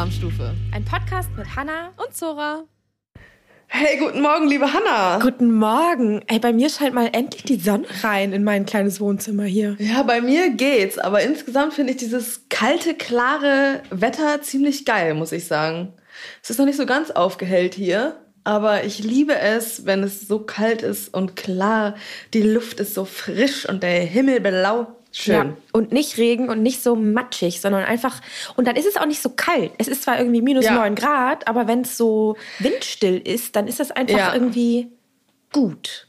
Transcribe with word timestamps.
Alarmstufe. 0.00 0.54
Ein 0.72 0.82
Podcast 0.82 1.28
mit 1.36 1.54
Hanna 1.56 1.92
und 1.98 2.16
Zora. 2.16 2.64
Hey, 3.66 3.98
guten 3.98 4.22
Morgen, 4.22 4.48
liebe 4.48 4.72
Hanna. 4.72 5.18
Guten 5.18 5.52
Morgen. 5.52 6.22
Ey, 6.26 6.38
bei 6.38 6.54
mir 6.54 6.70
scheint 6.70 6.94
mal 6.94 7.10
endlich 7.12 7.42
die 7.42 7.60
Sonne 7.60 7.84
rein 8.02 8.32
in 8.32 8.42
mein 8.42 8.64
kleines 8.64 8.98
Wohnzimmer 8.98 9.42
hier. 9.42 9.76
Ja, 9.78 10.02
bei 10.02 10.22
mir 10.22 10.54
geht's, 10.54 10.96
aber 10.96 11.20
insgesamt 11.20 11.74
finde 11.74 11.92
ich 11.92 11.98
dieses 11.98 12.48
kalte, 12.48 12.94
klare 12.94 13.82
Wetter 13.90 14.40
ziemlich 14.40 14.86
geil, 14.86 15.12
muss 15.12 15.32
ich 15.32 15.44
sagen. 15.46 15.92
Es 16.42 16.48
ist 16.48 16.58
noch 16.58 16.64
nicht 16.64 16.78
so 16.78 16.86
ganz 16.86 17.10
aufgehellt 17.10 17.74
hier, 17.74 18.24
aber 18.42 18.84
ich 18.84 19.00
liebe 19.00 19.38
es, 19.38 19.84
wenn 19.84 20.02
es 20.02 20.26
so 20.26 20.38
kalt 20.38 20.80
ist 20.80 21.12
und 21.12 21.36
klar. 21.36 21.94
Die 22.32 22.40
Luft 22.40 22.80
ist 22.80 22.94
so 22.94 23.04
frisch 23.04 23.68
und 23.68 23.82
der 23.82 24.00
Himmel 24.00 24.40
blau. 24.40 24.96
Schön. 25.12 25.34
Ja, 25.34 25.56
und 25.72 25.92
nicht 25.92 26.18
Regen 26.18 26.48
und 26.48 26.62
nicht 26.62 26.82
so 26.82 26.94
matschig, 26.94 27.60
sondern 27.60 27.84
einfach. 27.84 28.20
Und 28.56 28.68
dann 28.68 28.76
ist 28.76 28.86
es 28.86 28.96
auch 28.96 29.06
nicht 29.06 29.20
so 29.20 29.30
kalt. 29.30 29.72
Es 29.78 29.88
ist 29.88 30.04
zwar 30.04 30.18
irgendwie 30.18 30.40
minus 30.40 30.66
ja. 30.66 30.74
9 30.74 30.94
Grad, 30.94 31.48
aber 31.48 31.66
wenn 31.66 31.80
es 31.80 31.96
so 31.96 32.36
windstill 32.60 33.18
ist, 33.18 33.56
dann 33.56 33.66
ist 33.66 33.80
das 33.80 33.90
einfach 33.90 34.18
ja. 34.18 34.34
irgendwie 34.34 34.88
gut. 35.52 36.08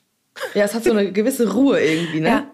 Ja, 0.54 0.66
es 0.66 0.74
hat 0.74 0.84
so 0.84 0.91
eine 0.91 1.12
gewisse 1.12 1.52
Ruhe 1.52 1.82
irgendwie, 1.82 2.20
ne? 2.20 2.30
Ja. 2.30 2.52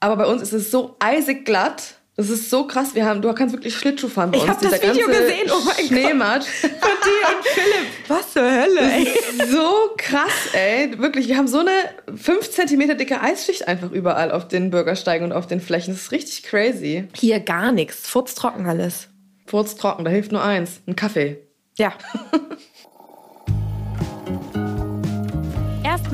Aber 0.00 0.16
bei 0.16 0.26
uns 0.26 0.42
ist 0.42 0.52
es 0.52 0.70
so 0.70 0.96
eisig 0.98 1.44
glatt 1.44 1.98
das 2.16 2.30
ist 2.30 2.48
so 2.48 2.66
krass. 2.66 2.94
Wir 2.94 3.06
haben, 3.06 3.20
du 3.22 3.32
kannst 3.32 3.54
wirklich 3.54 3.76
Schlittschuh 3.76 4.08
fahren 4.08 4.30
bei 4.30 4.38
ich 4.38 4.44
uns. 4.44 4.62
Ich 4.62 4.66
habe 4.66 4.78
das 4.78 4.94
Video 4.94 5.06
gesehen. 5.08 5.50
Oh 5.50 5.60
mein 5.64 5.86
Schneematsch. 5.86 6.46
Gott. 6.62 6.70
Von 6.70 6.90
dir 7.02 7.36
und 7.36 7.46
Philipp. 7.46 7.86
Was 8.08 8.32
zur 8.32 8.42
Hölle, 8.42 8.80
ey. 8.80 9.08
So 9.50 9.90
krass, 9.96 10.50
ey. 10.52 10.96
Wirklich, 10.98 11.26
wir 11.26 11.36
haben 11.36 11.48
so 11.48 11.58
eine 11.58 11.72
5 12.14 12.50
cm 12.50 12.96
dicke 12.96 13.20
Eisschicht 13.20 13.66
einfach 13.66 13.90
überall 13.90 14.30
auf 14.30 14.46
den 14.46 14.70
Bürgersteigen 14.70 15.26
und 15.26 15.32
auf 15.32 15.48
den 15.48 15.60
Flächen. 15.60 15.92
Das 15.92 16.02
ist 16.02 16.12
richtig 16.12 16.44
crazy. 16.44 17.08
Hier 17.14 17.40
gar 17.40 17.72
nichts. 17.72 18.08
Furztrocken 18.08 18.66
alles. 18.66 19.08
Furztrocken, 19.46 20.04
da 20.04 20.10
hilft 20.10 20.30
nur 20.30 20.42
eins. 20.42 20.80
Ein 20.86 20.94
Kaffee. 20.94 21.38
Ja. 21.76 21.92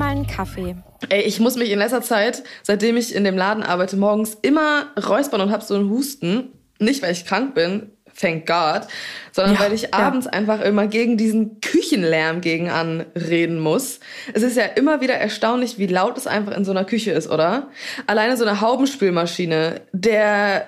Erstmal 0.01 0.17
einen 0.17 0.27
Kaffee. 0.27 0.75
Ey, 1.09 1.21
ich 1.21 1.39
muss 1.39 1.57
mich 1.57 1.69
in 1.69 1.77
letzter 1.77 2.01
Zeit, 2.01 2.43
seitdem 2.63 2.97
ich 2.97 3.13
in 3.13 3.23
dem 3.23 3.37
Laden 3.37 3.61
arbeite, 3.61 3.97
morgens 3.97 4.35
immer 4.41 4.87
räuspern 4.97 5.41
und 5.41 5.51
hab 5.51 5.61
so 5.61 5.75
einen 5.75 5.91
Husten. 5.91 6.53
Nicht, 6.79 7.03
weil 7.03 7.11
ich 7.11 7.25
krank 7.25 7.53
bin, 7.53 7.91
thank 8.19 8.47
God, 8.47 8.87
sondern 9.31 9.53
ja, 9.53 9.59
weil 9.59 9.73
ich 9.73 9.93
abends 9.93 10.25
ja. 10.25 10.31
einfach 10.31 10.61
immer 10.61 10.87
gegen 10.87 11.17
diesen 11.17 11.61
Küchenlärm 11.61 12.41
gegen 12.41 12.71
anreden 12.71 13.59
muss. 13.59 13.99
Es 14.33 14.41
ist 14.41 14.57
ja 14.57 14.65
immer 14.65 15.01
wieder 15.01 15.13
erstaunlich, 15.13 15.77
wie 15.77 15.85
laut 15.85 16.17
es 16.17 16.25
einfach 16.25 16.57
in 16.57 16.65
so 16.65 16.71
einer 16.71 16.85
Küche 16.85 17.11
ist, 17.11 17.29
oder? 17.29 17.69
Alleine 18.07 18.37
so 18.37 18.43
eine 18.43 18.59
Haubenspülmaschine, 18.59 19.81
der 19.91 20.65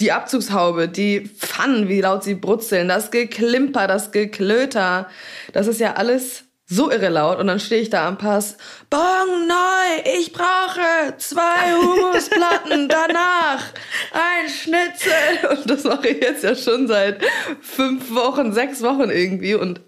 die 0.00 0.10
Abzugshaube, 0.10 0.88
die 0.88 1.20
Pfannen, 1.20 1.88
wie 1.88 2.00
laut 2.00 2.24
sie 2.24 2.34
brutzeln, 2.34 2.88
das 2.88 3.12
Geklimper, 3.12 3.86
das 3.86 4.10
Geklöter, 4.10 5.08
das 5.52 5.68
ist 5.68 5.78
ja 5.78 5.94
alles 5.94 6.45
so 6.68 6.90
irre 6.90 7.08
laut 7.08 7.38
und 7.38 7.46
dann 7.46 7.60
stehe 7.60 7.80
ich 7.80 7.90
da 7.90 8.08
am 8.08 8.18
Pass. 8.18 8.56
Bong 8.90 9.46
neu, 9.46 10.10
ich 10.18 10.32
brauche 10.32 11.16
zwei 11.18 11.74
Humusplatten, 11.74 12.88
danach 12.88 13.64
ein 14.12 14.48
Schnitzel. 14.48 15.58
Und 15.58 15.70
das 15.70 15.84
mache 15.84 16.08
ich 16.08 16.20
jetzt 16.20 16.42
ja 16.42 16.54
schon 16.54 16.88
seit 16.88 17.24
fünf 17.60 18.12
Wochen, 18.14 18.52
sechs 18.52 18.82
Wochen 18.82 19.10
irgendwie 19.10 19.54
und 19.54 19.80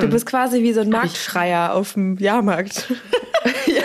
Du 0.00 0.08
bist 0.08 0.26
quasi 0.26 0.62
wie 0.62 0.72
so 0.72 0.80
ein 0.80 0.90
Marktschreier 0.90 1.74
auf 1.74 1.92
dem 1.92 2.16
Jahrmarkt. 2.18 2.86
ja. 3.66 3.82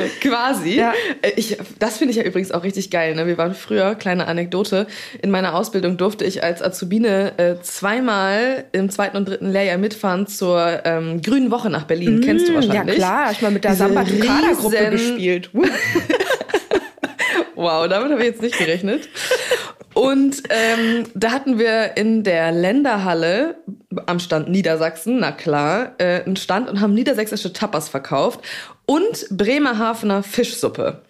Quasi. 0.20 0.76
Ja. 0.76 0.92
Ich, 1.36 1.56
das 1.78 1.98
finde 1.98 2.12
ich 2.12 2.18
ja 2.18 2.24
übrigens 2.24 2.52
auch 2.52 2.64
richtig 2.64 2.90
geil. 2.90 3.14
Ne? 3.14 3.26
Wir 3.26 3.38
waren 3.38 3.54
früher, 3.54 3.94
kleine 3.94 4.26
Anekdote, 4.26 4.86
in 5.20 5.30
meiner 5.30 5.54
Ausbildung 5.54 5.96
durfte 5.96 6.24
ich 6.24 6.42
als 6.42 6.62
Azubine 6.62 7.38
äh, 7.38 7.56
zweimal 7.62 8.64
im 8.72 8.90
zweiten 8.90 9.16
und 9.16 9.28
dritten 9.28 9.50
Lehrjahr 9.50 9.78
mitfahren 9.78 10.26
zur 10.26 10.80
ähm, 10.84 11.22
Grünen 11.22 11.50
Woche 11.50 11.70
nach 11.70 11.84
Berlin. 11.84 12.18
Mm, 12.18 12.20
Kennst 12.22 12.48
du 12.48 12.54
wahrscheinlich. 12.54 12.98
Ja 12.98 13.06
klar, 13.06 13.32
ich 13.32 13.42
mal 13.42 13.50
mit 13.50 13.64
der 13.64 13.74
Samba 13.74 14.02
Gruppe 14.02 14.90
gespielt. 14.90 15.50
wow, 17.54 17.88
damit 17.88 18.12
habe 18.12 18.20
ich 18.20 18.28
jetzt 18.28 18.42
nicht 18.42 18.58
gerechnet. 18.58 19.08
Und 19.94 20.42
ähm, 20.48 21.04
da 21.14 21.32
hatten 21.32 21.58
wir 21.58 21.96
in 21.96 22.22
der 22.22 22.50
Länderhalle 22.50 23.56
am 24.06 24.20
Stand 24.20 24.48
Niedersachsen, 24.48 25.18
na 25.20 25.32
klar, 25.32 25.92
äh, 25.98 26.22
einen 26.22 26.36
Stand 26.36 26.70
und 26.70 26.80
haben 26.80 26.94
niedersächsische 26.94 27.52
Tapas 27.52 27.88
verkauft 27.88 28.40
und 28.86 29.26
Bremerhavener 29.30 30.22
Fischsuppe. 30.22 31.02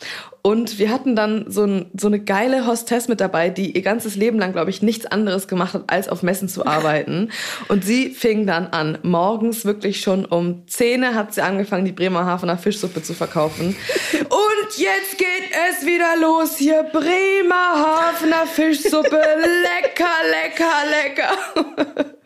Und 0.44 0.80
wir 0.80 0.90
hatten 0.90 1.14
dann 1.14 1.44
so, 1.48 1.62
ein, 1.62 1.86
so 1.96 2.08
eine 2.08 2.18
geile 2.18 2.66
Hostess 2.66 3.06
mit 3.06 3.20
dabei, 3.20 3.48
die 3.48 3.76
ihr 3.76 3.82
ganzes 3.82 4.16
Leben 4.16 4.40
lang, 4.40 4.52
glaube 4.52 4.70
ich, 4.70 4.82
nichts 4.82 5.06
anderes 5.06 5.46
gemacht 5.46 5.74
hat, 5.74 5.84
als 5.86 6.08
auf 6.08 6.24
Messen 6.24 6.48
zu 6.48 6.66
arbeiten. 6.66 7.30
Und 7.68 7.84
sie 7.84 8.10
fing 8.10 8.44
dann 8.44 8.66
an, 8.66 8.98
morgens 9.02 9.64
wirklich 9.64 10.00
schon 10.00 10.24
um 10.24 10.66
10 10.66 11.14
hat 11.14 11.32
sie 11.32 11.42
angefangen, 11.42 11.84
die 11.84 11.92
Bremerhavener 11.92 12.58
Fischsuppe 12.58 13.02
zu 13.02 13.14
verkaufen. 13.14 13.76
Und 14.18 14.78
jetzt 14.78 15.16
geht 15.16 15.50
es 15.70 15.86
wieder 15.86 16.16
los 16.20 16.56
hier. 16.56 16.82
Bremerhavener 16.82 18.46
Fischsuppe. 18.46 19.10
Lecker, 19.62 20.10
lecker, 20.30 20.74
lecker. 20.90 22.16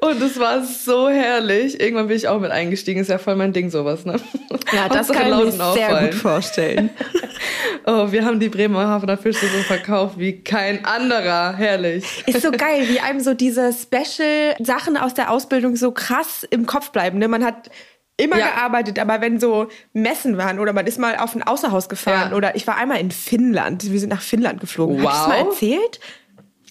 Und 0.00 0.20
es 0.20 0.38
war 0.38 0.64
so 0.64 1.08
herrlich. 1.08 1.80
Irgendwann 1.80 2.08
bin 2.08 2.16
ich 2.16 2.26
auch 2.26 2.40
mit 2.40 2.50
eingestiegen. 2.50 3.00
Ist 3.00 3.08
ja 3.08 3.18
voll 3.18 3.36
mein 3.36 3.52
Ding, 3.52 3.70
sowas, 3.70 4.04
ne? 4.04 4.16
Ja, 4.72 4.88
das 4.92 5.08
kann 5.08 5.28
ich 5.28 5.56
mir 5.56 5.72
sehr 5.74 6.00
gut 6.00 6.14
vorstellen. 6.14 6.90
oh, 7.86 8.10
wir 8.10 8.24
haben 8.24 8.40
die 8.40 8.48
Bremerhavener 8.48 9.16
Fische 9.16 9.46
so 9.46 9.62
verkauft 9.62 10.18
wie 10.18 10.42
kein 10.42 10.84
anderer. 10.84 11.54
Herrlich. 11.56 12.04
Ist 12.26 12.42
so 12.42 12.50
geil, 12.50 12.88
wie 12.88 12.98
einem 12.98 13.20
so 13.20 13.34
diese 13.34 13.72
Special-Sachen 13.72 14.96
aus 14.96 15.14
der 15.14 15.30
Ausbildung 15.30 15.76
so 15.76 15.92
krass 15.92 16.44
im 16.50 16.66
Kopf 16.66 16.90
bleiben. 16.90 17.18
Ne? 17.18 17.28
Man 17.28 17.44
hat 17.44 17.70
immer 18.16 18.38
ja. 18.38 18.48
gearbeitet, 18.48 18.98
aber 18.98 19.20
wenn 19.20 19.38
so 19.38 19.68
Messen 19.92 20.36
waren 20.36 20.58
oder 20.58 20.72
man 20.72 20.86
ist 20.86 20.98
mal 20.98 21.16
auf 21.16 21.34
ein 21.36 21.44
Außerhaus 21.44 21.88
gefahren 21.88 22.30
ja. 22.32 22.36
oder 22.36 22.56
ich 22.56 22.66
war 22.66 22.76
einmal 22.76 22.98
in 22.98 23.10
Finnland. 23.10 23.90
Wir 23.90 24.00
sind 24.00 24.08
nach 24.08 24.22
Finnland 24.22 24.60
geflogen. 24.60 25.02
Wow. 25.02 25.10
Hast 25.10 25.24
du 25.24 25.28
mal 25.28 25.38
erzählt? 25.38 26.00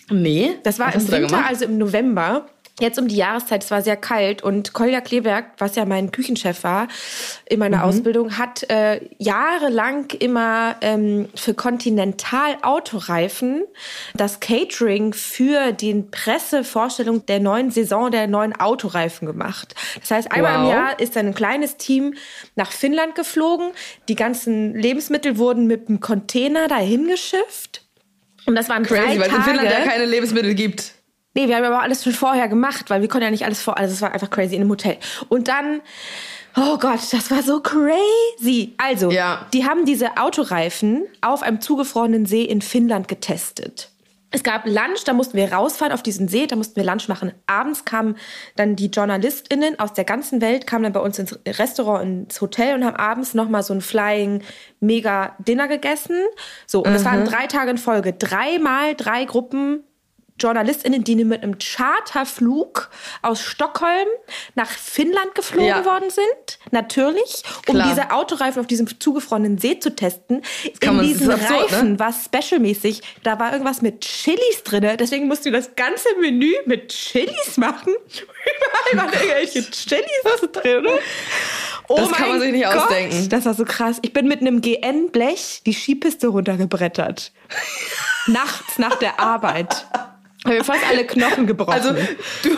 Nee. 0.09 0.57
Das 0.63 0.79
war 0.79 0.93
im 0.93 1.11
Winter, 1.11 1.45
also 1.45 1.65
im 1.65 1.77
November 1.77 2.45
jetzt 2.81 2.99
um 2.99 3.07
die 3.07 3.15
Jahreszeit, 3.15 3.63
es 3.63 3.71
war 3.71 3.81
sehr 3.81 3.97
kalt 3.97 4.41
und 4.43 4.73
Kolja 4.73 5.01
Kleberg, 5.01 5.45
was 5.57 5.75
ja 5.75 5.85
mein 5.85 6.11
Küchenchef 6.11 6.63
war 6.63 6.87
in 7.45 7.59
meiner 7.59 7.77
mhm. 7.77 7.83
Ausbildung, 7.83 8.37
hat 8.37 8.69
äh, 8.69 9.01
jahrelang 9.17 10.09
immer 10.19 10.75
ähm, 10.81 11.29
für 11.35 11.53
Continental 11.53 12.57
Autoreifen 12.61 13.63
das 14.13 14.39
Catering 14.39 15.13
für 15.13 15.71
die 15.71 15.93
Pressevorstellung 16.09 17.25
der 17.25 17.39
neuen 17.39 17.71
Saison 17.71 18.11
der 18.11 18.27
neuen 18.27 18.59
Autoreifen 18.59 19.27
gemacht. 19.27 19.75
Das 19.99 20.11
heißt, 20.11 20.31
einmal 20.31 20.55
wow. 20.55 20.63
im 20.63 20.69
Jahr 20.69 20.99
ist 20.99 21.17
ein 21.17 21.33
kleines 21.33 21.77
Team 21.77 22.15
nach 22.55 22.71
Finnland 22.71 23.15
geflogen. 23.15 23.71
Die 24.07 24.15
ganzen 24.15 24.75
Lebensmittel 24.75 25.37
wurden 25.37 25.67
mit 25.67 25.87
einem 25.87 25.99
Container 25.99 26.67
dahin 26.67 27.07
geschifft. 27.07 27.85
Und 28.45 28.55
das 28.55 28.69
waren 28.69 28.83
Crazy, 28.83 29.17
drei 29.17 29.19
weil 29.19 29.29
es 29.29 29.35
in 29.35 29.43
Finnland 29.43 29.69
ja 29.69 29.79
keine 29.81 30.05
Lebensmittel 30.05 30.55
gibt. 30.55 30.93
Nee, 31.33 31.47
wir 31.47 31.55
haben 31.55 31.63
aber 31.63 31.81
alles 31.81 32.03
schon 32.03 32.13
vorher 32.13 32.49
gemacht, 32.49 32.89
weil 32.89 33.01
wir 33.01 33.07
konnten 33.07 33.23
ja 33.23 33.31
nicht 33.31 33.45
alles 33.45 33.61
vor, 33.61 33.77
also 33.77 33.93
es 33.93 34.01
war 34.01 34.11
einfach 34.11 34.29
crazy 34.29 34.55
in 34.55 34.61
einem 34.61 34.71
Hotel. 34.71 34.97
Und 35.29 35.47
dann, 35.47 35.81
oh 36.57 36.77
Gott, 36.77 36.99
das 37.11 37.31
war 37.31 37.41
so 37.41 37.61
crazy. 37.61 38.73
Also, 38.77 39.11
ja. 39.11 39.47
die 39.53 39.65
haben 39.65 39.85
diese 39.85 40.17
Autoreifen 40.17 41.05
auf 41.21 41.41
einem 41.41 41.61
zugefrorenen 41.61 42.25
See 42.25 42.43
in 42.43 42.61
Finnland 42.61 43.07
getestet. 43.07 43.91
Es 44.33 44.43
gab 44.43 44.65
Lunch, 44.65 45.03
da 45.05 45.13
mussten 45.13 45.35
wir 45.35 45.51
rausfahren 45.51 45.93
auf 45.93 46.03
diesen 46.03 46.29
See, 46.29 46.47
da 46.47 46.55
mussten 46.55 46.77
wir 46.77 46.85
Lunch 46.85 47.09
machen. 47.09 47.33
Abends 47.47 47.83
kamen 47.83 48.15
dann 48.55 48.77
die 48.77 48.87
JournalistInnen 48.87 49.77
aus 49.77 49.91
der 49.93 50.05
ganzen 50.05 50.39
Welt, 50.39 50.65
kamen 50.65 50.83
dann 50.83 50.93
bei 50.93 51.01
uns 51.01 51.19
ins 51.19 51.37
Restaurant, 51.45 52.03
ins 52.03 52.39
Hotel 52.39 52.75
und 52.75 52.85
haben 52.85 52.95
abends 52.95 53.33
nochmal 53.33 53.61
so 53.61 53.73
ein 53.73 53.81
Flying 53.81 54.41
Mega 54.79 55.35
Dinner 55.39 55.67
gegessen. 55.67 56.17
So, 56.65 56.81
und 56.81 56.93
es 56.93 57.03
waren 57.03 57.25
drei 57.25 57.47
Tage 57.47 57.71
in 57.71 57.77
Folge. 57.77 58.13
Dreimal 58.13 58.95
drei 58.95 59.25
Gruppen 59.25 59.83
JournalistInnen, 60.41 61.03
die 61.03 61.23
mit 61.23 61.43
einem 61.43 61.57
Charterflug 61.57 62.89
aus 63.21 63.41
Stockholm 63.41 64.07
nach 64.55 64.69
Finnland 64.69 65.35
geflogen 65.35 65.67
ja. 65.67 65.85
worden 65.85 66.09
sind, 66.09 66.59
natürlich, 66.71 67.43
um 67.67 67.75
Klar. 67.75 67.89
diese 67.89 68.11
Autoreifen 68.11 68.59
auf 68.61 68.67
diesem 68.67 68.99
zugefrorenen 68.99 69.57
See 69.57 69.79
zu 69.79 69.95
testen. 69.95 70.41
In 70.81 70.99
diesen 70.99 71.31
absurd, 71.31 71.49
ne? 71.49 71.57
Reifen 71.63 71.91
ne? 71.93 71.99
war 71.99 72.13
specialmäßig, 72.13 73.01
da 73.23 73.39
war 73.39 73.51
irgendwas 73.51 73.81
mit 73.81 74.01
Chilis 74.01 74.63
drin, 74.63 74.97
deswegen 74.99 75.27
musst 75.27 75.45
du 75.45 75.51
das 75.51 75.75
ganze 75.75 76.09
Menü 76.19 76.53
mit 76.65 76.89
Chilis 76.89 77.57
machen. 77.57 77.93
Überall 78.93 79.05
waren 79.05 79.13
irgendwelche 79.13 79.69
Chilis 79.69 80.51
drin. 80.51 80.87
Oh 81.87 81.97
das 81.97 82.11
kann 82.11 82.29
man 82.29 82.39
sich 82.39 82.51
nicht 82.53 82.63
Gott, 82.63 82.75
ausdenken. 82.75 83.29
Das 83.29 83.45
war 83.45 83.53
so 83.53 83.65
krass. 83.65 83.97
Ich 84.01 84.13
bin 84.13 84.27
mit 84.27 84.41
einem 84.41 84.61
GN-Blech 84.61 85.63
die 85.65 85.73
Skipiste 85.73 86.27
runtergebrettert. 86.27 87.31
Nachts 88.27 88.77
nach 88.77 88.95
der 88.95 89.19
Arbeit. 89.19 89.85
Haben 90.43 90.55
wir 90.55 90.63
fast 90.63 90.83
alle 90.89 91.05
Knochen 91.05 91.45
gebrochen. 91.45 91.73
Also 91.73 91.93
du 91.93 92.49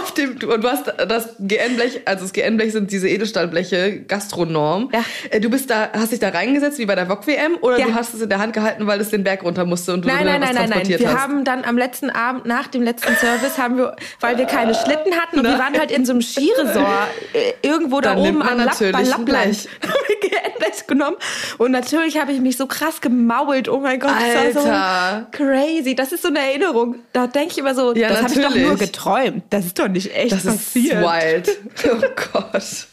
auf 0.00 0.12
dem, 0.12 0.30
und 0.30 0.64
du 0.64 0.68
hast 0.68 0.92
das 1.08 1.36
GN-Blech, 1.38 2.02
also 2.04 2.24
das 2.24 2.32
GN-Blech 2.32 2.72
sind 2.72 2.90
diese 2.90 3.08
Edelstahlbleche, 3.08 4.00
Gastronorm. 4.00 4.90
Ja. 4.92 5.04
Äh, 5.30 5.40
du 5.40 5.50
bist 5.50 5.70
da, 5.70 5.90
hast 5.92 6.12
dich 6.12 6.20
da 6.20 6.30
reingesetzt 6.30 6.78
wie 6.78 6.86
bei 6.86 6.94
der 6.94 7.08
VOG-WM 7.08 7.58
oder 7.60 7.78
ja. 7.78 7.86
du 7.86 7.94
hast 7.94 8.14
es 8.14 8.20
in 8.20 8.28
der 8.28 8.38
Hand 8.38 8.52
gehalten, 8.52 8.86
weil 8.86 9.00
es 9.00 9.10
den 9.10 9.24
Berg 9.24 9.42
runter 9.42 9.64
musste 9.64 9.94
und 9.94 10.04
du 10.04 10.08
nein, 10.08 10.24
nein, 10.24 10.40
was 10.40 10.48
nein, 10.48 10.56
transportiert 10.56 11.00
nein, 11.00 11.08
nein. 11.08 11.16
Wir 11.16 11.22
haben 11.22 11.44
dann 11.44 11.64
am 11.64 11.78
letzten 11.78 12.10
Abend, 12.10 12.46
nach 12.46 12.68
dem 12.68 12.82
letzten 12.82 13.14
Service, 13.16 13.58
haben 13.58 13.76
wir, 13.76 13.96
weil 14.20 14.38
wir 14.38 14.46
keine 14.46 14.74
Schlitten 14.74 15.14
hatten 15.14 15.38
und 15.38 15.44
wir 15.44 15.58
waren 15.58 15.78
halt 15.78 15.90
in 15.90 16.04
so 16.04 16.12
einem 16.12 16.22
Skiresort 16.22 17.08
äh, 17.32 17.66
irgendwo 17.66 18.00
da 18.00 18.16
oben 18.16 18.42
am 18.42 18.58
Lapp, 18.58 18.78
bei 18.78 19.02
Lappland. 19.02 19.68
GN-Blech 20.20 20.86
genommen 20.86 21.16
und 21.58 21.70
natürlich 21.70 22.18
habe 22.18 22.32
ich 22.32 22.40
mich 22.40 22.56
so 22.56 22.66
krass 22.66 23.00
gemault. 23.00 23.68
Oh 23.68 23.80
mein 23.80 23.98
Gott, 23.98 24.12
Alter. 24.12 24.52
das 24.52 24.64
war 24.64 25.20
so 25.20 25.26
crazy. 25.30 25.94
Das 25.94 26.12
ist 26.12 26.22
so 26.22 26.28
eine 26.28 26.40
Erinnerung. 26.40 26.96
Da 27.12 27.26
denke 27.26 27.52
ich 27.52 27.58
immer 27.58 27.74
so, 27.74 27.94
ja, 27.94 28.08
das 28.08 28.22
habe 28.22 28.32
ich 28.32 28.40
doch 28.40 28.54
nur 28.54 28.76
geträumt. 28.76 29.44
Das 29.50 29.66
ist 29.66 29.78
doch 29.78 29.88
nicht 29.90 30.14
echt 30.14 30.32
das 30.32 30.44
passiert. 30.44 31.02
Das 31.02 31.24
ist 31.24 31.46
wild. 31.46 31.58
Oh 31.92 32.00
Gott. 32.32 32.86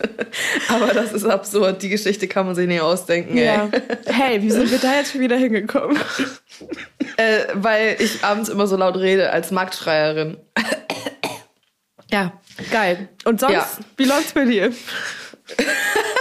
Aber 0.69 0.93
das 0.93 1.13
ist 1.13 1.25
absurd. 1.25 1.81
Die 1.81 1.89
Geschichte 1.89 2.27
kann 2.27 2.45
man 2.45 2.55
sich 2.55 2.67
nicht 2.67 2.81
ausdenken. 2.81 3.37
Ja. 3.37 3.69
Ey. 3.71 3.81
Hey, 4.05 4.41
wie 4.41 4.51
sind 4.51 4.71
wir 4.71 4.77
da 4.79 4.95
jetzt 4.95 5.11
schon 5.11 5.21
wieder 5.21 5.35
hingekommen? 5.37 5.97
äh, 7.17 7.45
weil 7.53 7.97
ich 7.99 8.23
abends 8.23 8.49
immer 8.49 8.67
so 8.67 8.77
laut 8.77 8.97
rede 8.97 9.31
als 9.31 9.51
Marktschreierin. 9.51 10.37
Ja, 12.11 12.33
geil. 12.71 13.09
Und 13.25 13.39
sonst, 13.39 13.53
ja. 13.53 13.67
wie 13.97 14.05
läuft's 14.05 14.31
bei 14.31 14.45
dir? 14.45 14.71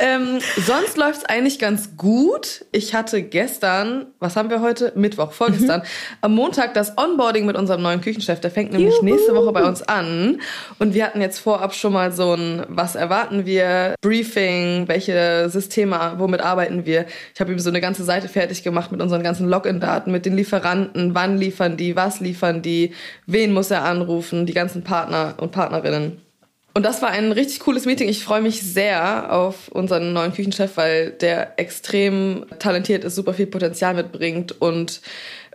Ähm, 0.00 0.40
sonst 0.56 0.96
läuft 0.96 1.18
es 1.18 1.24
eigentlich 1.26 1.58
ganz 1.58 1.96
gut. 1.98 2.64
Ich 2.72 2.94
hatte 2.94 3.22
gestern, 3.22 4.06
was 4.18 4.34
haben 4.34 4.48
wir 4.48 4.62
heute? 4.62 4.92
Mittwoch, 4.96 5.32
vorgestern, 5.32 5.80
mhm. 5.80 5.86
am 6.22 6.34
Montag 6.34 6.72
das 6.72 6.96
Onboarding 6.96 7.44
mit 7.44 7.56
unserem 7.56 7.82
neuen 7.82 8.00
Küchenchef. 8.00 8.40
Der 8.40 8.50
fängt 8.50 8.72
nämlich 8.72 8.94
Juhu. 8.94 9.04
nächste 9.04 9.34
Woche 9.34 9.52
bei 9.52 9.62
uns 9.62 9.82
an. 9.82 10.40
Und 10.78 10.94
wir 10.94 11.04
hatten 11.04 11.20
jetzt 11.20 11.38
vorab 11.38 11.74
schon 11.74 11.92
mal 11.92 12.12
so 12.12 12.32
ein, 12.32 12.64
was 12.68 12.94
erwarten 12.94 13.44
wir, 13.44 13.94
Briefing, 14.00 14.88
welche 14.88 15.50
Systeme, 15.50 16.14
womit 16.16 16.40
arbeiten 16.40 16.86
wir. 16.86 17.04
Ich 17.34 17.40
habe 17.40 17.52
ihm 17.52 17.58
so 17.58 17.68
eine 17.68 17.82
ganze 17.82 18.02
Seite 18.02 18.28
fertig 18.28 18.62
gemacht 18.62 18.90
mit 18.90 19.02
unseren 19.02 19.22
ganzen 19.22 19.48
Login-Daten, 19.48 20.10
mit 20.10 20.24
den 20.24 20.34
Lieferanten, 20.34 21.14
wann 21.14 21.36
liefern 21.36 21.76
die, 21.76 21.94
was 21.94 22.20
liefern 22.20 22.62
die, 22.62 22.94
wen 23.26 23.52
muss 23.52 23.70
er 23.70 23.84
anrufen, 23.84 24.46
die 24.46 24.54
ganzen 24.54 24.82
Partner 24.82 25.34
und 25.36 25.52
Partnerinnen. 25.52 26.29
Und 26.72 26.84
das 26.84 27.02
war 27.02 27.10
ein 27.10 27.32
richtig 27.32 27.60
cooles 27.60 27.84
Meeting. 27.84 28.08
Ich 28.08 28.24
freue 28.24 28.42
mich 28.42 28.62
sehr 28.62 29.32
auf 29.32 29.68
unseren 29.68 30.12
neuen 30.12 30.32
Küchenchef, 30.32 30.76
weil 30.76 31.10
der 31.10 31.58
extrem 31.58 32.46
talentiert 32.58 33.04
ist, 33.04 33.16
super 33.16 33.34
viel 33.34 33.46
Potenzial 33.46 33.94
mitbringt 33.94 34.60
und 34.60 35.00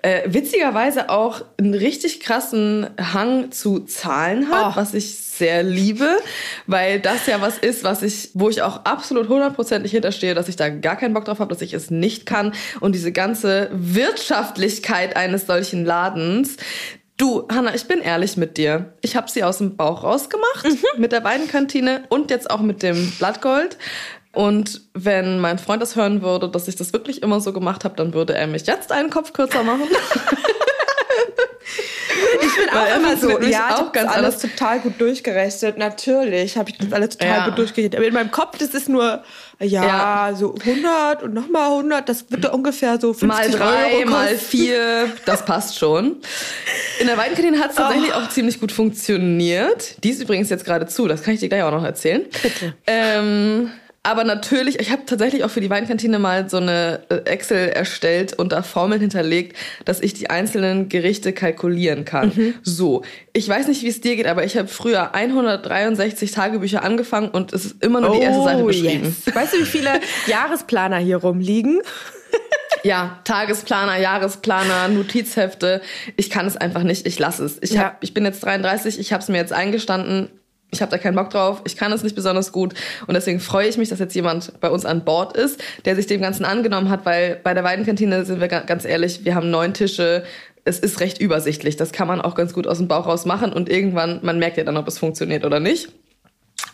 äh, 0.05 0.31
witzigerweise 0.31 1.09
auch 1.09 1.43
einen 1.57 1.73
richtig 1.73 2.19
krassen 2.19 2.87
Hang 2.99 3.51
zu 3.51 3.79
Zahlen 3.79 4.49
hat, 4.49 4.73
oh. 4.73 4.75
was 4.75 4.93
ich 4.93 5.17
sehr 5.17 5.63
liebe, 5.63 6.19
weil 6.67 6.99
das 6.99 7.25
ja 7.25 7.41
was 7.41 7.57
ist, 7.57 7.83
was 7.83 8.03
ich, 8.03 8.29
wo 8.35 8.49
ich 8.49 8.61
auch 8.61 8.85
absolut 8.85 9.29
hundertprozentig 9.29 9.91
hinterstehe, 9.91 10.35
dass 10.35 10.47
ich 10.47 10.57
da 10.57 10.69
gar 10.69 10.95
keinen 10.95 11.15
Bock 11.15 11.25
drauf 11.25 11.39
habe, 11.39 11.51
dass 11.51 11.63
ich 11.63 11.73
es 11.73 11.89
nicht 11.89 12.27
kann 12.27 12.53
und 12.81 12.93
diese 12.93 13.11
ganze 13.11 13.71
Wirtschaftlichkeit 13.73 15.15
eines 15.15 15.47
solchen 15.47 15.85
Ladens, 15.85 16.57
Du, 17.17 17.47
Hanna, 17.49 17.73
ich 17.73 17.87
bin 17.87 18.01
ehrlich 18.01 18.35
mit 18.35 18.57
dir. 18.57 18.93
Ich 19.01 19.15
habe 19.15 19.31
sie 19.31 19.43
aus 19.43 19.59
dem 19.59 19.77
Bauch 19.77 20.03
rausgemacht 20.03 20.65
mhm. 20.65 21.01
mit 21.01 21.13
der 21.13 21.23
Weidenkantine 21.23 22.03
und 22.09 22.29
jetzt 22.29 22.49
auch 22.49 22.59
mit 22.59 22.83
dem 22.83 23.11
Blattgold. 23.11 23.77
Und 24.33 24.81
wenn 24.93 25.39
mein 25.39 25.57
Freund 25.57 25.81
das 25.81 25.95
hören 25.95 26.21
würde, 26.21 26.49
dass 26.49 26.67
ich 26.67 26.75
das 26.75 26.91
wirklich 26.91 27.23
immer 27.23 27.39
so 27.39 27.53
gemacht 27.53 27.85
habe, 27.85 27.95
dann 27.95 28.13
würde 28.13 28.35
er 28.35 28.47
mich 28.47 28.67
jetzt 28.67 28.91
einen 28.91 29.09
Kopf 29.09 29.31
kürzer 29.31 29.63
machen. 29.63 29.87
ich 32.41 32.55
bin 32.57 32.69
auch 32.69 32.97
immer 32.97 33.15
so, 33.15 33.29
ja, 33.39 33.47
ich 33.47 33.57
habe 33.57 33.97
alles, 33.97 34.11
alles 34.11 34.39
total 34.39 34.81
gut 34.81 34.99
durchgerechnet. 34.99 35.77
Natürlich 35.77 36.57
habe 36.57 36.69
ich 36.69 36.77
das 36.77 36.91
alles 36.91 37.17
total 37.17 37.37
ja. 37.37 37.45
gut 37.47 37.59
durchgerechnet. 37.59 37.95
Aber 37.95 38.05
in 38.05 38.13
meinem 38.13 38.31
Kopf, 38.31 38.57
das 38.57 38.73
ist 38.73 38.89
nur, 38.89 39.23
ja, 39.59 40.29
ja. 40.29 40.35
so 40.35 40.55
100 40.55 41.23
und 41.23 41.33
nochmal 41.33 41.71
100, 41.71 42.07
das 42.09 42.29
wird 42.29 42.51
ungefähr 42.51 42.99
so 42.99 43.13
50 43.13 43.27
Mal 43.27 43.49
drei, 43.49 43.97
Euro 43.97 44.09
mal 44.09 44.35
vier, 44.35 45.09
das 45.25 45.45
passt 45.45 45.77
schon. 45.77 46.17
In 46.99 47.07
der 47.07 47.17
Weidenkantine 47.17 47.59
hat 47.59 47.71
es 47.71 47.77
tatsächlich 47.77 48.11
oh. 48.11 48.19
auch 48.19 48.29
ziemlich 48.29 48.59
gut 48.59 48.71
funktioniert. 48.71 50.03
Die 50.03 50.09
ist 50.09 50.21
übrigens 50.21 50.49
jetzt 50.49 50.65
gerade 50.65 50.87
zu, 50.87 51.07
das 51.07 51.23
kann 51.23 51.33
ich 51.33 51.39
dir 51.39 51.49
gleich 51.49 51.63
auch 51.63 51.71
noch 51.71 51.83
erzählen. 51.83 52.25
Bitte. 52.41 52.73
Ähm, 52.87 53.71
aber 54.05 54.23
natürlich, 54.23 54.79
ich 54.79 54.91
habe 54.91 55.03
tatsächlich 55.05 55.43
auch 55.43 55.49
für 55.49 55.61
die 55.61 55.69
Weinkantine 55.69 56.19
mal 56.19 56.49
so 56.49 56.57
eine 56.57 57.01
äh, 57.09 57.15
Excel 57.25 57.69
erstellt 57.69 58.33
und 58.33 58.51
da 58.51 58.61
Formeln 58.61 59.01
hinterlegt, 59.01 59.57
dass 59.83 59.99
ich 59.99 60.13
die 60.13 60.29
einzelnen 60.29 60.89
Gerichte 60.89 61.33
kalkulieren 61.33 62.05
kann. 62.05 62.31
Mhm. 62.35 62.53
So, 62.61 63.03
ich 63.33 63.49
weiß 63.49 63.67
nicht, 63.67 63.81
wie 63.81 63.87
es 63.87 64.01
dir 64.01 64.15
geht, 64.15 64.27
aber 64.27 64.43
ich 64.43 64.57
habe 64.57 64.67
früher 64.67 65.15
163 65.15 66.31
Tagebücher 66.31 66.83
angefangen 66.83 67.29
und 67.29 67.51
es 67.51 67.65
ist 67.65 67.83
immer 67.83 67.99
nur 67.99 68.11
die 68.11 68.21
erste 68.21 68.43
Seite 68.43 68.63
oh, 68.63 68.67
beschrieben. 68.67 69.15
Yes. 69.25 69.35
Weißt 69.35 69.53
du, 69.53 69.59
wie 69.59 69.65
viele 69.65 69.99
Jahresplaner 70.27 70.97
hier 70.97 71.17
rumliegen? 71.17 71.81
Ja, 72.83 73.19
Tagesplaner, 73.23 73.97
Jahresplaner, 73.97 74.89
Notizhefte. 74.89 75.81
Ich 76.17 76.29
kann 76.29 76.45
es 76.45 76.55
einfach 76.55 76.83
nicht. 76.83 77.07
Ich 77.07 77.17
lasse 77.17 77.43
es. 77.43 77.57
Ich, 77.61 77.71
ja. 77.71 77.85
hab, 77.85 78.03
ich 78.03 78.13
bin 78.13 78.25
jetzt 78.25 78.43
33, 78.45 78.99
ich 78.99 79.11
habe 79.11 79.23
es 79.23 79.29
mir 79.29 79.37
jetzt 79.37 79.53
eingestanden 79.53 80.29
ich 80.71 80.81
habe 80.81 80.91
da 80.91 80.97
keinen 80.97 81.15
Bock 81.15 81.29
drauf, 81.29 81.61
ich 81.65 81.77
kann 81.77 81.91
es 81.91 82.03
nicht 82.03 82.15
besonders 82.15 82.51
gut. 82.51 82.73
Und 83.07 83.13
deswegen 83.13 83.39
freue 83.39 83.67
ich 83.67 83.77
mich, 83.77 83.89
dass 83.89 83.99
jetzt 83.99 84.15
jemand 84.15 84.59
bei 84.59 84.69
uns 84.69 84.85
an 84.85 85.05
Bord 85.05 85.37
ist, 85.37 85.63
der 85.85 85.95
sich 85.95 86.07
dem 86.07 86.21
Ganzen 86.21 86.45
angenommen 86.45 86.89
hat, 86.89 87.05
weil 87.05 87.39
bei 87.43 87.53
der 87.53 87.63
Weidenkantine 87.63 88.25
sind 88.25 88.41
wir 88.41 88.47
ganz 88.47 88.85
ehrlich, 88.85 89.23
wir 89.23 89.35
haben 89.35 89.49
neun 89.49 89.73
Tische, 89.73 90.23
es 90.65 90.79
ist 90.79 90.99
recht 90.99 91.21
übersichtlich, 91.21 91.77
das 91.77 91.91
kann 91.91 92.07
man 92.07 92.21
auch 92.21 92.35
ganz 92.35 92.53
gut 92.53 92.67
aus 92.67 92.79
dem 92.79 92.87
Bauch 92.87 93.05
raus 93.05 93.25
machen. 93.25 93.53
Und 93.53 93.69
irgendwann, 93.69 94.19
man 94.23 94.39
merkt 94.39 94.57
ja 94.57 94.63
dann, 94.63 94.77
ob 94.77 94.87
es 94.87 94.97
funktioniert 94.97 95.45
oder 95.45 95.59
nicht. 95.59 95.89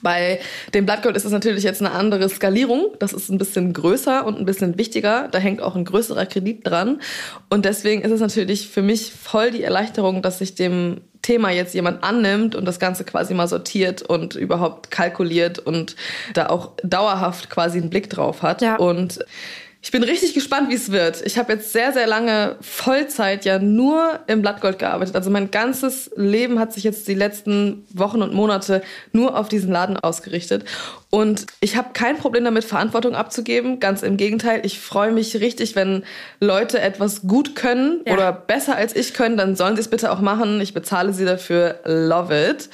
Bei 0.02 0.40
dem 0.74 0.86
Blattgold 0.86 1.16
ist 1.16 1.26
es 1.26 1.32
natürlich 1.32 1.64
jetzt 1.64 1.82
eine 1.82 1.92
andere 1.92 2.28
Skalierung. 2.30 2.88
Das 3.00 3.14
ist 3.14 3.30
ein 3.30 3.38
bisschen 3.38 3.74
größer 3.74 4.26
und 4.26 4.40
ein 4.40 4.46
bisschen 4.46 4.78
wichtiger. 4.78 5.28
Da 5.32 5.40
hängt 5.40 5.62
auch 5.62 5.76
ein 5.76 5.86
größerer 5.86 6.26
Kredit 6.26 6.68
dran. 6.68 7.02
Und 7.50 7.66
deswegen 7.66 8.02
ist 8.02 8.12
es 8.12 8.20
natürlich 8.20 8.68
für 8.68 8.82
mich 8.82 9.12
voll 9.12 9.52
die 9.52 9.64
Erleichterung, 9.64 10.22
dass 10.22 10.40
sich 10.40 10.56
dem 10.56 11.02
Thema 11.22 11.52
jetzt 11.52 11.76
jemand 11.76 12.04
annimmt 12.04 12.56
und 12.56 12.66
das 12.66 12.80
Ganze 12.80 13.04
quasi 13.04 13.34
mal 13.34 13.48
sortiert 13.48 14.02
und 14.02 14.36
überhaupt 14.36 14.90
kalkuliert 14.90 15.60
und 15.60 15.96
da 16.34 16.48
auch 16.48 16.72
dauerhaft 16.84 17.50
quasi 17.50 17.78
einen 17.78 17.90
Blick 17.90 18.10
drauf 18.10 18.42
hat. 18.42 18.62
Ja. 18.62 18.78
Und 18.78 19.20
ich 19.84 19.90
bin 19.90 20.04
richtig 20.04 20.36
gespannt, 20.36 20.70
wie 20.70 20.76
es 20.76 20.92
wird. 20.92 21.26
Ich 21.26 21.40
habe 21.40 21.54
jetzt 21.54 21.74
sehr, 21.74 21.92
sehr 21.92 22.06
lange 22.06 22.56
Vollzeit 22.62 23.46
ja 23.46 23.58
nur 23.58 24.20
im 24.28 24.44
Blattgold 24.44 24.78
gearbeitet. 24.78 25.16
Also 25.16 25.32
mein 25.32 25.50
ganzes 25.50 26.12
Leben 26.16 26.60
hat 26.60 26.72
sich 26.72 26.84
jetzt 26.84 27.08
die 27.08 27.16
letzten 27.16 27.84
Wochen 27.92 28.22
und 28.22 28.32
Monate 28.32 28.84
nur 29.12 29.36
auf 29.36 29.50
diesen 29.50 29.72
Laden 29.72 29.98
ausgerichtet. 29.98 30.66
Und 31.10 31.48
ich 31.62 31.78
habe 31.78 31.90
kein 31.94 32.18
Problem 32.18 32.44
damit, 32.44 32.64
Verantwortung 32.64 33.16
abzugeben. 33.16 33.80
Ganz 33.80 34.04
im 34.04 34.18
Gegenteil, 34.18 34.62
ich 34.64 34.80
freue 34.80 35.12
mich 35.12 35.40
richtig, 35.40 35.76
wenn 35.76 36.04
Leute 36.40 36.80
etwas 36.80 37.24
gut 37.24 37.56
können 37.56 38.02
ja. 38.06 38.14
oder 38.14 38.32
besser 38.32 38.76
als 38.76 38.96
ich 38.96 39.16
können, 39.16 39.36
dann 39.36 39.56
sollen 39.56 39.76
sie 39.76 39.82
es 39.82 39.88
bitte 39.88 40.12
auch 40.12 40.22
machen. 40.22 40.62
Ich 40.62 40.76
bezahle 40.76 41.12
sie 41.12 41.26
dafür. 41.26 41.80
Love 41.86 42.50
it. 42.52 42.70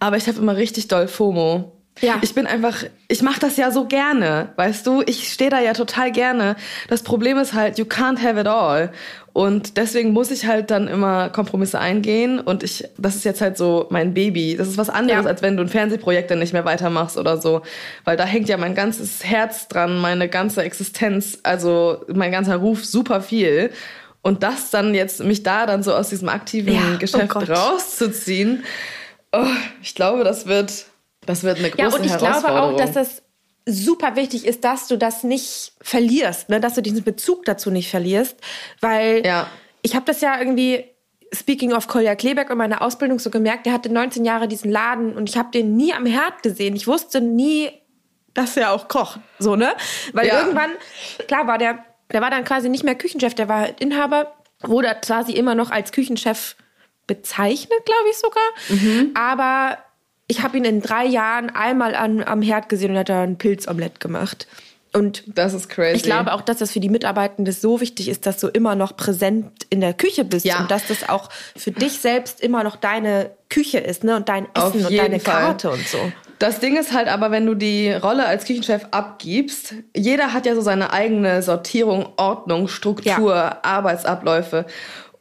Aber 0.00 0.16
ich 0.16 0.26
habe 0.26 0.38
immer 0.38 0.56
richtig 0.56 0.88
doll 0.88 1.06
FOMO. 1.06 1.75
Ja. 2.00 2.18
Ich 2.20 2.34
bin 2.34 2.46
einfach, 2.46 2.84
ich 3.08 3.22
mache 3.22 3.40
das 3.40 3.56
ja 3.56 3.70
so 3.70 3.86
gerne, 3.86 4.50
weißt 4.56 4.86
du? 4.86 5.02
Ich 5.06 5.32
stehe 5.32 5.50
da 5.50 5.60
ja 5.60 5.72
total 5.72 6.12
gerne. 6.12 6.56
Das 6.88 7.02
Problem 7.02 7.38
ist 7.38 7.54
halt, 7.54 7.78
you 7.78 7.86
can't 7.86 8.22
have 8.22 8.38
it 8.38 8.46
all. 8.46 8.92
Und 9.32 9.76
deswegen 9.76 10.12
muss 10.12 10.30
ich 10.30 10.46
halt 10.46 10.70
dann 10.70 10.88
immer 10.88 11.30
Kompromisse 11.30 11.78
eingehen. 11.78 12.40
Und 12.40 12.62
ich, 12.62 12.84
das 12.98 13.16
ist 13.16 13.24
jetzt 13.24 13.40
halt 13.40 13.56
so 13.56 13.86
mein 13.90 14.14
Baby. 14.14 14.56
Das 14.56 14.68
ist 14.68 14.78
was 14.78 14.90
anderes, 14.90 15.24
ja. 15.24 15.30
als 15.30 15.42
wenn 15.42 15.56
du 15.56 15.62
ein 15.62 15.68
Fernsehprojekt 15.68 16.30
dann 16.30 16.38
nicht 16.38 16.52
mehr 16.52 16.64
weitermachst 16.64 17.16
oder 17.16 17.38
so. 17.38 17.62
Weil 18.04 18.16
da 18.16 18.24
hängt 18.24 18.48
ja 18.48 18.56
mein 18.56 18.74
ganzes 18.74 19.24
Herz 19.24 19.68
dran, 19.68 19.98
meine 19.98 20.28
ganze 20.28 20.62
Existenz, 20.62 21.38
also 21.42 22.04
mein 22.12 22.32
ganzer 22.32 22.56
Ruf 22.56 22.84
super 22.84 23.20
viel. 23.20 23.70
Und 24.22 24.42
das 24.42 24.70
dann 24.70 24.94
jetzt, 24.94 25.22
mich 25.22 25.42
da 25.42 25.66
dann 25.66 25.82
so 25.82 25.94
aus 25.94 26.08
diesem 26.08 26.28
aktiven 26.28 26.74
ja, 26.74 26.80
oh 26.94 26.98
Geschäft 26.98 27.36
oh 27.36 27.40
rauszuziehen, 27.40 28.64
oh, 29.32 29.44
ich 29.82 29.94
glaube, 29.94 30.24
das 30.24 30.46
wird 30.46 30.86
das 31.26 31.42
wird 31.42 31.58
eine 31.58 31.70
große 31.70 31.82
Ja, 31.82 31.94
und 31.94 32.04
ich 32.04 32.16
glaube 32.16 32.60
auch, 32.60 32.76
dass 32.76 32.92
das 32.92 33.22
super 33.66 34.16
wichtig 34.16 34.46
ist, 34.46 34.64
dass 34.64 34.86
du 34.86 34.96
das 34.96 35.24
nicht 35.24 35.72
verlierst, 35.80 36.48
ne? 36.48 36.60
dass 36.60 36.74
du 36.74 36.82
diesen 36.82 37.02
Bezug 37.02 37.44
dazu 37.44 37.70
nicht 37.70 37.90
verlierst, 37.90 38.36
weil 38.80 39.26
ja. 39.26 39.48
ich 39.82 39.96
habe 39.96 40.06
das 40.06 40.20
ja 40.20 40.38
irgendwie 40.38 40.84
Speaking 41.34 41.72
of 41.72 41.88
Kolja 41.88 42.14
Klebeck 42.14 42.50
in 42.50 42.58
meiner 42.58 42.80
Ausbildung 42.80 43.18
so 43.18 43.30
gemerkt, 43.30 43.66
der 43.66 43.72
hatte 43.72 43.92
19 43.92 44.24
Jahre 44.24 44.46
diesen 44.46 44.70
Laden 44.70 45.16
und 45.16 45.28
ich 45.28 45.36
habe 45.36 45.50
den 45.50 45.76
nie 45.76 45.92
am 45.92 46.06
Herd 46.06 46.44
gesehen. 46.44 46.76
Ich 46.76 46.86
wusste 46.86 47.20
nie, 47.20 47.70
dass 48.32 48.56
er 48.56 48.70
auch 48.70 48.86
kocht, 48.86 49.18
so 49.40 49.56
ne? 49.56 49.72
Weil 50.12 50.28
ja. 50.28 50.40
irgendwann 50.40 50.70
klar 51.26 51.48
war 51.48 51.58
der, 51.58 51.84
der 52.12 52.20
war 52.20 52.30
dann 52.30 52.44
quasi 52.44 52.68
nicht 52.68 52.84
mehr 52.84 52.94
Küchenchef, 52.94 53.34
der 53.34 53.48
war 53.48 53.80
Inhaber, 53.80 54.36
wurde 54.62 54.96
quasi 55.02 55.32
immer 55.32 55.56
noch 55.56 55.70
als 55.72 55.90
Küchenchef 55.90 56.54
bezeichnet, 57.08 57.84
glaube 57.84 58.08
ich 58.10 58.16
sogar. 58.16 58.42
Mhm. 58.68 59.10
Aber 59.14 59.78
ich 60.28 60.42
habe 60.42 60.56
ihn 60.56 60.64
in 60.64 60.82
drei 60.82 61.06
Jahren 61.06 61.50
einmal 61.50 61.94
an, 61.94 62.22
am 62.22 62.42
Herd 62.42 62.68
gesehen 62.68 62.92
und 62.92 62.98
hat 62.98 63.08
da 63.08 63.22
ein 63.22 63.38
Pilzomelett 63.38 64.00
gemacht. 64.00 64.46
Und 64.92 65.24
das 65.26 65.52
ist 65.52 65.68
crazy. 65.68 65.96
Ich 65.96 66.02
glaube 66.04 66.32
auch, 66.32 66.40
dass 66.40 66.56
das 66.58 66.72
für 66.72 66.80
die 66.80 66.88
Mitarbeitenden 66.88 67.52
so 67.52 67.82
wichtig 67.82 68.08
ist, 68.08 68.24
dass 68.24 68.38
du 68.38 68.48
immer 68.48 68.74
noch 68.74 68.96
präsent 68.96 69.66
in 69.68 69.82
der 69.82 69.92
Küche 69.92 70.24
bist 70.24 70.46
ja. 70.46 70.58
und 70.60 70.70
dass 70.70 70.86
das 70.86 71.06
auch 71.08 71.28
für 71.54 71.70
dich 71.70 71.98
selbst 71.98 72.40
immer 72.40 72.64
noch 72.64 72.76
deine 72.76 73.30
Küche 73.50 73.78
ist, 73.78 74.04
ne? 74.04 74.16
Und 74.16 74.30
dein 74.30 74.46
Essen 74.54 74.86
und 74.86 74.96
deine 74.96 75.20
Fall. 75.20 75.42
Karte 75.42 75.70
und 75.70 75.86
so. 75.86 75.98
Das 76.38 76.60
Ding 76.60 76.78
ist 76.78 76.94
halt 76.94 77.08
aber, 77.08 77.30
wenn 77.30 77.44
du 77.44 77.54
die 77.54 77.92
Rolle 77.92 78.26
als 78.26 78.46
Küchenchef 78.46 78.86
abgibst, 78.90 79.74
jeder 79.94 80.32
hat 80.32 80.46
ja 80.46 80.54
so 80.54 80.62
seine 80.62 80.92
eigene 80.92 81.42
Sortierung, 81.42 82.08
Ordnung, 82.16 82.66
Struktur, 82.66 83.34
ja. 83.34 83.58
Arbeitsabläufe. 83.62 84.64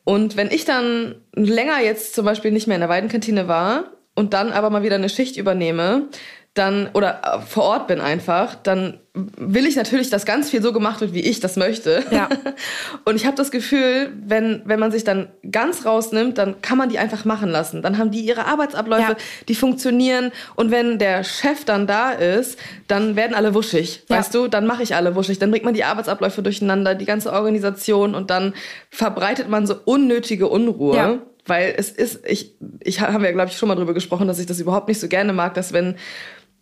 Und 0.06 0.38
wenn 0.38 0.52
ich 0.52 0.64
dann 0.64 1.16
länger 1.34 1.82
jetzt 1.82 2.16
zum 2.16 2.24
Beispiel 2.24 2.52
nicht 2.52 2.68
mehr 2.68 2.76
in 2.76 2.82
der 2.82 2.90
Weidenkantine 2.90 3.50
war 3.50 3.92
und 4.16 4.34
dann 4.34 4.52
aber 4.52 4.70
mal 4.70 4.84
wieder 4.84 4.96
eine 4.96 5.10
Schicht 5.10 5.38
übernehme, 5.38 6.08
dann 6.56 6.90
oder 6.94 7.22
äh, 7.22 7.42
vor 7.42 7.64
Ort 7.64 7.88
bin 7.88 8.00
einfach, 8.00 8.56
dann 8.56 9.00
will 9.14 9.66
ich 9.66 9.76
natürlich, 9.76 10.10
dass 10.10 10.26
ganz 10.26 10.50
viel 10.50 10.62
so 10.62 10.72
gemacht 10.72 11.02
wird, 11.02 11.14
wie 11.14 11.20
ich 11.20 11.42
das 11.42 11.58
möchte. 11.58 12.04
Ja. 12.12 12.30
Und 13.06 13.16
ich 13.16 13.26
habe 13.26 13.36
das 13.36 13.52
Gefühl, 13.52 14.14
wenn 14.26 14.62
wenn 14.64 14.80
man 14.80 14.92
sich 14.92 15.04
dann 15.04 15.28
ganz 15.52 15.86
rausnimmt, 15.86 16.38
dann 16.38 16.62
kann 16.62 16.78
man 16.78 16.88
die 16.88 16.98
einfach 16.98 17.26
machen 17.26 17.50
lassen. 17.50 17.82
Dann 17.82 17.98
haben 17.98 18.10
die 18.10 18.22
ihre 18.22 18.46
Arbeitsabläufe, 18.46 19.12
ja. 19.12 19.18
die 19.50 19.56
funktionieren. 19.56 20.32
Und 20.56 20.72
wenn 20.72 20.98
der 20.98 21.26
Chef 21.26 21.66
dann 21.66 21.88
da 21.88 22.12
ist, 22.12 22.58
dann 22.88 23.18
werden 23.18 23.36
alle 23.36 23.54
wuschig, 23.54 24.04
ja. 24.08 24.18
weißt 24.18 24.34
du? 24.34 24.48
Dann 24.48 24.66
mache 24.66 24.84
ich 24.84 24.96
alle 24.96 25.14
wuschig. 25.16 25.40
Dann 25.40 25.52
bringt 25.52 25.66
man 25.66 25.74
die 25.74 25.84
Arbeitsabläufe 25.84 26.42
durcheinander, 26.42 26.96
die 26.96 27.06
ganze 27.06 27.34
Organisation 27.34 28.16
und 28.16 28.30
dann 28.30 28.54
verbreitet 28.90 29.50
man 29.50 29.68
so 29.68 29.76
unnötige 29.84 30.48
Unruhe. 30.48 31.20
Weil 31.46 31.76
es 31.78 31.92
ist, 31.92 32.26
ich, 32.26 32.56
ich 32.80 33.02
haben 33.02 33.24
ja, 33.24 33.32
glaube 33.32 33.50
ich, 33.50 33.58
schon 33.58 33.70
mal 33.70 33.76
drüber 33.76 33.94
gesprochen, 33.94 34.28
dass 34.28 34.40
ich 34.40 34.46
das 34.46 34.60
überhaupt 34.60 34.88
nicht 34.88 35.00
so 35.00 35.08
gerne 35.08 35.34
mag, 35.34 35.54
dass 35.54 35.74
wenn 35.74 35.96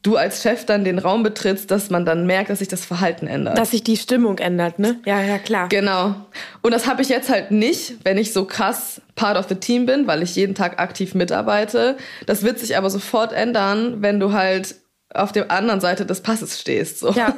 du 0.03 0.17
als 0.17 0.41
Chef 0.41 0.65
dann 0.65 0.83
den 0.83 0.99
Raum 0.99 1.23
betrittst, 1.23 1.71
dass 1.71 1.89
man 1.89 2.05
dann 2.05 2.27
merkt, 2.27 2.49
dass 2.49 2.59
sich 2.59 2.67
das 2.67 2.85
Verhalten 2.85 3.25
ändert. 3.25 3.57
Dass 3.57 3.71
sich 3.71 3.83
die 3.83 3.95
Stimmung 3.95 4.37
ändert, 4.37 4.77
ne? 4.77 4.99
Ja, 5.05 5.21
ja, 5.21 5.37
klar. 5.37 5.69
Genau. 5.69 6.15
Und 6.61 6.73
das 6.73 6.87
habe 6.87 7.01
ich 7.01 7.09
jetzt 7.09 7.29
halt 7.29 7.51
nicht, 7.51 7.95
wenn 8.03 8.17
ich 8.17 8.33
so 8.33 8.45
krass 8.45 9.01
Part 9.15 9.37
of 9.37 9.47
the 9.47 9.55
Team 9.55 9.85
bin, 9.85 10.05
weil 10.05 10.21
ich 10.21 10.35
jeden 10.35 10.55
Tag 10.55 10.79
aktiv 10.79 11.15
mitarbeite. 11.15 11.97
Das 12.25 12.43
wird 12.43 12.59
sich 12.59 12.75
aber 12.77 12.89
sofort 12.89 13.31
ändern, 13.31 14.01
wenn 14.01 14.19
du 14.19 14.33
halt 14.33 14.75
auf 15.13 15.31
der 15.31 15.51
anderen 15.51 15.79
Seite 15.79 16.05
des 16.05 16.21
Passes 16.21 16.59
stehst. 16.59 16.99
So. 16.99 17.11
Ja. 17.11 17.35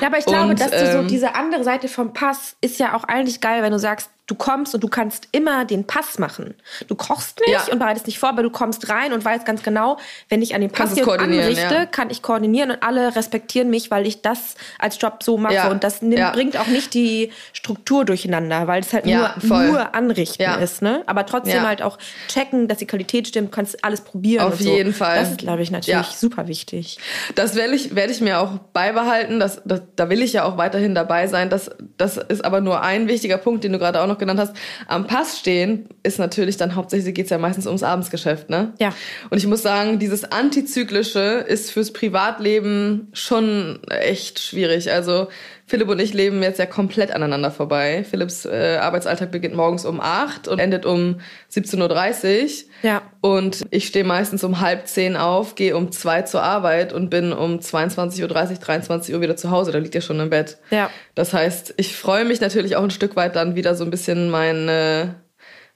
ja, 0.00 0.06
aber 0.06 0.18
ich 0.18 0.24
glaube, 0.24 0.50
Und, 0.50 0.60
dass 0.60 0.70
du 0.70 0.92
so 0.92 0.98
ähm, 0.98 1.08
diese 1.08 1.34
andere 1.34 1.62
Seite 1.62 1.86
vom 1.86 2.12
Pass 2.12 2.56
ist 2.60 2.80
ja 2.80 2.94
auch 2.94 3.04
eigentlich 3.04 3.40
geil, 3.40 3.62
wenn 3.62 3.72
du 3.72 3.78
sagst, 3.78 4.10
du 4.28 4.34
kommst 4.34 4.74
und 4.74 4.84
du 4.84 4.88
kannst 4.88 5.26
immer 5.32 5.64
den 5.64 5.84
Pass 5.84 6.18
machen. 6.18 6.54
Du 6.86 6.94
kochst 6.94 7.40
nicht 7.40 7.50
ja. 7.50 7.72
und 7.72 7.78
bereitest 7.78 8.06
nicht 8.06 8.18
vor, 8.18 8.28
aber 8.28 8.42
du 8.42 8.50
kommst 8.50 8.90
rein 8.90 9.14
und 9.14 9.24
weißt 9.24 9.46
ganz 9.46 9.62
genau, 9.62 9.96
wenn 10.28 10.42
ich 10.42 10.54
an 10.54 10.60
den 10.60 10.70
Pass 10.70 10.94
hier 10.94 11.08
anrichte, 11.08 11.74
ja. 11.74 11.86
kann 11.86 12.10
ich 12.10 12.20
koordinieren 12.20 12.70
und 12.70 12.82
alle 12.82 13.16
respektieren 13.16 13.70
mich, 13.70 13.90
weil 13.90 14.06
ich 14.06 14.20
das 14.20 14.54
als 14.78 15.00
Job 15.00 15.22
so 15.22 15.38
mache. 15.38 15.54
Ja. 15.54 15.70
Und 15.70 15.82
das 15.82 16.02
nimmt, 16.02 16.32
bringt 16.34 16.60
auch 16.60 16.66
nicht 16.66 16.92
die 16.92 17.32
Struktur 17.54 18.04
durcheinander, 18.04 18.66
weil 18.66 18.82
es 18.82 18.92
halt 18.92 19.06
nur, 19.06 19.32
nur 19.42 19.94
anrichten 19.94 20.60
ist. 20.60 20.82
Ne? 20.82 21.02
Aber 21.06 21.24
trotzdem 21.24 21.62
halt 21.62 21.80
auch 21.80 21.98
checken, 22.28 22.68
dass 22.68 22.78
die 22.78 22.86
Qualität 22.86 23.28
stimmt, 23.28 23.50
kannst 23.50 23.82
alles 23.82 24.02
probieren. 24.02 24.44
Auf 24.44 24.60
jeden 24.60 24.92
so. 24.92 24.98
Fall. 24.98 25.20
Das 25.20 25.30
ist, 25.30 25.38
glaube 25.38 25.62
ich, 25.62 25.70
natürlich 25.70 26.06
super 26.08 26.46
wichtig. 26.48 26.98
Das 27.34 27.54
werde 27.54 27.74
ich, 27.74 27.94
werde 27.94 28.12
ich 28.12 28.20
mir 28.20 28.40
auch 28.40 28.58
beibehalten. 28.74 29.40
Das, 29.40 29.62
das, 29.64 29.80
da 29.96 30.10
will 30.10 30.20
ich 30.20 30.34
ja 30.34 30.44
auch 30.44 30.58
weiterhin 30.58 30.94
dabei 30.94 31.26
sein. 31.28 31.48
Das, 31.48 31.70
das 31.96 32.18
ist 32.18 32.44
aber 32.44 32.60
nur 32.60 32.82
ein 32.82 33.08
wichtiger 33.08 33.38
Punkt, 33.38 33.64
den 33.64 33.72
du 33.72 33.78
gerade 33.78 34.02
auch 34.02 34.06
noch 34.06 34.17
genannt 34.18 34.40
hast, 34.40 34.54
am 34.86 35.06
Pass 35.06 35.38
stehen 35.38 35.88
ist 36.02 36.18
natürlich 36.18 36.56
dann 36.56 36.74
hauptsächlich 36.74 37.14
geht's 37.14 37.30
ja 37.30 37.38
meistens 37.38 37.66
ums 37.66 37.82
Abendsgeschäft, 37.82 38.50
ne? 38.50 38.72
Ja. 38.78 38.94
Und 39.30 39.38
ich 39.38 39.46
muss 39.46 39.62
sagen, 39.62 39.98
dieses 39.98 40.24
Antizyklische 40.24 41.44
ist 41.46 41.70
fürs 41.70 41.92
Privatleben 41.92 43.08
schon 43.12 43.80
echt 43.88 44.38
schwierig. 44.40 44.90
Also 44.92 45.28
Philipp 45.68 45.90
und 45.90 46.00
ich 46.00 46.14
leben 46.14 46.42
jetzt 46.42 46.58
ja 46.58 46.64
komplett 46.64 47.10
aneinander 47.10 47.50
vorbei. 47.50 48.02
Philipps 48.08 48.46
äh, 48.46 48.78
Arbeitsalltag 48.80 49.30
beginnt 49.30 49.54
morgens 49.54 49.84
um 49.84 50.00
acht 50.00 50.48
und 50.48 50.58
endet 50.58 50.86
um 50.86 51.20
17.30 51.52 52.42
Uhr. 52.42 52.48
Ja. 52.82 53.02
Und 53.20 53.66
ich 53.70 53.86
stehe 53.86 54.04
meistens 54.04 54.42
um 54.44 54.60
halb 54.60 54.86
zehn 54.86 55.14
auf, 55.14 55.56
gehe 55.56 55.76
um 55.76 55.92
zwei 55.92 56.22
zur 56.22 56.42
Arbeit 56.42 56.94
und 56.94 57.10
bin 57.10 57.34
um 57.34 57.58
22.30 57.58 58.22
Uhr, 58.22 58.28
23 58.28 59.14
Uhr 59.14 59.20
wieder 59.20 59.36
zu 59.36 59.50
Hause. 59.50 59.70
Da 59.70 59.78
liegt 59.78 59.94
er 59.94 60.00
schon 60.00 60.18
im 60.20 60.30
Bett. 60.30 60.56
Ja. 60.70 60.88
Das 61.14 61.34
heißt, 61.34 61.74
ich 61.76 61.94
freue 61.94 62.24
mich 62.24 62.40
natürlich 62.40 62.76
auch 62.76 62.82
ein 62.82 62.90
Stück 62.90 63.14
weit 63.14 63.36
dann 63.36 63.54
wieder 63.54 63.74
so 63.74 63.84
ein 63.84 63.90
bisschen 63.90 64.30
meine 64.30 65.16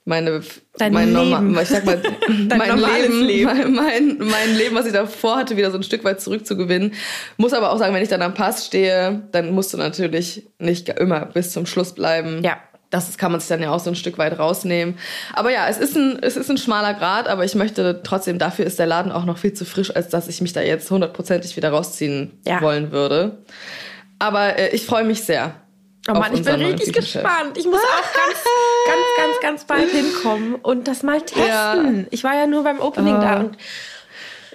meine 0.05 0.41
Dein 0.77 0.91
mein 0.91 1.13
Leben. 1.13 1.57
Ich 1.59 1.67
sag 1.69 1.85
mal 1.85 2.01
mein 2.29 2.77
Leben, 2.77 3.21
Leben. 3.21 3.45
Mein, 3.45 3.73
mein, 3.73 4.17
mein, 4.17 4.55
Leben, 4.55 4.75
was 4.75 4.85
ich 4.85 4.93
davor 4.93 5.37
hatte, 5.37 5.55
wieder 5.55 5.71
so 5.71 5.77
ein 5.77 5.83
Stück 5.83 6.03
weit 6.03 6.19
zurückzugewinnen. 6.19 6.93
Muss 7.37 7.53
aber 7.53 7.71
auch 7.71 7.77
sagen, 7.77 7.93
wenn 7.93 8.03
ich 8.03 8.09
dann 8.09 8.21
am 8.21 8.33
Pass 8.33 8.65
stehe, 8.65 9.23
dann 9.31 9.51
musst 9.51 9.73
du 9.73 9.77
natürlich 9.77 10.47
nicht 10.59 10.89
immer 10.89 11.27
bis 11.27 11.51
zum 11.51 11.65
Schluss 11.65 11.93
bleiben. 11.93 12.41
Ja. 12.43 12.57
Das 12.89 13.17
kann 13.17 13.31
man 13.31 13.41
sich 13.41 13.49
dann 13.49 13.61
ja 13.61 13.71
auch 13.71 13.79
so 13.79 13.89
ein 13.89 13.95
Stück 13.95 14.19
weit 14.19 14.37
rausnehmen. 14.37 14.99
Aber 15.33 15.51
ja, 15.51 15.67
es 15.67 15.79
ist 15.79 15.95
ein, 15.95 16.19
es 16.21 16.37
ist 16.37 16.51
ein 16.51 16.59
schmaler 16.59 16.93
Grad, 16.93 17.27
aber 17.27 17.43
ich 17.43 17.55
möchte 17.55 18.01
trotzdem, 18.03 18.37
dafür 18.37 18.65
ist 18.65 18.77
der 18.77 18.85
Laden 18.85 19.11
auch 19.11 19.25
noch 19.25 19.39
viel 19.39 19.53
zu 19.53 19.65
frisch, 19.65 19.95
als 19.95 20.09
dass 20.09 20.27
ich 20.27 20.41
mich 20.41 20.53
da 20.53 20.61
jetzt 20.61 20.91
hundertprozentig 20.91 21.57
wieder 21.57 21.69
rausziehen 21.69 22.39
ja. 22.45 22.61
wollen 22.61 22.91
würde. 22.91 23.43
Aber 24.19 24.59
äh, 24.59 24.75
ich 24.75 24.85
freue 24.85 25.05
mich 25.05 25.23
sehr. 25.23 25.55
Oh 26.09 26.13
Mann, 26.13 26.33
ich 26.33 26.43
bin 26.43 26.55
richtig 26.55 26.93
gespannt. 26.93 27.57
Ich 27.57 27.65
muss 27.65 27.79
auch 27.79 28.13
ganz, 28.13 28.43
ganz, 28.87 29.05
ganz, 29.17 29.39
ganz 29.41 29.65
bald 29.65 29.89
hinkommen 29.89 30.55
und 30.55 30.87
das 30.87 31.01
mal 31.01 31.21
testen. 31.21 31.99
Ja. 31.99 32.05
Ich 32.11 32.23
war 32.23 32.35
ja 32.35 32.45
nur 32.45 32.63
beim 32.63 32.79
Opening 32.79 33.17
uh. 33.17 33.21
da 33.21 33.39
und 33.39 33.57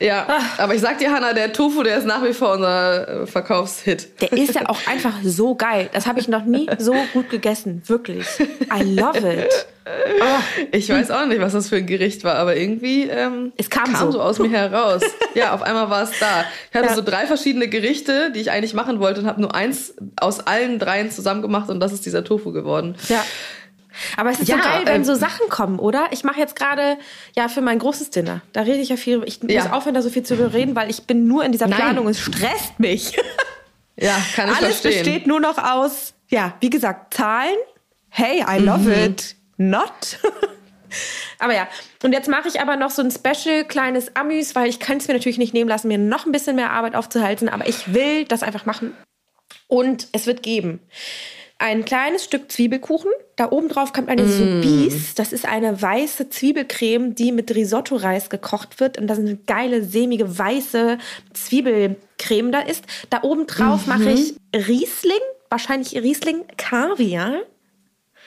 ja, 0.01 0.27
Ach. 0.29 0.59
aber 0.59 0.75
ich 0.75 0.81
sag 0.81 0.99
dir, 0.99 1.13
Hanna, 1.13 1.33
der 1.33 1.53
Tofu, 1.53 1.83
der 1.83 1.99
ist 1.99 2.07
nach 2.07 2.23
wie 2.25 2.33
vor 2.33 2.53
unser 2.53 3.23
äh, 3.23 3.27
Verkaufshit. 3.27 4.21
Der 4.21 4.33
ist 4.33 4.55
ja 4.55 4.69
auch 4.69 4.87
einfach 4.87 5.15
so 5.25 5.55
geil. 5.55 5.89
Das 5.93 6.07
habe 6.07 6.21
ich 6.21 6.29
noch 6.29 6.45
nie 6.45 6.69
so 6.79 6.95
gut 7.13 7.31
gegessen. 7.31 7.83
Wirklich. 7.87 8.27
I 8.41 8.83
love 8.83 9.19
it. 9.19 9.67
Oh. 10.21 10.67
Ich 10.73 10.89
weiß 10.89 11.11
auch 11.11 11.27
nicht, 11.27 11.41
was 11.41 11.53
das 11.53 11.69
für 11.69 11.77
ein 11.77 11.87
Gericht 11.87 12.25
war, 12.25 12.35
aber 12.35 12.57
irgendwie 12.57 13.05
ähm, 13.05 13.53
es 13.57 13.71
kam, 13.71 13.85
kam 13.85 13.97
so. 13.97 14.13
so. 14.13 14.21
aus 14.21 14.39
mir 14.39 14.51
heraus. 14.51 15.03
ja, 15.35 15.55
auf 15.55 15.63
einmal 15.63 15.89
war 15.89 16.03
es 16.03 16.11
da. 16.21 16.45
Ich 16.71 16.77
hatte 16.77 16.89
ja. 16.89 16.95
so 16.95 17.03
drei 17.03 17.27
verschiedene 17.27 17.69
Gerichte, 17.69 18.31
die 18.33 18.41
ich 18.41 18.51
eigentlich 18.51 18.75
machen 18.75 19.01
wollte 19.01 19.21
und 19.21 19.27
habe 19.27 19.41
nur 19.41 19.55
eins 19.55 19.95
aus 20.21 20.41
allen 20.41 20.79
dreien 20.79 21.11
zusammen 21.11 21.43
gemacht 21.43 21.71
und 21.71 21.81
das 21.81 21.93
ist 21.93 22.05
dieser 22.05 22.25
Tofu 22.25 22.53
geworden. 22.53 22.97
Ja. 23.09 23.25
Aber 24.17 24.31
es 24.31 24.41
ist 24.41 24.49
ja, 24.49 24.57
so 24.57 24.63
geil, 24.63 24.83
wenn 24.85 24.97
ähm, 24.97 25.05
so 25.05 25.15
Sachen 25.15 25.49
kommen, 25.49 25.79
oder? 25.79 26.09
Ich 26.11 26.25
mache 26.25 26.39
jetzt 26.39 26.57
gerade 26.57 26.99
ja 27.37 27.49
für 27.49 27.61
mein 27.61 27.79
großes 27.79 28.11
Dinner. 28.11 28.43
Da 28.53 28.63
rede 28.63 28.79
ich 28.79 28.89
ja 28.89 28.97
viel. 28.97 29.23
Ich 29.27 29.43
muss 29.43 29.53
ja. 29.53 29.73
aufhören, 29.73 29.95
da 29.95 30.03
so 30.03 30.11
viel 30.11 30.23
zu 30.23 30.35
reden, 30.53 30.75
weil 30.77 30.91
ich 30.91 31.05
bin 31.05 31.27
nur 31.27 31.45
in 31.45 31.53
dieser 31.53 31.67
Planung. 31.67 32.05
Nein. 32.05 32.13
Es 32.13 32.21
stresst 32.21 32.79
mich. 32.79 33.17
Ja, 34.01 34.17
kann 34.37 34.49
ich 34.49 34.57
Alles 34.57 34.81
verstehen. 34.81 35.05
besteht 35.05 35.27
nur 35.27 35.41
noch 35.41 35.59
aus, 35.59 36.15
ja, 36.29 36.55
wie 36.61 36.71
gesagt, 36.71 37.15
Zahlen. 37.15 37.57
Hey, 38.09 38.45
I 38.49 38.63
love 38.63 38.89
mhm. 38.89 38.93
it. 38.93 39.35
Not. 39.57 40.21
aber 41.41 41.55
ja, 41.55 41.67
und 42.05 42.13
jetzt 42.13 42.29
mache 42.29 42.47
ich 42.47 42.61
aber 42.61 42.77
noch 42.77 42.91
so 42.91 43.03
ein 43.03 43.11
Special 43.11 43.65
kleines 43.65 44.15
Amüs, 44.15 44.55
weil 44.55 44.69
ich 44.69 44.79
kann 44.79 44.99
es 44.99 45.09
mir 45.09 45.15
natürlich 45.15 45.39
nicht 45.39 45.53
nehmen 45.53 45.69
lassen, 45.69 45.89
mir 45.89 45.99
noch 45.99 46.27
ein 46.27 46.33
bisschen 46.33 46.55
mehr 46.55 46.71
Arbeit 46.71 46.95
aufzuhalten, 46.95 47.49
aber 47.49 47.69
ich 47.69 47.93
will 47.93 48.25
das 48.25 48.45
einfach 48.45 48.67
machen. 48.67 48.97
Und 49.67 50.07
es 50.13 50.27
wird 50.27 50.45
geben 50.45 50.81
ein 51.59 51.85
kleines 51.85 52.25
Stück 52.25 52.51
Zwiebelkuchen. 52.51 53.11
Da 53.37 53.51
oben 53.51 53.69
drauf 53.69 53.93
kommt 53.93 54.09
eine 54.09 54.23
mm. 54.23 54.29
Soubise. 54.63 55.15
Das 55.17 55.33
ist 55.33 55.45
eine 55.45 55.81
weiße 55.81 56.31
Zwiebelcreme, 56.31 57.15
die 57.15 57.33
mit 57.33 57.55
Risotto-Reis 57.55 58.31
gekocht 58.31 58.81
wird. 58.81 58.99
Und 58.99 59.09
da 59.09 59.17
sind 59.17 59.27
eine 59.27 59.39
geile, 59.47 59.83
sämige, 59.85 60.39
weiße 60.39 60.99
Zwiebelcreme 61.35 62.53
da 62.53 62.61
ist. 62.61 62.85
Da 63.11 63.23
oben 63.23 63.47
drauf 63.47 63.87
mhm. 63.87 63.93
mache 63.93 64.11
ich 64.11 64.35
Riesling, 64.55 65.19
wahrscheinlich 65.51 65.95
Riesling 65.97 66.45
Kaviar. 66.57 67.41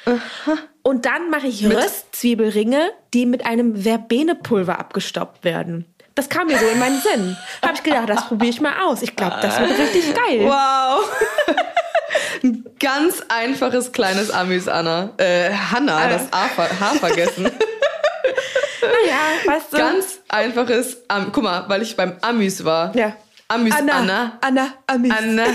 Aha. 0.06 0.58
Und 0.84 1.06
dann 1.06 1.30
mache 1.30 1.48
ich 1.48 1.62
mit? 1.62 1.78
Röstzwiebelringe, 1.78 2.92
die 3.14 3.26
mit 3.26 3.46
einem 3.46 3.84
Verbenepulver 3.84 4.80
abgestoppt 4.80 5.44
werden. 5.44 5.86
Das 6.16 6.28
kam 6.28 6.48
mir 6.48 6.58
so 6.58 6.66
in 6.66 6.80
meinen 6.80 7.00
Sinn. 7.00 7.38
Habe 7.62 7.74
ich 7.76 7.84
gedacht, 7.84 8.10
das 8.10 8.28
probiere 8.28 8.50
ich 8.50 8.60
mal 8.60 8.84
aus. 8.84 9.02
Ich 9.02 9.16
glaube, 9.16 9.38
das 9.42 9.58
wird 9.60 9.78
richtig 9.80 10.14
geil. 10.14 10.42
Wow. 10.42 11.10
Ein 12.44 12.66
ganz 12.80 13.24
einfaches 13.28 13.92
kleines 13.92 14.32
Amüs, 14.32 14.68
Anna. 14.68 15.12
Äh, 15.18 15.52
Hanna, 15.52 16.06
äh. 16.06 16.10
das 16.10 16.32
H, 16.32 16.96
vergessen. 17.00 17.44
naja, 18.82 19.20
weißt 19.46 19.74
du. 19.74 19.78
Ganz 19.78 20.20
einfaches, 20.28 20.98
Am 21.08 21.32
guck 21.32 21.44
mal, 21.44 21.66
weil 21.68 21.82
ich 21.82 21.96
beim 21.96 22.16
Amüs 22.22 22.64
war. 22.64 22.96
Ja. 22.96 23.16
Amüs 23.48 23.74
Anna. 23.76 23.94
Anna. 23.94 24.38
Anna, 24.42 24.68
Amüs. 24.88 25.12
Anna. 25.18 25.46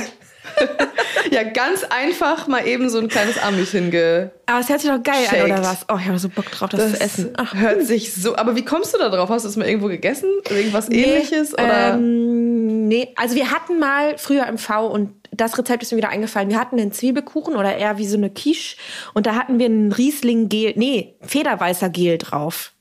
ja, 1.30 1.42
ganz 1.42 1.84
einfach 1.84 2.46
mal 2.46 2.66
eben 2.66 2.88
so 2.88 2.98
ein 2.98 3.08
kleines 3.08 3.38
Amüs 3.38 3.70
hinge. 3.70 4.30
Aber 4.46 4.60
es 4.60 4.68
hört 4.68 4.80
sich 4.80 4.90
doch 4.90 5.02
geil 5.02 5.26
an, 5.30 5.42
oder 5.42 5.62
was? 5.62 5.86
Oh, 5.88 5.96
ich 6.00 6.06
habe 6.06 6.18
so 6.18 6.28
Bock 6.28 6.50
drauf, 6.50 6.70
das, 6.70 6.80
das 6.80 6.92
zu 6.92 7.00
essen. 7.00 7.32
Ach. 7.36 7.54
Hört 7.54 7.84
sich 7.84 8.14
so. 8.14 8.36
Aber 8.36 8.56
wie 8.56 8.64
kommst 8.64 8.94
du 8.94 8.98
da 8.98 9.08
drauf? 9.08 9.28
Hast 9.28 9.44
du 9.44 9.48
das 9.48 9.56
mal 9.56 9.66
irgendwo 9.66 9.88
gegessen? 9.88 10.30
Irgendwas 10.48 10.88
nee, 10.88 11.02
ähnliches? 11.02 11.54
Oder? 11.54 11.94
Ähm, 11.94 12.88
nee, 12.88 13.12
also 13.16 13.34
wir 13.34 13.50
hatten 13.50 13.78
mal 13.78 14.18
früher 14.18 14.46
im 14.46 14.58
V 14.58 14.86
und 14.86 15.12
das 15.36 15.58
Rezept 15.58 15.82
ist 15.82 15.92
mir 15.92 15.98
wieder 15.98 16.08
eingefallen. 16.08 16.48
Wir 16.48 16.60
hatten 16.60 16.78
einen 16.78 16.92
Zwiebelkuchen 16.92 17.56
oder 17.56 17.76
eher 17.76 17.98
wie 17.98 18.06
so 18.06 18.16
eine 18.16 18.30
Quiche 18.30 18.76
und 19.14 19.26
da 19.26 19.34
hatten 19.34 19.58
wir 19.58 19.66
einen 19.66 19.92
Riesling-Gel, 19.92 20.74
nee, 20.76 21.16
Federweißer 21.20 21.90
Gel 21.90 22.18
drauf. 22.18 22.72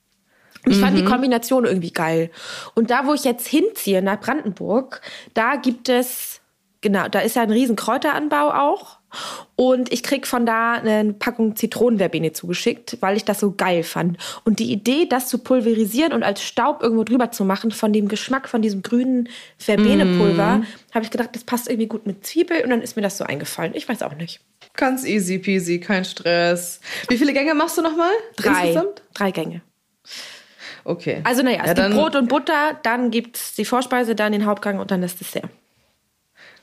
Ich 0.65 0.77
mhm. 0.77 0.81
fand 0.81 0.97
die 0.97 1.03
mhm. 1.03 1.07
Kombination 1.07 1.65
irgendwie 1.65 1.91
geil. 1.91 2.31
Und 2.73 2.89
da, 2.89 3.05
wo 3.05 3.13
ich 3.13 3.23
jetzt 3.23 3.47
hinziehe, 3.47 4.01
nach 4.01 4.19
Brandenburg, 4.19 5.01
da 5.33 5.55
gibt 5.55 5.89
es, 5.89 6.41
genau, 6.81 7.07
da 7.07 7.19
ist 7.19 7.35
ja 7.35 7.43
ein 7.43 7.51
riesen 7.51 7.75
Kräuteranbau 7.75 8.51
auch. 8.51 8.97
Und 9.55 9.91
ich 9.91 10.03
krieg 10.03 10.27
von 10.27 10.45
da 10.45 10.73
eine 10.73 11.13
Packung 11.13 11.55
Zitronenverbene 11.55 12.33
zugeschickt, 12.33 12.97
weil 12.99 13.15
ich 13.15 13.25
das 13.25 13.39
so 13.39 13.51
geil 13.51 13.83
fand. 13.83 14.17
Und 14.43 14.59
die 14.59 14.71
Idee, 14.71 15.05
das 15.07 15.27
zu 15.27 15.39
pulverisieren 15.39 16.13
und 16.13 16.23
als 16.23 16.43
Staub 16.43 16.81
irgendwo 16.81 17.03
drüber 17.03 17.31
zu 17.31 17.45
machen, 17.45 17.71
von 17.71 17.93
dem 17.93 18.07
Geschmack 18.07 18.49
von 18.49 18.61
diesem 18.61 18.81
grünen 18.81 19.29
Verbenepulver, 19.57 20.57
mm. 20.57 20.65
habe 20.93 21.05
ich 21.05 21.11
gedacht, 21.11 21.29
das 21.33 21.43
passt 21.43 21.69
irgendwie 21.69 21.87
gut 21.87 22.05
mit 22.05 22.25
Zwiebel. 22.25 22.61
Und 22.63 22.69
dann 22.69 22.81
ist 22.81 22.95
mir 22.95 23.01
das 23.01 23.17
so 23.17 23.23
eingefallen. 23.23 23.73
Ich 23.75 23.87
weiß 23.87 24.01
auch 24.01 24.15
nicht. 24.15 24.41
Ganz 24.75 25.05
easy 25.05 25.39
peasy, 25.39 25.79
kein 25.79 26.03
Stress. 26.03 26.81
Wie 27.07 27.17
viele 27.17 27.33
Gänge 27.33 27.53
machst 27.53 27.77
du 27.77 27.81
nochmal? 27.81 28.11
Drei. 28.35 28.67
Insgesamt? 28.67 29.01
Drei 29.13 29.31
Gänge. 29.31 29.61
Okay. 30.83 31.21
Also 31.23 31.41
naja, 31.41 31.61
es 31.63 31.77
ja, 31.77 31.87
gibt 31.87 31.95
Brot 31.95 32.15
und 32.15 32.29
Butter, 32.29 32.79
dann 32.83 33.09
gibt 33.09 33.37
es 33.37 33.55
die 33.55 33.65
Vorspeise, 33.65 34.15
dann 34.15 34.31
den 34.31 34.45
Hauptgang 34.45 34.79
und 34.79 34.91
dann 34.91 35.01
das 35.01 35.15
Dessert. 35.15 35.45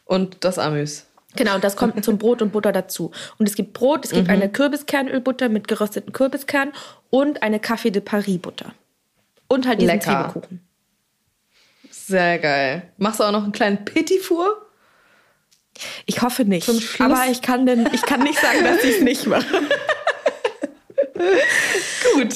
Und 0.05 0.45
das 0.45 0.59
Amüs. 0.59 1.07
Genau, 1.37 1.59
das 1.59 1.77
kommt 1.77 2.05
zum 2.05 2.19
Brot 2.19 2.43
und 2.43 2.53
Butter 2.53 2.73
dazu. 2.73 3.11
Und 3.39 3.49
es 3.49 3.55
gibt 3.55 3.73
Brot, 3.73 4.05
es 4.05 4.11
gibt 4.11 4.29
mhm. 4.29 4.35
eine 4.35 4.51
Kürbiskernölbutter 4.51 5.49
mit 5.49 5.67
gerösteten 5.67 6.13
Kürbiskernen 6.13 6.75
und 7.11 7.43
eine 7.43 7.59
Café 7.59 7.91
de 7.91 8.03
Paris 8.03 8.39
Butter. 8.39 8.75
Und 9.49 9.67
halt 9.67 9.81
diesen 9.81 9.95
Lecker. 9.95 10.05
Zwiebelkuchen. 10.05 10.61
Sehr 11.91 12.39
geil. 12.39 12.91
Machst 12.99 13.21
du 13.21 13.25
auch 13.25 13.33
noch 13.33 13.45
einen 13.45 13.53
kleinen 13.53 13.85
Petit 13.85 14.23
Four? 14.23 14.63
Ich 16.07 16.21
hoffe 16.21 16.45
nicht. 16.45 16.69
Aber 17.01 17.27
ich 17.31 17.41
kann, 17.43 17.65
denn, 17.65 17.89
ich 17.93 18.03
kann 18.03 18.23
nicht 18.23 18.39
sagen, 18.39 18.65
dass 18.65 18.85
ich 18.85 18.97
es 18.97 19.03
nicht 19.03 19.27
mache. 19.27 19.47
Gut. 22.15 22.35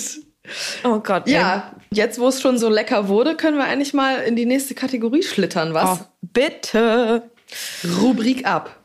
Oh 0.85 1.00
Gott. 1.00 1.29
Ja, 1.29 1.75
jetzt 1.91 2.19
wo 2.19 2.29
es 2.29 2.41
schon 2.41 2.59
so 2.59 2.69
lecker 2.69 3.09
wurde, 3.09 3.37
können 3.37 3.59
wir 3.59 3.65
eigentlich 3.65 3.95
mal 3.95 4.23
in 4.23 4.37
die 4.37 4.47
nächste 4.47 4.75
Kategorie 4.75 5.23
schlittern, 5.23 5.75
was? 5.75 6.00
Oh, 6.00 6.05
bitte. 6.23 7.31
Rubrik 8.00 8.47
ab. 8.47 8.81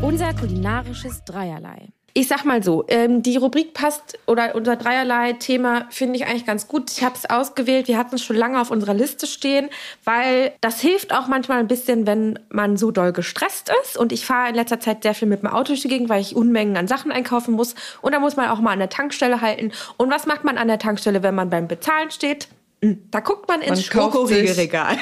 Unser 0.00 0.34
kulinarisches 0.34 1.24
Dreierlei. 1.24 1.88
Ich 2.14 2.28
sag 2.28 2.44
mal 2.44 2.62
so, 2.62 2.84
ähm, 2.88 3.22
die 3.22 3.38
Rubrik 3.38 3.72
passt 3.72 4.18
oder 4.26 4.54
unser 4.54 4.76
Dreierlei-Thema 4.76 5.86
finde 5.88 6.16
ich 6.16 6.26
eigentlich 6.26 6.44
ganz 6.44 6.68
gut. 6.68 6.90
Ich 6.90 7.02
habe 7.02 7.14
es 7.14 7.30
ausgewählt, 7.30 7.88
wir 7.88 7.96
hatten 7.96 8.16
es 8.16 8.22
schon 8.22 8.36
lange 8.36 8.60
auf 8.60 8.70
unserer 8.70 8.92
Liste 8.92 9.26
stehen, 9.26 9.70
weil 10.04 10.52
das 10.60 10.80
hilft 10.80 11.14
auch 11.14 11.26
manchmal 11.26 11.60
ein 11.60 11.68
bisschen, 11.68 12.06
wenn 12.06 12.38
man 12.50 12.76
so 12.76 12.90
doll 12.90 13.12
gestresst 13.12 13.72
ist. 13.82 13.96
Und 13.96 14.12
ich 14.12 14.26
fahre 14.26 14.50
in 14.50 14.54
letzter 14.54 14.78
Zeit 14.78 15.04
sehr 15.04 15.14
viel 15.14 15.26
mit 15.26 15.42
dem 15.42 15.48
Auto 15.48 15.68
durch 15.68 15.80
die 15.80 15.88
Gegend, 15.88 16.10
weil 16.10 16.20
ich 16.20 16.36
Unmengen 16.36 16.76
an 16.76 16.86
Sachen 16.86 17.12
einkaufen 17.12 17.54
muss. 17.54 17.74
Und 18.02 18.12
da 18.12 18.20
muss 18.20 18.36
man 18.36 18.50
auch 18.50 18.60
mal 18.60 18.72
an 18.72 18.78
der 18.78 18.90
Tankstelle 18.90 19.40
halten. 19.40 19.72
Und 19.96 20.10
was 20.10 20.26
macht 20.26 20.44
man 20.44 20.58
an 20.58 20.68
der 20.68 20.78
Tankstelle, 20.78 21.22
wenn 21.22 21.34
man 21.34 21.48
beim 21.48 21.66
Bezahlen 21.66 22.10
steht? 22.10 22.48
Da 22.82 23.20
guckt 23.20 23.46
man 23.46 23.62
ins 23.62 23.84
Schokoriegelregal. 23.84 24.96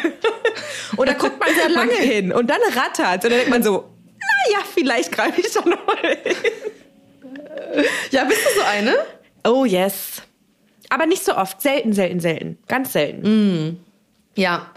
und 0.96 1.08
da 1.08 1.14
guckt 1.14 1.40
man 1.40 1.48
sehr 1.54 1.70
lange 1.70 1.94
hin 1.94 2.30
und 2.30 2.48
dann 2.48 2.60
rattert. 2.74 3.24
Und 3.24 3.30
dann 3.30 3.38
denkt 3.38 3.48
man 3.48 3.62
so, 3.62 3.88
naja, 4.18 4.64
vielleicht 4.74 5.10
greife 5.12 5.40
ich 5.40 5.54
noch 5.54 5.64
mal 5.64 5.96
hin. 5.96 6.36
Ja, 8.10 8.24
bist 8.24 8.40
du 8.44 8.60
so 8.60 8.66
eine? 8.66 8.96
Oh 9.46 9.64
yes. 9.64 10.22
Aber 10.88 11.06
nicht 11.06 11.24
so 11.24 11.36
oft. 11.36 11.62
Selten, 11.62 11.92
selten, 11.92 12.18
selten. 12.18 12.58
Ganz 12.66 12.92
selten. 12.92 13.68
Mm. 13.68 13.76
Ja. 14.34 14.72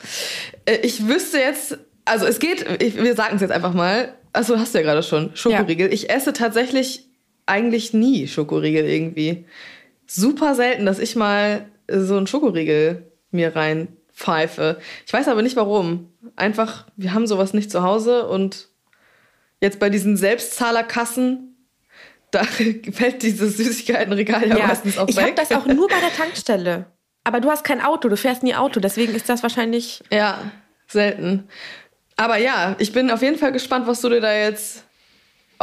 Äh, 0.66 0.78
ich 0.84 1.08
wüsste 1.08 1.40
jetzt, 1.40 1.80
also 2.06 2.28
es 2.28 2.38
geht, 2.40 2.84
ich, 2.84 2.96
wir 2.96 3.16
sagen 3.16 3.36
es 3.36 3.42
jetzt 3.42 3.52
einfach 3.52 3.74
mal. 3.74 4.14
Also 4.32 4.60
hast 4.60 4.76
du 4.76 4.80
ja 4.80 4.84
gerade 4.84 5.02
schon, 5.02 5.36
Schokoriegel. 5.36 5.88
Ja. 5.88 5.94
Ich 5.94 6.12
esse 6.12 6.34
tatsächlich 6.34 7.08
eigentlich 7.48 7.94
nie 7.94 8.28
Schokoriegel 8.28 8.86
irgendwie. 8.86 9.46
Super 10.06 10.54
selten, 10.54 10.86
dass 10.86 11.00
ich 11.00 11.16
mal 11.16 11.66
so 11.90 12.18
einen 12.18 12.28
Schokoriegel 12.28 13.12
mir 13.32 13.56
reinpfeife. 13.56 14.80
Ich 15.06 15.14
weiß 15.14 15.28
aber 15.28 15.42
nicht 15.42 15.56
warum. 15.56 16.12
Einfach, 16.36 16.88
wir 16.96 17.14
haben 17.14 17.28
sowas 17.28 17.54
nicht 17.54 17.72
zu 17.72 17.84
Hause 17.84 18.28
und 18.28 18.70
jetzt 19.60 19.80
bei 19.80 19.90
diesen 19.90 20.18
Selbstzahlerkassen, 20.18 21.56
da 22.32 22.44
fällt 22.92 23.24
dieses 23.24 23.58
Süßigkeitenregal 23.58 24.48
ja, 24.48 24.58
ja 24.58 24.68
meistens 24.68 24.98
auch 24.98 25.08
ich 25.08 25.16
weg. 25.16 25.24
Ich 25.24 25.40
habe 25.40 25.48
das 25.50 25.58
auch 25.58 25.66
nur 25.66 25.88
bei 25.88 26.00
der 26.00 26.14
Tankstelle. 26.14 26.86
Aber 27.24 27.40
du 27.40 27.50
hast 27.50 27.64
kein 27.64 27.82
Auto, 27.82 28.10
du 28.10 28.18
fährst 28.18 28.44
nie 28.44 28.56
Auto, 28.56 28.80
deswegen 28.80 29.16
ist 29.16 29.30
das 29.30 29.44
wahrscheinlich. 29.44 30.04
Ja, 30.12 30.52
selten. 30.88 31.48
Aber 32.18 32.38
ja, 32.38 32.76
ich 32.80 32.92
bin 32.92 33.10
auf 33.10 33.22
jeden 33.22 33.38
Fall 33.38 33.52
gespannt, 33.52 33.88
was 33.88 34.02
du 34.02 34.10
dir 34.10 34.22
da 34.22 34.34
jetzt 34.34 34.84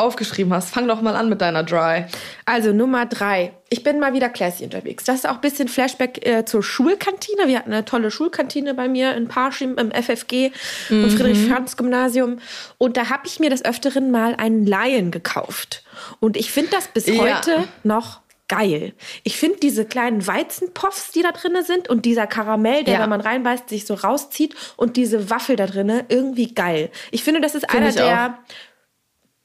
aufgeschrieben 0.01 0.53
hast. 0.53 0.71
Fang 0.71 0.89
doch 0.89 1.01
mal 1.03 1.15
an 1.15 1.29
mit 1.29 1.41
deiner 1.41 1.63
Dry. 1.63 2.07
Also 2.45 2.73
Nummer 2.73 3.07
drei. 3.07 3.53
Ich 3.69 3.85
bin 3.85 4.01
mal 4.01 4.13
wieder 4.15 4.29
classy 4.29 4.65
unterwegs. 4.65 5.05
Das 5.05 5.17
ist 5.17 5.29
auch 5.29 5.35
ein 5.35 5.41
bisschen 5.41 5.69
Flashback 5.69 6.27
äh, 6.27 6.45
zur 6.45 6.63
Schulkantine. 6.63 7.47
Wir 7.47 7.59
hatten 7.59 7.73
eine 7.73 7.85
tolle 7.85 8.11
Schulkantine 8.11 8.75
bei 8.75 8.89
mir 8.89 9.15
in 9.15 9.29
Parschim 9.29 9.77
im 9.77 9.93
FFG, 9.93 10.51
mhm. 10.89 11.05
im 11.05 11.11
Friedrich-Franz-Gymnasium. 11.11 12.39
Und 12.79 12.97
da 12.97 13.11
habe 13.11 13.27
ich 13.27 13.39
mir 13.39 13.51
des 13.51 13.65
Öfteren 13.65 14.11
mal 14.11 14.35
einen 14.35 14.67
Laien 14.67 15.11
gekauft. 15.11 15.85
Und 16.19 16.37
ich 16.37 16.51
finde 16.51 16.71
das 16.73 16.89
bis 16.89 17.07
ja. 17.07 17.19
heute 17.19 17.69
noch 17.85 18.21
geil. 18.51 18.95
Ich 19.23 19.37
finde 19.37 19.59
diese 19.61 19.85
kleinen 19.85 20.27
Weizenpuffs, 20.27 21.13
die 21.13 21.23
da 21.23 21.31
drin 21.31 21.57
sind 21.65 21.89
und 21.89 22.05
dieser 22.05 22.27
Karamell, 22.27 22.83
der, 22.83 22.95
ja. 22.95 23.01
wenn 23.01 23.09
man 23.09 23.21
reinbeißt, 23.21 23.69
sich 23.69 23.87
so 23.87 23.95
rauszieht 23.95 24.57
und 24.77 24.97
diese 24.97 25.31
Waffel 25.31 25.55
da 25.55 25.67
drin, 25.67 26.03
irgendwie 26.09 26.53
geil. 26.53 26.91
Ich 27.13 27.23
finde, 27.23 27.41
das 27.41 27.55
ist 27.55 27.71
find 27.71 27.83
einer 27.83 27.93
der 27.93 28.39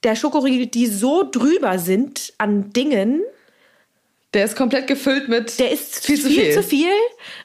der 0.06 0.16
Schokoriegel, 0.16 0.68
die 0.68 0.88
so 0.88 1.28
drüber 1.30 1.80
sind 1.80 2.34
an 2.38 2.72
Dingen. 2.72 3.24
Der 4.34 4.46
ist 4.46 4.56
komplett 4.56 4.88
gefüllt 4.88 5.28
mit. 5.28 5.60
Der 5.60 5.72
ist 5.72 6.06
viel, 6.06 6.18
viel 6.18 6.24
zu 6.24 6.30
viel. 6.30 6.54
zu 6.54 6.64
viel, 6.64 6.94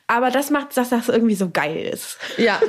aber 0.07 0.31
das 0.31 0.51
macht, 0.51 0.77
dass 0.77 0.91
das 0.91 1.09
irgendwie 1.09 1.35
so 1.35 1.51
geil 1.51 1.89
ist. 1.93 2.19
Ja. 2.37 2.61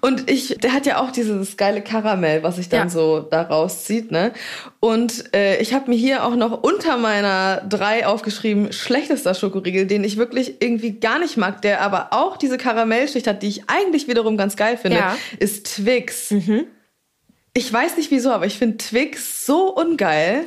Und 0.00 0.30
ich, 0.30 0.58
der 0.58 0.72
hat 0.72 0.86
ja 0.86 1.00
auch 1.00 1.10
dieses 1.10 1.56
geile 1.56 1.82
Karamell, 1.82 2.42
was 2.42 2.56
sich 2.56 2.68
dann 2.68 2.86
ja. 2.86 2.88
so 2.88 3.20
da 3.20 3.42
rauszieht, 3.42 4.12
ne? 4.12 4.32
Und 4.78 5.34
äh, 5.34 5.60
ich 5.60 5.74
habe 5.74 5.90
mir 5.90 5.96
hier 5.96 6.24
auch 6.24 6.36
noch 6.36 6.62
unter 6.62 6.96
meiner 6.98 7.60
drei 7.68 8.06
aufgeschrieben, 8.06 8.72
schlechtester 8.72 9.34
Schokoriegel, 9.34 9.86
den 9.86 10.04
ich 10.04 10.16
wirklich 10.16 10.62
irgendwie 10.62 11.00
gar 11.00 11.18
nicht 11.18 11.36
mag, 11.36 11.62
der 11.62 11.80
aber 11.80 12.08
auch 12.12 12.36
diese 12.36 12.58
Karamellschicht 12.58 13.26
hat, 13.26 13.42
die 13.42 13.48
ich 13.48 13.62
eigentlich 13.66 14.06
wiederum 14.06 14.36
ganz 14.36 14.56
geil 14.56 14.76
finde, 14.76 14.98
ja. 14.98 15.16
ist 15.38 15.66
Twix. 15.66 16.30
Mhm. 16.30 16.66
Ich 17.52 17.72
weiß 17.72 17.96
nicht 17.96 18.10
wieso, 18.10 18.30
aber 18.30 18.46
ich 18.46 18.58
finde 18.58 18.76
Twix 18.76 19.44
so 19.44 19.74
ungeil 19.74 20.44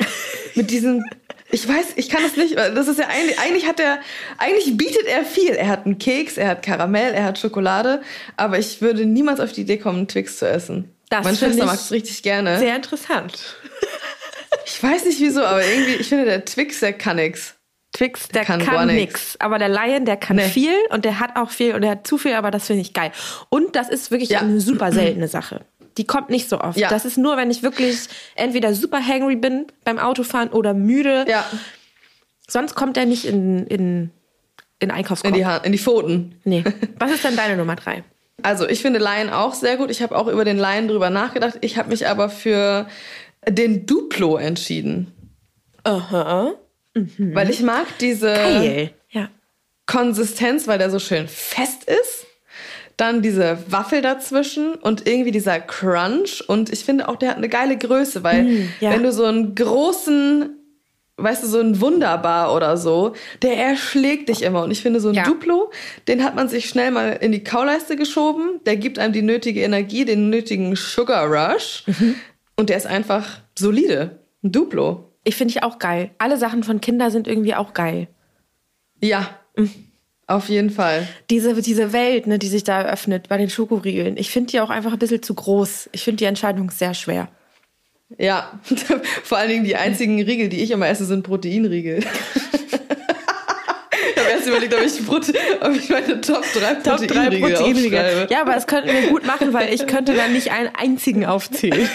mit 0.55 0.71
diesem. 0.71 1.03
Ich 1.51 1.67
weiß, 1.67 1.93
ich 1.97 2.09
kann 2.09 2.23
das 2.23 2.35
nicht. 2.35 2.57
Das 2.57 2.87
ist 2.87 2.97
ja 2.97 3.05
eigentlich, 3.09 3.37
eigentlich 3.37 3.67
hat 3.67 3.79
er, 3.79 3.99
eigentlich 4.39 4.75
bietet 4.75 5.05
er 5.05 5.23
viel. 5.23 5.51
Er 5.51 5.67
hat 5.67 5.85
einen 5.85 5.99
Keks, 5.99 6.37
er 6.37 6.47
hat 6.47 6.63
Karamell, 6.63 7.13
er 7.13 7.25
hat 7.25 7.37
Schokolade, 7.37 8.01
aber 8.37 8.57
ich 8.57 8.81
würde 8.81 9.05
niemals 9.05 9.39
auf 9.39 9.51
die 9.51 9.61
Idee 9.61 9.77
kommen, 9.77 10.07
Twix 10.07 10.39
zu 10.39 10.49
essen. 10.49 10.91
Das 11.09 11.23
Meine 11.23 11.37
Schwester 11.37 11.67
mag 11.67 11.75
es 11.75 11.91
richtig 11.91 12.23
gerne. 12.23 12.57
Sehr 12.57 12.75
interessant. 12.75 13.57
Ich 14.65 14.81
weiß 14.81 15.05
nicht 15.05 15.19
wieso, 15.19 15.43
aber 15.43 15.63
irgendwie, 15.63 15.93
ich 15.93 16.09
finde, 16.09 16.25
der 16.25 16.43
Twix, 16.43 16.79
der 16.79 16.93
kann 16.93 17.17
nix. 17.17 17.55
Twix, 17.91 18.27
der, 18.29 18.41
der 18.41 18.45
kann, 18.45 18.65
kann 18.65 18.87
nix. 18.87 19.37
Aber 19.39 19.59
der 19.59 19.69
Lion, 19.69 20.05
der 20.05 20.17
kann 20.17 20.37
nee. 20.37 20.49
viel 20.49 20.73
und 20.89 21.05
der 21.05 21.19
hat 21.19 21.35
auch 21.35 21.51
viel 21.51 21.75
und 21.75 21.81
der 21.81 21.91
hat 21.91 22.07
zu 22.07 22.17
viel, 22.17 22.33
aber 22.33 22.49
das 22.49 22.65
finde 22.65 22.81
ich 22.81 22.93
geil. 22.93 23.11
Und 23.49 23.75
das 23.75 23.89
ist 23.89 24.09
wirklich 24.09 24.31
ja. 24.31 24.39
eine 24.39 24.59
super 24.59 24.91
seltene 24.91 25.27
Sache. 25.27 25.61
Die 25.97 26.06
kommt 26.06 26.29
nicht 26.29 26.49
so 26.49 26.60
oft. 26.60 26.77
Ja. 26.77 26.89
Das 26.89 27.06
ist 27.06 27.17
nur, 27.17 27.38
wenn 27.38 27.51
ich 27.51 27.63
wirklich 27.63 28.08
entweder 28.36 28.73
super 28.73 29.06
hangry 29.06 29.36
bin 29.36 29.67
beim 29.84 29.99
Autofahren 29.99 30.49
oder 30.49 30.73
müde. 30.73 31.25
Ja. 31.27 31.45
Sonst 32.47 32.75
kommt 32.75 32.97
er 32.97 33.06
nicht 33.06 33.25
in, 33.25 33.67
in, 33.67 34.12
in 34.79 34.91
Einkaufskorb. 34.91 35.36
In 35.36 35.43
die, 35.43 35.65
in 35.65 35.71
die 35.71 35.77
Pfoten. 35.77 36.36
Nee. 36.43 36.63
Was 36.99 37.12
ist 37.12 37.23
denn 37.23 37.36
deine 37.36 37.58
Nummer 37.58 37.75
drei? 37.75 38.03
Also 38.41 38.67
ich 38.67 38.82
finde 38.82 38.99
Lion 38.99 39.29
auch 39.29 39.53
sehr 39.53 39.77
gut. 39.77 39.91
Ich 39.91 40.01
habe 40.01 40.17
auch 40.17 40.27
über 40.27 40.45
den 40.45 40.58
Lion 40.58 40.88
drüber 40.88 41.10
nachgedacht. 41.10 41.60
Ich 41.62 41.77
habe 41.77 41.89
mich 41.89 42.08
aber 42.08 42.29
für 42.29 42.88
den 43.47 43.86
Duplo 43.86 44.38
entschieden. 44.38 45.12
Aha. 45.84 46.53
Mhm. 46.93 47.36
Weil 47.36 47.49
ich 47.49 47.62
mag 47.62 47.86
diese 47.99 48.34
Geil. 48.34 48.91
Ja. 49.12 49.29
Konsistenz, 49.86 50.67
weil 50.67 50.79
der 50.79 50.89
so 50.89 50.99
schön 50.99 51.27
fest 51.27 51.84
ist 51.86 52.22
dann 52.97 53.21
diese 53.21 53.58
Waffel 53.67 54.01
dazwischen 54.01 54.75
und 54.75 55.08
irgendwie 55.08 55.32
dieser 55.32 55.60
Crunch. 55.60 56.43
Und 56.47 56.71
ich 56.71 56.86
finde 56.86 57.08
auch, 57.08 57.15
der 57.15 57.29
hat 57.29 57.38
eine 57.38 57.49
geile 57.49 57.77
Größe, 57.77 58.23
weil 58.23 58.43
mm, 58.43 58.69
ja. 58.79 58.91
wenn 58.91 59.03
du 59.03 59.12
so 59.12 59.25
einen 59.25 59.56
großen, 59.56 60.49
weißt 61.17 61.43
du, 61.43 61.47
so 61.47 61.60
ein 61.60 61.82
Wunderbar 61.82 62.56
oder 62.56 62.77
so, 62.77 63.13
der 63.41 63.58
erschlägt 63.58 64.29
dich 64.29 64.43
immer. 64.43 64.63
Und 64.63 64.71
ich 64.71 64.82
finde, 64.82 64.99
so 64.99 65.10
ein 65.10 65.15
ja. 65.15 65.23
Duplo, 65.23 65.71
den 66.08 66.23
hat 66.23 66.36
man 66.36 66.47
sich 66.49 66.69
schnell 66.69 66.91
mal 66.91 67.13
in 67.13 67.32
die 67.32 67.43
Kauleiste 67.43 67.95
geschoben. 67.95 68.60
Der 68.65 68.77
gibt 68.77 68.99
einem 68.99 69.13
die 69.13 69.21
nötige 69.21 69.62
Energie, 69.62 70.06
den 70.06 70.29
nötigen 70.29 70.75
Sugar 70.75 71.27
Rush. 71.27 71.84
Mhm. 71.88 72.15
Und 72.56 72.69
der 72.69 72.77
ist 72.77 72.88
einfach 72.88 73.39
solide. 73.58 74.19
Ein 74.43 74.51
Duplo. 74.51 75.10
Ich 75.23 75.36
finde 75.36 75.51
ich 75.51 75.63
auch 75.63 75.79
geil. 75.79 76.12
Alle 76.17 76.38
Sachen 76.38 76.63
von 76.63 76.82
Kindern 76.82 77.10
sind 77.10 77.27
irgendwie 77.27 77.56
auch 77.56 77.73
geil. 77.73 78.08
Ja. 79.01 79.29
Mhm. 79.56 79.71
Auf 80.27 80.49
jeden 80.49 80.69
Fall. 80.69 81.07
Diese, 81.29 81.53
diese 81.62 81.91
Welt, 81.93 82.27
ne, 82.27 82.39
die 82.39 82.47
sich 82.47 82.63
da 82.63 82.81
eröffnet 82.81 83.27
bei 83.27 83.38
den 83.38 83.49
Schokoriegeln. 83.49 84.17
Ich 84.17 84.31
finde 84.31 84.51
die 84.51 84.62
auch 84.62 84.69
einfach 84.69 84.93
ein 84.93 84.99
bisschen 84.99 85.21
zu 85.21 85.33
groß. 85.33 85.89
Ich 85.91 86.03
finde 86.03 86.17
die 86.17 86.25
Entscheidung 86.25 86.71
sehr 86.71 86.93
schwer. 86.93 87.27
Ja, 88.17 88.59
vor 89.23 89.38
allen 89.38 89.49
Dingen 89.49 89.63
die 89.63 89.75
einzigen 89.75 90.21
Riegel, 90.21 90.49
die 90.49 90.62
ich 90.62 90.71
immer 90.71 90.88
esse, 90.88 91.05
sind 91.05 91.23
Proteinriegel. 91.23 92.03
habe 94.23 94.33
erst 94.33 94.47
überlegt, 94.47 94.73
ob 94.73 94.81
ich, 94.81 95.05
Prote 95.05 95.33
ob 95.62 95.75
ich 95.75 95.89
meine 95.89 96.21
Top 96.21 96.43
3 96.53 96.75
Top 96.75 97.07
3 97.07 97.39
Proteinriegel 97.39 98.27
Ja, 98.29 98.41
aber 98.41 98.53
das 98.53 98.67
könnten 98.67 98.89
wir 98.89 99.09
gut 99.09 99.25
machen, 99.25 99.53
weil 99.53 99.73
ich 99.73 99.88
könnte 99.88 100.13
dann 100.13 100.33
nicht 100.33 100.51
einen 100.51 100.69
einzigen 100.75 101.25
aufzählen. 101.25 101.89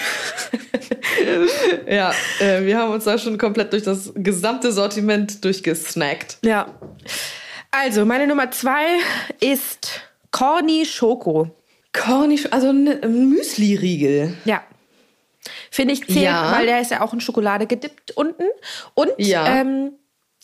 ja, 1.88 2.12
äh, 2.40 2.64
wir 2.64 2.78
haben 2.78 2.92
uns 2.92 3.04
da 3.04 3.18
schon 3.18 3.38
komplett 3.38 3.72
durch 3.72 3.82
das 3.82 4.12
gesamte 4.14 4.72
Sortiment 4.72 5.44
durchgesnackt. 5.44 6.38
Ja. 6.44 6.74
Also, 7.70 8.04
meine 8.04 8.26
Nummer 8.26 8.50
zwei 8.50 8.84
ist 9.40 10.00
Corny 10.30 10.86
Schoko. 10.86 11.50
Corny, 11.92 12.40
also 12.50 12.68
ein 12.68 13.28
Müsli-Riegel. 13.30 14.34
Ja. 14.44 14.62
Finde 15.70 15.94
ich 15.94 16.06
zählt, 16.06 16.24
ja. 16.24 16.52
weil 16.52 16.66
der 16.66 16.80
ist 16.80 16.90
ja 16.90 17.00
auch 17.00 17.12
in 17.12 17.20
Schokolade 17.20 17.66
gedippt 17.66 18.12
unten. 18.12 18.44
Und 18.94 19.10
ja. 19.18 19.46
ähm, 19.46 19.92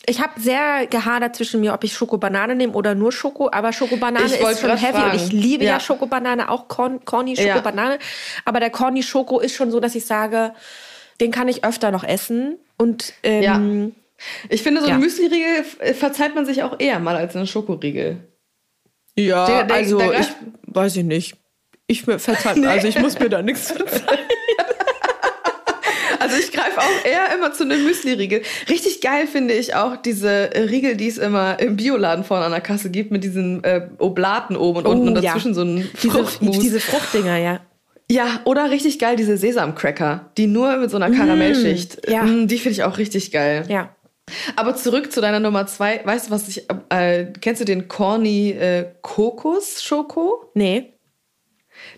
ich 0.05 0.21
habe 0.21 0.39
sehr 0.39 0.87
gehadert 0.87 1.35
zwischen 1.35 1.61
mir, 1.61 1.73
ob 1.73 1.83
ich 1.83 1.93
Schokobanane 1.93 2.55
nehme 2.55 2.73
oder 2.73 2.95
nur 2.95 3.11
Schoko. 3.11 3.49
Aber 3.51 3.73
Schokobanane 3.73 4.25
ist 4.25 4.59
schon 4.59 4.77
heavy 4.77 4.93
fragen. 4.93 5.11
und 5.11 5.15
ich 5.15 5.31
liebe 5.31 5.63
ja, 5.63 5.73
ja 5.73 5.79
Schokobanane, 5.79 6.49
auch 6.49 6.67
Corn, 6.67 7.03
Corny 7.05 7.35
Schokobanane. 7.35 7.99
Aber 8.43 8.59
der 8.59 8.69
Corny 8.69 9.03
Schoko 9.03 9.39
ist 9.39 9.55
schon 9.55 9.71
so, 9.71 9.79
dass 9.79 9.95
ich 9.95 10.05
sage, 10.05 10.53
den 11.19 11.31
kann 11.31 11.47
ich 11.47 11.63
öfter 11.63 11.91
noch 11.91 12.03
essen. 12.03 12.57
Und 12.77 13.13
ähm. 13.23 13.95
Ich 14.49 14.63
finde, 14.63 14.81
so 14.81 14.87
ein 14.87 14.99
Müsli-Riegel 14.99 15.93
verzeiht 15.93 16.35
man 16.35 16.45
sich 16.45 16.63
auch 16.63 16.79
eher 16.79 16.99
mal 16.99 17.15
als 17.15 17.35
einen 17.35 17.47
Schokoriegel. 17.47 18.17
Ja, 19.17 19.45
der, 19.45 19.63
der, 19.63 19.75
also 19.75 19.97
der 19.97 20.19
ich 20.19 20.27
weiß 20.67 20.97
ich 20.97 21.03
nicht. 21.03 21.37
Ich 21.87 22.03
verzeiht, 22.03 22.57
nee. 22.57 22.67
also 22.67 22.87
ich 22.87 22.99
muss 22.99 23.17
mir 23.19 23.29
da 23.29 23.41
nichts 23.41 23.71
verzeihen. 23.71 24.19
Also 26.17 26.37
ich 26.37 26.51
greife 26.51 26.79
auch 26.79 27.05
eher 27.05 27.35
immer 27.35 27.53
zu 27.53 27.63
einem 27.63 27.83
Müsli-Riegel. 27.83 28.41
Richtig 28.67 29.01
geil 29.01 29.27
finde 29.27 29.53
ich 29.53 29.75
auch 29.75 29.95
diese 29.95 30.49
Riegel, 30.55 30.95
die 30.95 31.07
es 31.07 31.19
immer 31.19 31.59
im 31.59 31.75
Bioladen 31.75 32.23
vorne 32.23 32.45
an 32.45 32.51
der 32.51 32.61
Kasse 32.61 32.89
gibt, 32.89 33.11
mit 33.11 33.23
diesen 33.23 33.63
äh, 33.63 33.89
Oblaten 33.99 34.55
oben 34.55 34.79
und 34.79 34.87
oh, 34.87 34.91
unten 34.91 35.09
und 35.09 35.15
dazwischen 35.15 35.49
ja. 35.49 35.53
so 35.53 35.61
ein 35.61 35.89
Fruchtmus. 35.93 36.57
Diese, 36.57 36.61
diese 36.61 36.79
Fruchtdinger, 36.79 37.37
ja. 37.37 37.59
Ja, 38.09 38.41
oder 38.45 38.71
richtig 38.71 38.97
geil 38.97 39.15
diese 39.15 39.37
Sesamcracker, 39.37 40.31
die 40.37 40.47
nur 40.47 40.77
mit 40.77 40.89
so 40.91 40.97
einer 40.97 41.11
Karamellschicht. 41.11 42.07
Mm, 42.07 42.11
ja. 42.11 42.23
Mm, 42.23 42.47
die 42.47 42.57
finde 42.57 42.71
ich 42.71 42.83
auch 42.83 42.97
richtig 42.97 43.31
geil. 43.31 43.65
Ja. 43.67 43.94
Aber 44.55 44.75
zurück 44.75 45.11
zu 45.11 45.21
deiner 45.21 45.39
Nummer 45.39 45.67
zwei. 45.67 46.01
Weißt 46.03 46.27
du, 46.27 46.31
was 46.31 46.47
ich. 46.47 46.65
Äh, 46.89 47.25
kennst 47.41 47.61
du 47.61 47.65
den 47.65 47.87
Corny 47.87 48.51
äh, 48.51 48.91
Kokos 49.01 49.83
Schoko? 49.83 50.51
Nee. 50.53 50.93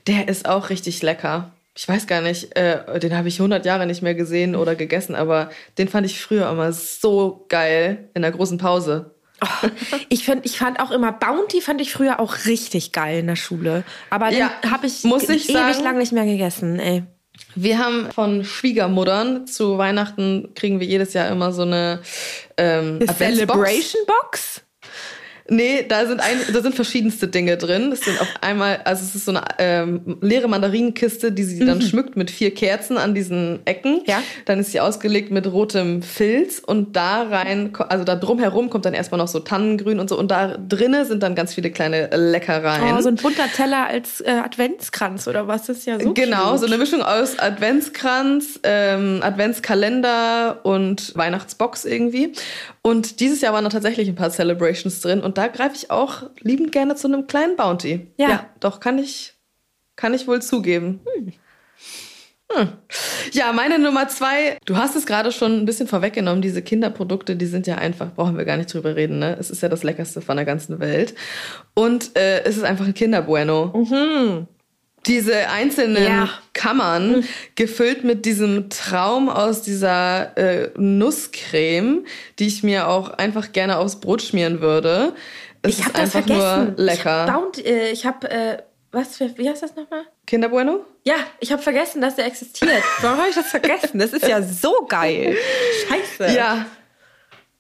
Der 0.08 0.28
ist 0.28 0.48
auch 0.48 0.70
richtig 0.70 1.02
lecker 1.04 1.54
ich 1.78 1.88
weiß 1.88 2.08
gar 2.08 2.22
nicht, 2.22 2.56
äh, 2.58 3.00
den 3.00 3.16
habe 3.16 3.28
ich 3.28 3.40
100 3.40 3.64
Jahre 3.64 3.86
nicht 3.86 4.02
mehr 4.02 4.16
gesehen 4.16 4.56
oder 4.56 4.74
gegessen, 4.74 5.14
aber 5.14 5.52
den 5.78 5.88
fand 5.88 6.08
ich 6.08 6.20
früher 6.20 6.50
immer 6.50 6.74
so 6.74 7.46
geil 7.50 8.10
in 8.16 8.24
der 8.24 8.32
großen 8.32 8.58
Pause. 8.58 9.12
Oh, 9.42 9.68
ich, 10.10 10.26
find, 10.26 10.44
ich 10.44 10.58
fand 10.58 10.80
auch 10.80 10.90
immer 10.90 11.12
Bounty 11.12 11.62
fand 11.62 11.80
ich 11.80 11.94
früher 11.94 12.20
auch 12.20 12.46
richtig 12.46 12.94
geil 12.94 13.20
in 13.20 13.28
der 13.28 13.36
Schule. 13.36 13.84
Aber 14.10 14.30
den 14.30 14.40
ja, 14.40 14.52
habe 14.68 14.88
ich, 14.88 15.04
muss 15.04 15.30
ich 15.30 15.48
ewig 15.48 15.54
sagen, 15.54 15.84
lang 15.84 15.98
nicht 16.00 16.12
mehr 16.12 16.26
gegessen, 16.26 16.80
ey. 16.80 17.04
Wir 17.56 17.80
haben 17.80 18.12
von 18.12 18.44
Schwiegermuttern 18.44 19.48
zu 19.48 19.78
Weihnachten 19.78 20.54
kriegen 20.56 20.80
wir 20.80 20.88
jedes 20.88 21.14
Jahr 21.14 21.30
immer 21.30 21.52
so 21.52 21.64
eine 21.64 22.02
ähm, 22.58 23.00
Celebration 23.18 24.02
Box. 24.06 24.62
Nee, 25.50 25.86
da 25.88 26.06
sind, 26.06 26.20
ein, 26.20 26.38
da 26.52 26.62
sind 26.62 26.76
verschiedenste 26.76 27.28
Dinge 27.28 27.58
drin. 27.58 27.92
Es 27.92 28.02
sind 28.02 28.20
auf 28.20 28.28
einmal, 28.42 28.82
also 28.84 29.04
es 29.04 29.16
ist 29.16 29.26
so 29.26 29.32
eine 29.32 29.44
ähm, 29.60 30.18
leere 30.22 30.48
Mandarinenkiste, 30.48 31.32
die 31.32 31.44
sie 31.44 31.66
dann 31.66 31.78
mhm. 31.78 31.84
schmückt 31.84 32.18
mit 32.18 32.30
vier 32.30 32.54
Kerzen 32.54 32.98
an 32.98 33.16
diesen 33.16 33.60
Ecken. 33.66 34.02
Ja. 34.06 34.22
Dann 34.46 34.60
ist 34.60 34.72
sie 34.72 34.82
ausgelegt 34.82 35.32
mit 35.32 35.48
rotem 35.48 36.02
Filz 36.02 36.60
und 36.60 36.96
da 36.96 37.24
rein, 37.24 37.74
also 37.90 38.04
da 38.04 38.16
drumherum 38.16 38.70
kommt 38.70 38.86
dann 38.86 38.94
erstmal 38.94 39.20
noch 39.20 39.30
so 39.30 39.40
Tannengrün 39.40 40.00
und 40.00 40.10
so 40.10 40.20
und 40.20 40.32
da 40.32 40.58
drinnen 40.58 41.06
sind 41.06 41.24
dann 41.24 41.36
ganz 41.36 41.54
viele 41.54 41.72
kleine 41.72 42.10
Leckereien. 42.14 42.98
Oh, 42.98 43.02
so 43.02 43.10
ein 43.10 43.16
bunter 43.16 43.50
Teller 43.54 43.88
als 43.88 44.22
äh, 44.22 44.32
Adventskranz 44.44 45.28
oder 45.28 45.48
was? 45.48 45.68
Das 45.68 45.78
ist 45.78 45.88
ja 45.88 46.00
so 46.00 46.14
Genau, 46.14 46.52
cute. 46.52 46.60
so 46.60 46.66
eine 46.66 46.78
Mischung 46.78 47.02
aus 47.02 47.40
Adventskranz, 47.40 48.60
ähm, 48.64 49.20
Adventskalender 49.22 50.60
und 50.64 51.16
Weihnachtsbox 51.16 51.86
irgendwie. 51.86 52.34
Und 52.82 53.20
dieses 53.20 53.42
Jahr 53.42 53.54
waren 53.54 53.66
da 53.66 53.70
tatsächlich 53.70 54.08
ein 54.08 54.16
paar 54.16 54.30
Celebrations 54.30 55.02
drin 55.02 55.20
und 55.20 55.37
da 55.38 55.48
greife 55.48 55.76
ich 55.76 55.92
auch 55.92 56.24
liebend 56.40 56.72
gerne 56.72 56.96
zu 56.96 57.08
einem 57.08 57.28
kleinen 57.28 57.56
Bounty. 57.56 58.08
Ja, 58.18 58.30
ja 58.30 58.46
doch, 58.60 58.80
kann 58.80 58.98
ich, 58.98 59.34
kann 59.96 60.14
ich 60.14 60.28
wohl 60.28 60.42
zugeben. 60.42 61.02
Hm. 61.16 61.34
Hm. 62.50 62.70
Ja, 63.34 63.52
meine 63.52 63.78
Nummer 63.78 64.08
zwei, 64.08 64.58
du 64.66 64.78
hast 64.78 64.96
es 64.96 65.06
gerade 65.06 65.32
schon 65.34 65.52
ein 65.52 65.66
bisschen 65.66 65.88
vorweggenommen, 65.88 66.42
diese 66.42 66.62
Kinderprodukte, 66.62 67.36
die 67.36 67.46
sind 67.46 67.68
ja 67.68 67.76
einfach, 67.76 68.14
brauchen 68.16 68.38
wir 68.38 68.46
gar 68.46 68.56
nicht 68.56 68.74
drüber 68.74 68.96
reden, 68.96 69.20
ne? 69.20 69.36
Es 69.38 69.50
ist 69.50 69.62
ja 69.62 69.68
das 69.68 69.84
Leckerste 69.84 70.22
von 70.22 70.38
der 70.38 70.46
ganzen 70.46 70.80
Welt. 70.80 71.14
Und 71.74 72.18
äh, 72.18 72.44
es 72.46 72.56
ist 72.56 72.64
einfach 72.64 72.86
ein 72.86 72.94
Kinderbueno. 72.94 73.74
Mhm 73.76 74.48
diese 75.08 75.50
einzelnen 75.50 76.04
ja. 76.04 76.30
Kammern 76.54 77.18
mhm. 77.18 77.24
gefüllt 77.56 78.04
mit 78.04 78.26
diesem 78.26 78.70
Traum 78.70 79.30
aus 79.30 79.62
dieser 79.62 80.38
äh, 80.38 80.70
Nusscreme, 80.78 82.06
die 82.40 82.48
ich 82.48 82.64
mir 82.64 82.88
auch 82.88 83.12
einfach 83.12 83.52
gerne 83.52 83.78
aufs 83.78 84.00
Brot 84.00 84.22
schmieren 84.22 84.62
würde. 84.62 85.14
Es 85.62 85.80
ich 85.80 85.86
habe 85.86 85.98
das 85.98 86.12
vergessen. 86.12 86.76
Nur 86.78 86.86
lecker. 86.86 87.50
Ich 87.92 88.06
habe, 88.06 88.30
äh, 88.30 88.54
äh, 88.54 88.58
was, 88.92 89.20
wie 89.20 89.50
heißt 89.50 89.64
das 89.64 89.76
nochmal? 89.76 90.06
Kinder 90.26 90.50
Bueno? 90.50 90.86
Ja, 91.04 91.16
ich 91.40 91.52
habe 91.52 91.62
vergessen, 91.62 92.02
dass 92.02 92.16
der 92.16 92.26
existiert. 92.26 92.84
Warum 93.02 93.18
habe 93.18 93.30
ich 93.30 93.36
das 93.36 93.48
vergessen? 93.48 94.00
Das 94.00 94.14
ist 94.14 94.28
ja 94.28 94.42
so 94.42 94.86
geil. 94.88 95.36
Scheiße. 95.88 96.36
Ja. 96.36 96.66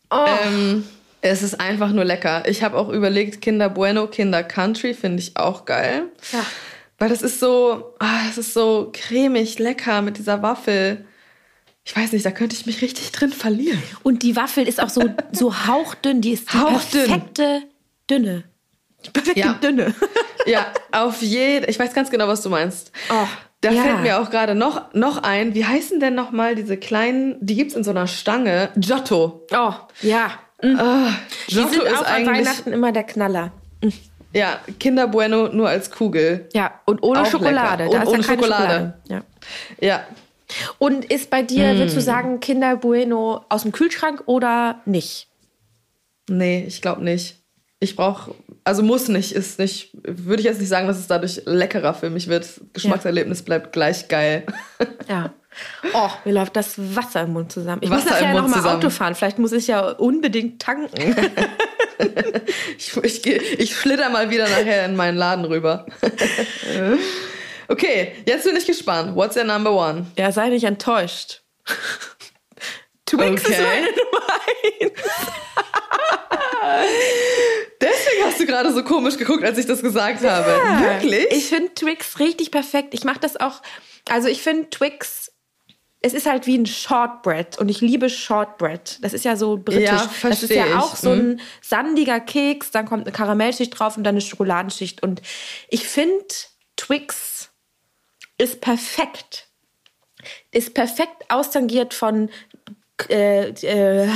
Oh. 0.09 0.25
Ähm, 0.45 0.85
es 1.21 1.43
ist 1.43 1.59
einfach 1.59 1.91
nur 1.91 2.05
lecker. 2.05 2.43
Ich 2.47 2.63
habe 2.63 2.77
auch 2.77 2.89
überlegt, 2.89 3.41
Kinder 3.41 3.69
Bueno, 3.69 4.07
Kinder 4.07 4.43
Country 4.43 4.93
finde 4.93 5.19
ich 5.19 5.35
auch 5.35 5.65
geil. 5.65 6.03
Ja. 6.31 6.45
Weil 6.97 7.09
das 7.09 7.21
ist 7.21 7.39
so, 7.39 7.93
ah, 7.99 8.21
es 8.29 8.37
ist 8.37 8.53
so 8.53 8.89
cremig, 8.91 9.59
lecker 9.59 10.01
mit 10.01 10.17
dieser 10.17 10.41
Waffel. 10.41 11.05
Ich 11.85 11.95
weiß 11.95 12.11
nicht, 12.11 12.25
da 12.25 12.31
könnte 12.31 12.55
ich 12.55 12.65
mich 12.65 12.81
richtig 12.81 13.11
drin 13.11 13.31
verlieren. 13.31 13.81
Und 14.03 14.23
die 14.23 14.35
Waffel 14.35 14.67
ist 14.67 14.81
auch 14.81 14.89
so, 14.89 15.03
so 15.31 15.55
hauchdünn. 15.67 16.21
Die 16.21 16.31
ist 16.31 16.51
die 16.51 16.57
hauchdünn. 16.57 17.05
perfekte 17.05 17.63
Dünne. 18.09 18.43
Die 19.05 19.11
perfekte 19.11 19.39
ja. 19.39 19.53
Dünne. 19.53 19.93
ja, 20.45 20.65
auf 20.91 21.21
jeden 21.21 21.69
Ich 21.69 21.77
weiß 21.77 21.93
ganz 21.93 22.09
genau, 22.09 22.27
was 22.27 22.41
du 22.41 22.49
meinst. 22.49 22.91
Oh, 23.09 23.27
da 23.61 23.71
ja. 23.71 23.83
fällt 23.83 24.01
mir 24.01 24.19
auch 24.19 24.29
gerade 24.29 24.55
noch, 24.55 24.93
noch 24.93 25.23
ein. 25.23 25.53
Wie 25.53 25.65
heißen 25.65 25.99
denn 25.99 26.15
nochmal 26.15 26.55
diese 26.55 26.77
kleinen, 26.77 27.37
die 27.39 27.55
gibt 27.55 27.71
es 27.71 27.77
in 27.77 27.83
so 27.83 27.91
einer 27.91 28.07
Stange? 28.07 28.69
Giotto. 28.75 29.45
Oh, 29.51 29.73
ja. 30.01 30.31
Mhm. 30.61 30.79
Oh, 30.81 31.09
Giotto 31.47 31.69
die 31.69 31.75
sind 31.75 31.87
ist 31.87 31.97
auch 31.99 32.05
an 32.05 32.25
Weihnachten 32.25 32.73
immer 32.73 32.91
der 32.91 33.03
Knaller. 33.03 33.51
Mhm. 33.83 33.93
Ja, 34.33 34.59
Kinder 34.79 35.07
Bueno 35.07 35.47
nur 35.49 35.69
als 35.69 35.89
Kugel. 35.91 36.47
Ja, 36.53 36.79
und 36.85 37.01
ohne 37.03 37.21
Auch 37.21 37.25
Schokolade. 37.25 37.85
Lecker. 37.85 38.01
Und 38.01 38.07
ohne 38.07 38.17
ja 38.17 38.23
Schokolade. 38.23 38.93
Schokolade. 39.07 39.23
Ja. 39.79 39.87
ja. 39.87 40.07
Und 40.77 41.05
ist 41.05 41.29
bei 41.29 41.43
dir, 41.43 41.73
mm. 41.73 41.77
würdest 41.77 41.97
du 41.97 42.01
sagen, 42.01 42.39
Kinder 42.39 42.77
Bueno 42.77 43.45
aus 43.49 43.63
dem 43.63 43.71
Kühlschrank 43.71 44.23
oder 44.25 44.81
nicht? 44.85 45.27
Nee, 46.29 46.65
ich 46.67 46.81
glaube 46.81 47.03
nicht. 47.03 47.37
Ich 47.79 47.95
brauche, 47.95 48.33
also 48.63 48.81
muss 48.81 49.07
nicht, 49.07 49.33
ist 49.33 49.59
nicht, 49.59 49.91
würde 50.03 50.39
ich 50.39 50.45
jetzt 50.45 50.59
nicht 50.59 50.69
sagen, 50.69 50.87
dass 50.87 50.97
es 50.97 51.07
dadurch 51.07 51.41
leckerer 51.45 51.93
für 51.93 52.09
mich 52.09 52.27
wird. 52.27 52.59
Geschmackserlebnis 52.73 53.39
ja. 53.39 53.45
bleibt 53.45 53.71
gleich 53.71 54.07
geil. 54.07 54.45
Ja. 55.07 55.33
Oh, 55.93 56.09
mir 56.25 56.33
läuft 56.33 56.55
das 56.55 56.75
Wasser 56.77 57.21
im 57.21 57.33
Mund 57.33 57.51
zusammen. 57.51 57.81
Ich 57.83 57.89
Wasser 57.89 58.03
muss 58.03 58.11
nachher 58.11 58.33
noch 58.33 58.47
mal 58.47 58.75
Auto 58.75 58.89
fahren. 58.89 59.15
Vielleicht 59.15 59.39
muss 59.39 59.51
ich 59.51 59.67
ja 59.67 59.89
unbedingt 59.91 60.61
tanken. 60.61 60.97
ich, 62.77 62.95
ich, 62.97 63.25
ich 63.25 63.75
schlitter 63.75 64.09
mal 64.09 64.29
wieder 64.29 64.47
nachher 64.47 64.85
in 64.85 64.95
meinen 64.95 65.17
Laden 65.17 65.45
rüber. 65.45 65.85
okay, 67.67 68.13
jetzt 68.25 68.45
bin 68.45 68.55
ich 68.55 68.65
gespannt. 68.65 69.15
What's 69.15 69.35
your 69.35 69.43
number 69.43 69.71
one? 69.71 70.07
Ja, 70.17 70.31
sei 70.31 70.49
nicht 70.49 70.65
enttäuscht. 70.65 71.41
Twix 73.05 73.45
okay. 73.45 73.53
ist 73.53 73.61
meine 73.61 73.87
Nummer 73.87 74.23
eins. 74.81 74.91
Deswegen 77.81 78.25
hast 78.25 78.39
du 78.39 78.45
gerade 78.45 78.73
so 78.73 78.83
komisch 78.83 79.17
geguckt, 79.17 79.43
als 79.43 79.57
ich 79.57 79.65
das 79.65 79.81
gesagt 79.81 80.21
ja. 80.21 80.37
habe. 80.37 80.83
Wirklich? 80.83 81.27
Ich 81.31 81.47
finde 81.47 81.73
Twix 81.73 82.19
richtig 82.19 82.51
perfekt. 82.51 82.93
Ich 82.93 83.03
mache 83.03 83.19
das 83.19 83.37
auch. 83.37 83.61
Also 84.09 84.27
ich 84.27 84.41
finde 84.41 84.69
Twix 84.69 85.31
es 86.01 86.13
ist 86.13 86.27
halt 86.27 86.45
wie 86.45 86.57
ein 86.57 86.65
Shortbread 86.65 87.57
und 87.57 87.69
ich 87.69 87.81
liebe 87.81 88.09
Shortbread. 88.09 88.99
Das 89.01 89.13
ist 89.13 89.25
ja 89.25 89.35
so 89.35 89.57
britisch. 89.57 89.89
Ja, 89.89 90.09
das 90.21 90.43
ist 90.43 90.51
ja 90.51 90.79
auch 90.79 90.95
so 90.95 91.11
ein 91.11 91.27
mhm. 91.27 91.39
sandiger 91.61 92.19
Keks, 92.19 92.71
dann 92.71 92.85
kommt 92.85 93.03
eine 93.03 93.11
Karamellschicht 93.11 93.77
drauf 93.77 93.97
und 93.97 94.03
dann 94.03 94.13
eine 94.13 94.21
Schokoladenschicht. 94.21 95.01
Und 95.01 95.21
ich 95.69 95.87
finde, 95.87 96.25
Twix 96.75 97.49
ist 98.37 98.61
perfekt. 98.61 99.47
Ist 100.51 100.73
perfekt 100.73 101.25
austangiert 101.29 101.93
von 101.93 102.29
äh, 103.09 103.49
äh, 103.49 104.03
äh, 104.03 104.07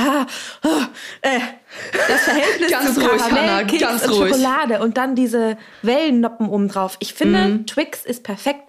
das 2.08 2.22
Verhältnis 2.22 2.72
ganz 2.72 2.96
zu 2.96 3.02
ruhig, 3.02 3.22
Karamell, 3.22 3.68
Keks 3.68 3.82
ganz 3.82 4.04
und 4.04 4.12
ruhig. 4.12 4.30
Schokolade 4.34 4.82
und 4.82 4.98
dann 4.98 5.16
diese 5.16 5.58
Wellennoppen 5.82 6.50
oben 6.50 6.68
drauf. 6.68 6.98
Ich 7.00 7.14
finde, 7.14 7.48
mm. 7.48 7.68
Twix 7.68 8.06
ist 8.06 8.24
perfekt. 8.24 8.64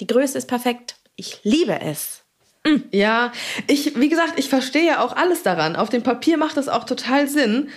Die 0.00 0.06
Größe 0.06 0.38
ist 0.38 0.46
perfekt. 0.46 0.96
Ich 1.16 1.40
liebe 1.42 1.80
es. 1.80 2.25
Ja, 2.90 3.32
ich, 3.66 3.98
wie 3.98 4.08
gesagt, 4.08 4.34
ich 4.36 4.48
verstehe 4.48 4.86
ja 4.86 5.04
auch 5.04 5.14
alles 5.14 5.42
daran. 5.42 5.76
Auf 5.76 5.88
dem 5.88 6.02
Papier 6.02 6.36
macht 6.36 6.56
das 6.56 6.68
auch 6.68 6.84
total 6.84 7.28
Sinn. 7.28 7.70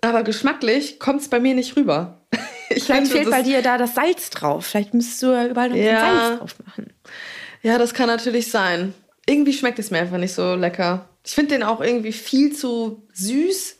aber 0.00 0.22
geschmacklich 0.22 0.98
kommt 0.98 1.22
es 1.22 1.28
bei 1.28 1.40
mir 1.40 1.54
nicht 1.54 1.76
rüber. 1.76 2.20
Ich 2.70 2.84
Vielleicht 2.84 3.12
fehlt 3.12 3.30
bei 3.30 3.42
dir 3.42 3.60
da 3.60 3.76
das 3.76 3.94
Salz 3.94 4.30
drauf. 4.30 4.66
Vielleicht 4.66 4.94
müsstest 4.94 5.22
du 5.22 5.26
ja 5.26 5.46
überall 5.46 5.68
noch 5.68 5.76
ja. 5.76 6.00
Salz 6.00 6.38
drauf 6.38 6.54
machen. 6.64 6.92
Ja, 7.62 7.76
das 7.76 7.92
kann 7.92 8.06
natürlich 8.06 8.50
sein. 8.50 8.94
Irgendwie 9.26 9.52
schmeckt 9.52 9.78
es 9.78 9.90
mir 9.90 9.98
einfach 9.98 10.16
nicht 10.16 10.32
so 10.32 10.54
lecker. 10.54 11.08
Ich 11.24 11.34
finde 11.34 11.54
den 11.54 11.62
auch 11.62 11.82
irgendwie 11.82 12.12
viel 12.12 12.54
zu 12.54 13.06
süß. 13.12 13.76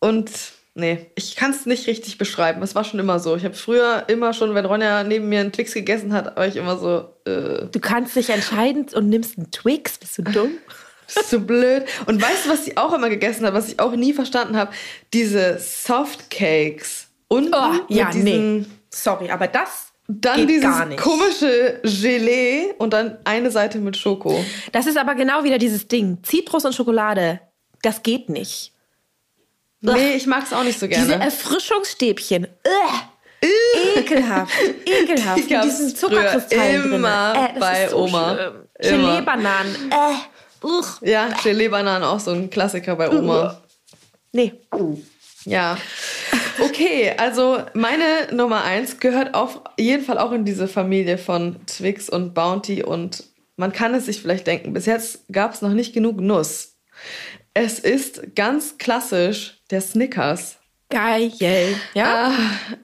Und 0.00 0.30
nee, 0.78 1.10
ich 1.14 1.36
kann 1.36 1.50
es 1.50 1.66
nicht 1.66 1.86
richtig 1.86 2.18
beschreiben. 2.18 2.62
Es 2.62 2.74
war 2.74 2.84
schon 2.84 3.00
immer 3.00 3.18
so. 3.18 3.36
Ich 3.36 3.44
habe 3.44 3.54
früher 3.54 4.04
immer 4.08 4.32
schon, 4.32 4.54
wenn 4.54 4.64
Ronja 4.64 5.04
neben 5.04 5.28
mir 5.28 5.40
einen 5.40 5.52
Twix 5.52 5.74
gegessen 5.74 6.12
hat, 6.12 6.36
war 6.36 6.46
ich 6.46 6.56
immer 6.56 6.78
so. 6.78 7.10
Äh, 7.24 7.66
du 7.70 7.80
kannst 7.80 8.16
dich 8.16 8.30
entscheiden 8.30 8.86
und 8.94 9.08
nimmst 9.08 9.36
einen 9.36 9.50
Twix. 9.50 9.98
Bist 9.98 10.18
du 10.18 10.22
dumm? 10.22 10.50
Bist 11.14 11.32
du 11.32 11.40
blöd? 11.40 11.84
Und 12.06 12.22
weißt 12.22 12.46
du, 12.46 12.50
was 12.50 12.64
sie 12.64 12.76
auch 12.76 12.92
immer 12.92 13.08
gegessen 13.08 13.46
hat, 13.46 13.54
was 13.54 13.68
ich 13.68 13.80
auch 13.80 13.92
nie 13.96 14.12
verstanden 14.12 14.56
habe? 14.56 14.72
Diese 15.12 15.58
Softcakes. 15.58 17.08
Und 17.28 17.54
oh, 17.54 17.80
ja, 17.88 18.10
nee. 18.14 18.64
Sorry, 18.90 19.30
aber 19.30 19.46
das 19.48 19.88
dann 20.06 20.46
Geht 20.46 20.48
dieses 20.48 20.74
komische 20.96 21.80
Gelee 21.82 22.72
und 22.78 22.94
dann 22.94 23.18
eine 23.24 23.50
Seite 23.50 23.78
mit 23.78 23.96
Schoko. 23.96 24.42
Das 24.72 24.86
ist 24.86 24.96
aber 24.96 25.14
genau 25.14 25.44
wieder 25.44 25.58
dieses 25.58 25.86
Ding. 25.86 26.18
Zitrus 26.22 26.64
und 26.64 26.74
Schokolade, 26.74 27.40
das 27.82 28.02
geht 28.02 28.30
nicht. 28.30 28.72
Nee, 29.80 30.14
ich 30.14 30.26
mag 30.26 30.44
es 30.44 30.52
auch 30.52 30.64
nicht 30.64 30.78
so 30.78 30.88
gerne. 30.88 31.04
Diese 31.06 31.18
Erfrischungsstäbchen. 31.18 32.46
Ugh. 32.66 33.00
Ekelhaft, 33.96 34.52
ekelhaft. 34.84 35.38
Ich 35.38 35.48
Mit 35.48 35.64
diesen 35.64 35.94
Zuckerkristallen 35.94 36.92
immer 36.92 37.32
drin. 37.32 37.56
Äh, 37.56 37.60
bei 37.60 37.88
so 37.88 37.98
Oma. 37.98 38.52
Gelee-Bananen. 38.80 39.92
Äh. 39.92 41.08
Ja, 41.08 41.28
Gelee-Bananen 41.42 42.02
auch 42.02 42.18
so 42.18 42.32
ein 42.32 42.50
Klassiker 42.50 42.96
bei 42.96 43.10
Oma. 43.10 43.62
Nee. 44.32 44.54
Ja. 45.44 45.78
Okay, 46.58 47.14
also 47.16 47.62
meine 47.74 48.32
Nummer 48.32 48.64
eins 48.64 48.98
gehört 48.98 49.34
auf 49.34 49.60
jeden 49.78 50.04
Fall 50.04 50.18
auch 50.18 50.32
in 50.32 50.44
diese 50.44 50.66
Familie 50.66 51.16
von 51.16 51.64
Twix 51.66 52.08
und 52.08 52.34
Bounty 52.34 52.82
und 52.82 53.24
man 53.56 53.72
kann 53.72 53.94
es 53.94 54.06
sich 54.06 54.20
vielleicht 54.20 54.46
denken, 54.46 54.72
bis 54.72 54.86
jetzt 54.86 55.24
gab 55.32 55.54
es 55.54 55.62
noch 55.62 55.72
nicht 55.72 55.92
genug 55.92 56.20
Nuss. 56.20 56.76
Es 57.54 57.78
ist 57.78 58.34
ganz 58.34 58.78
klassisch 58.78 59.57
der 59.70 59.80
Snickers. 59.80 60.58
Geil, 60.90 61.30
ja. 61.92 62.30
Ah, 62.30 62.32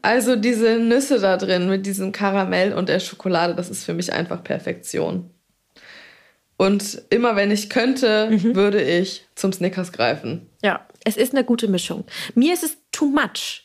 also 0.02 0.36
diese 0.36 0.78
Nüsse 0.78 1.20
da 1.20 1.38
drin 1.38 1.68
mit 1.68 1.86
diesem 1.86 2.12
Karamell 2.12 2.74
und 2.74 2.90
der 2.90 3.00
Schokolade, 3.00 3.54
das 3.54 3.70
ist 3.70 3.84
für 3.84 3.94
mich 3.94 4.12
einfach 4.12 4.44
Perfektion. 4.44 5.30
Und 6.56 7.02
immer 7.10 7.34
wenn 7.34 7.50
ich 7.50 7.70
könnte, 7.70 8.28
mhm. 8.30 8.54
würde 8.54 8.82
ich 8.82 9.26
zum 9.34 9.52
Snickers 9.52 9.92
greifen. 9.92 10.50
Ja, 10.62 10.86
es 11.04 11.16
ist 11.16 11.34
eine 11.34 11.44
gute 11.44 11.66
Mischung. 11.66 12.04
Mir 12.34 12.52
ist 12.52 12.62
es 12.62 12.76
too 12.92 13.06
much. 13.06 13.63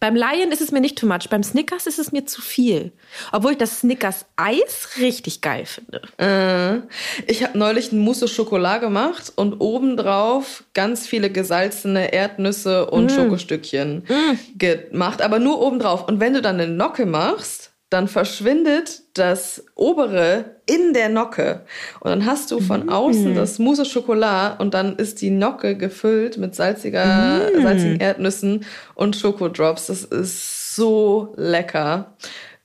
Beim 0.00 0.16
Lion 0.16 0.50
ist 0.50 0.62
es 0.62 0.72
mir 0.72 0.80
nicht 0.80 0.98
too 0.98 1.06
much. 1.06 1.28
Beim 1.28 1.42
Snickers 1.42 1.86
ist 1.86 1.98
es 1.98 2.10
mir 2.10 2.24
zu 2.24 2.40
viel. 2.40 2.92
Obwohl 3.32 3.52
ich 3.52 3.58
das 3.58 3.80
Snickers 3.80 4.24
Eis 4.36 4.96
richtig 4.98 5.42
geil 5.42 5.66
finde. 5.66 6.00
Äh, 6.16 6.80
ich 7.30 7.44
habe 7.44 7.58
neulich 7.58 7.92
ein 7.92 7.98
Mousse 7.98 8.26
Schokolade 8.26 8.80
gemacht 8.80 9.30
und 9.36 9.60
obendrauf 9.60 10.64
ganz 10.72 11.06
viele 11.06 11.30
gesalzene 11.30 12.14
Erdnüsse 12.14 12.90
und 12.90 13.06
mm. 13.06 13.14
Schokostückchen 13.14 14.04
mm. 14.08 14.58
gemacht. 14.58 15.20
Aber 15.20 15.38
nur 15.38 15.60
obendrauf. 15.60 16.08
Und 16.08 16.18
wenn 16.18 16.32
du 16.32 16.40
dann 16.40 16.58
eine 16.58 16.72
Nocke 16.72 17.04
machst, 17.04 17.69
dann 17.90 18.06
verschwindet 18.06 19.02
das 19.14 19.64
obere 19.74 20.56
in 20.66 20.94
der 20.94 21.08
Nocke. 21.08 21.62
Und 21.98 22.10
dann 22.10 22.24
hast 22.24 22.52
du 22.52 22.60
von 22.60 22.86
mm. 22.86 22.88
außen 22.88 23.34
das 23.34 23.58
Mousse 23.58 23.84
Schokolade 23.84 24.62
und 24.62 24.74
dann 24.74 24.94
ist 24.96 25.20
die 25.20 25.30
Nocke 25.30 25.76
gefüllt 25.76 26.38
mit 26.38 26.54
salziger, 26.54 27.50
mm. 27.52 27.62
salzigen 27.62 28.00
Erdnüssen 28.00 28.64
und 28.94 29.16
Schokodrops. 29.16 29.88
Das 29.88 30.04
ist 30.04 30.76
so 30.76 31.34
lecker. 31.36 32.16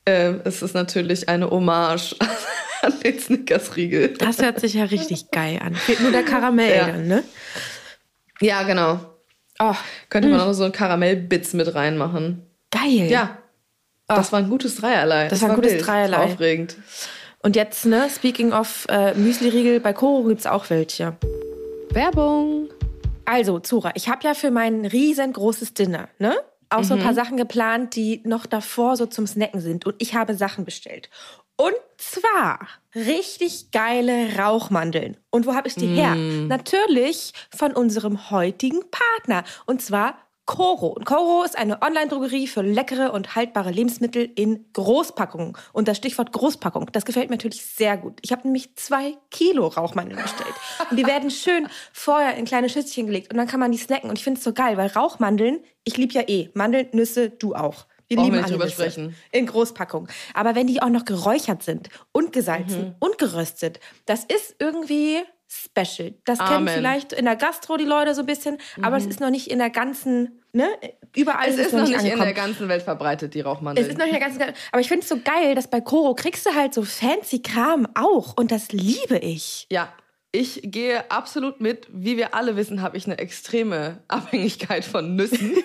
Ähm, 0.06 0.42
es 0.44 0.62
ist 0.62 0.76
natürlich 0.76 1.28
eine 1.28 1.50
Hommage 1.50 2.16
an 2.84 2.94
den 3.04 3.20
Snickers-Riegel. 3.20 4.10
Das 4.20 4.40
hört 4.40 4.60
sich 4.60 4.76
ja 4.76 4.84
richtig 4.84 5.32
geil 5.32 5.60
an. 5.60 5.74
Fehlt 5.74 6.02
nur 6.02 6.12
der 6.12 6.24
Karamell 6.24 6.78
ja. 6.78 6.86
dann, 6.86 7.08
ne? 7.08 7.24
Ja, 8.42 8.62
genau. 8.62 9.00
Oh. 9.58 9.74
Könnte 10.10 10.30
man 10.30 10.38
mm. 10.38 10.42
auch 10.44 10.54
so 10.54 10.66
ein 10.66 10.72
Karamellbits 10.72 11.54
mit 11.54 11.74
reinmachen. 11.74 12.44
Geil. 12.70 13.10
Ja, 13.10 13.40
das 14.08 14.32
war 14.32 14.39
ein 14.39 14.50
gutes 14.50 14.76
Dreierlei. 14.76 15.24
Das, 15.28 15.39
das 15.39 15.41
war 15.41 15.50
ein 15.50 15.56
gutes 15.56 15.74
wild. 15.74 15.88
Dreierlei. 15.88 16.18
aufregend. 16.18 16.76
Und 17.39 17.56
jetzt, 17.56 17.86
ne, 17.86 18.08
speaking 18.10 18.54
of 18.54 18.88
äh, 18.89 19.13
Müsli-Riegel, 19.13 19.80
bei 19.80 19.94
Koro 19.94 20.24
gibt 20.24 20.39
es 20.39 20.48
auch 20.48 20.70
welche. 20.70 21.15
Werbung. 21.91 22.70
Also, 23.26 23.60
Zora, 23.60 23.91
ich 23.96 24.10
habe 24.10 24.24
ja 24.24 24.34
für 24.34 24.52
mein 24.52 24.86
riesengroßes 24.86 25.74
Dinner, 25.74 26.10
ne? 26.20 26.36
Auch 26.70 26.80
mhm. 26.80 26.84
so 26.84 26.94
ein 26.96 27.02
paar 27.02 27.12
mhm. 27.12 27.15
Sachen 27.15 27.38
geplant, 27.38 27.96
die 27.96 28.22
noch 28.26 28.46
davor 28.46 28.98
so 28.98 29.06
zum 29.06 29.28
Snacken 29.28 29.62
sind. 29.62 29.86
Und 29.86 29.96
ich 30.00 30.15
habe 30.15 30.36
Sachen 30.36 30.65
bestellt. 30.65 31.10
Und 31.58 31.76
zwar 31.98 32.60
richtig 32.94 33.72
geile 33.72 34.38
Rauchmandeln. 34.38 35.18
Und 35.30 35.46
wo 35.46 35.56
habe 35.56 35.70
ich 35.70 35.76
die 35.76 35.88
mm. 35.88 35.96
her? 35.96 36.15
Natürlich 36.15 37.32
von 37.56 37.72
unserem 37.72 38.30
heutigen 38.30 38.82
Partner. 38.91 39.46
Und 39.65 39.82
zwar 39.82 40.18
Coro. 40.45 40.88
Und 40.88 41.05
Coro 41.05 41.43
ist 41.43 41.58
eine 41.58 41.81
Online-Drogerie 41.81 42.47
für 42.47 42.62
leckere 42.62 43.13
und 43.13 43.36
haltbare 43.36 43.71
Lebensmittel 43.71 44.29
in 44.36 44.65
Großpackungen. 44.73 45.58
Und 45.73 45.88
das 45.88 45.97
Stichwort 45.97 46.31
Großpackung, 46.31 46.89
das 46.91 47.05
gefällt 47.05 47.29
mir 47.29 47.36
natürlich 47.36 47.65
sehr 47.65 47.97
gut. 47.97 48.19
Ich 48.21 48.31
habe 48.31 48.43
nämlich 48.43 48.75
zwei 48.75 49.17
Kilo 49.31 49.67
Rauchmandeln 49.67 50.21
bestellt. 50.21 50.53
Und 50.89 50.97
die 50.97 51.05
werden 51.05 51.31
schön 51.31 51.67
vorher 51.93 52.36
in 52.36 52.45
kleine 52.45 52.69
Schüsselchen 52.69 53.08
gelegt 53.08 53.31
und 53.31 53.38
dann 53.38 53.47
kann 53.47 53.60
man 53.60 53.71
die 53.71 53.77
snacken. 53.77 54.10
Und 54.10 54.17
ich 54.17 54.23
finde 54.23 54.38
es 54.38 54.43
so 54.43 54.53
geil, 54.53 54.77
weil 54.77 54.88
Rauchmandeln, 54.88 55.60
ich 55.84 55.97
liebe 55.97 56.13
ja 56.13 56.21
eh. 56.27 56.49
Mandeln, 56.53 56.88
Nüsse, 56.91 57.31
du 57.31 57.55
auch. 57.55 57.86
Wir 58.08 58.21
lieben 58.21 58.36
alle 58.36 58.51
drüber 58.51 58.69
sprechen. 58.69 59.15
in 59.31 59.47
Großpackung. 59.47 60.08
Aber 60.36 60.53
wenn 60.53 60.67
die 60.67 60.81
auch 60.81 60.89
noch 60.89 61.05
geräuchert 61.05 61.63
sind 61.63 61.89
und 62.12 62.34
gesalzen 62.34 62.81
mhm. 62.81 62.95
und 62.99 63.17
geröstet, 63.17 63.79
das 64.05 64.25
ist 64.25 64.55
irgendwie 64.60 65.23
special. 65.56 66.13
Das 66.26 66.39
Amen. 66.39 66.65
kennen 66.65 66.68
vielleicht 66.68 67.13
in 67.13 67.26
der 67.26 67.36
Gastro 67.36 67.78
die 67.78 67.86
Leute 67.86 68.13
so 68.13 68.22
ein 68.22 68.26
bisschen, 68.26 68.58
mhm. 68.78 68.84
aber 68.84 68.98
es 68.98 69.06
ist 69.06 69.20
noch 69.20 69.30
nicht 69.30 69.50
in 69.50 69.60
der 69.60 69.70
ganzen, 69.70 70.41
ne? 70.54 70.68
Überall 71.15 71.50
es 71.50 71.56
ist 71.56 71.68
es 71.68 71.74
noch, 71.74 71.82
noch 71.82 71.88
nicht 71.88 71.98
angekommen. 71.98 72.22
in 72.22 72.26
der 72.26 72.34
ganzen 72.34 72.70
Welt 72.70 72.84
verbreitet, 72.84 73.34
die 73.34 73.41
Rauchmandel. 73.41 73.84
Es 73.84 73.89
ist 73.89 73.98
noch 73.98 74.06
nicht 74.06 74.15
in 74.15 74.20
der 74.20 74.30
ganzen 74.30 74.54
Aber 74.72 74.82
ich 74.82 74.88
finde 74.88 75.04
es 75.04 75.10
so 75.10 75.20
geil, 75.24 75.56
dass 75.56 75.70
bei 75.70 75.82
Koro 75.82 76.13
kriegst 76.13 76.46
du 76.46 76.54
halt 76.54 76.74
so 76.74 76.84
fancy 76.84 77.41
Kram 77.41 77.88
auch 77.96 78.36
und 78.38 78.52
das 78.52 78.72
liebe 78.72 79.18
ich. 79.18 79.68
Ja, 79.72 79.94
ich 80.36 80.60
gehe 80.63 81.10
absolut 81.10 81.62
mit. 81.62 81.88
Wie 81.91 82.17
wir 82.17 82.36
alle 82.36 82.58
wissen, 82.58 82.82
habe 82.82 82.98
ich 82.98 83.06
eine 83.06 83.17
extreme 83.17 84.00
Abhängigkeit 84.10 84.84
von 84.84 85.15
Nüssen. 85.15 85.56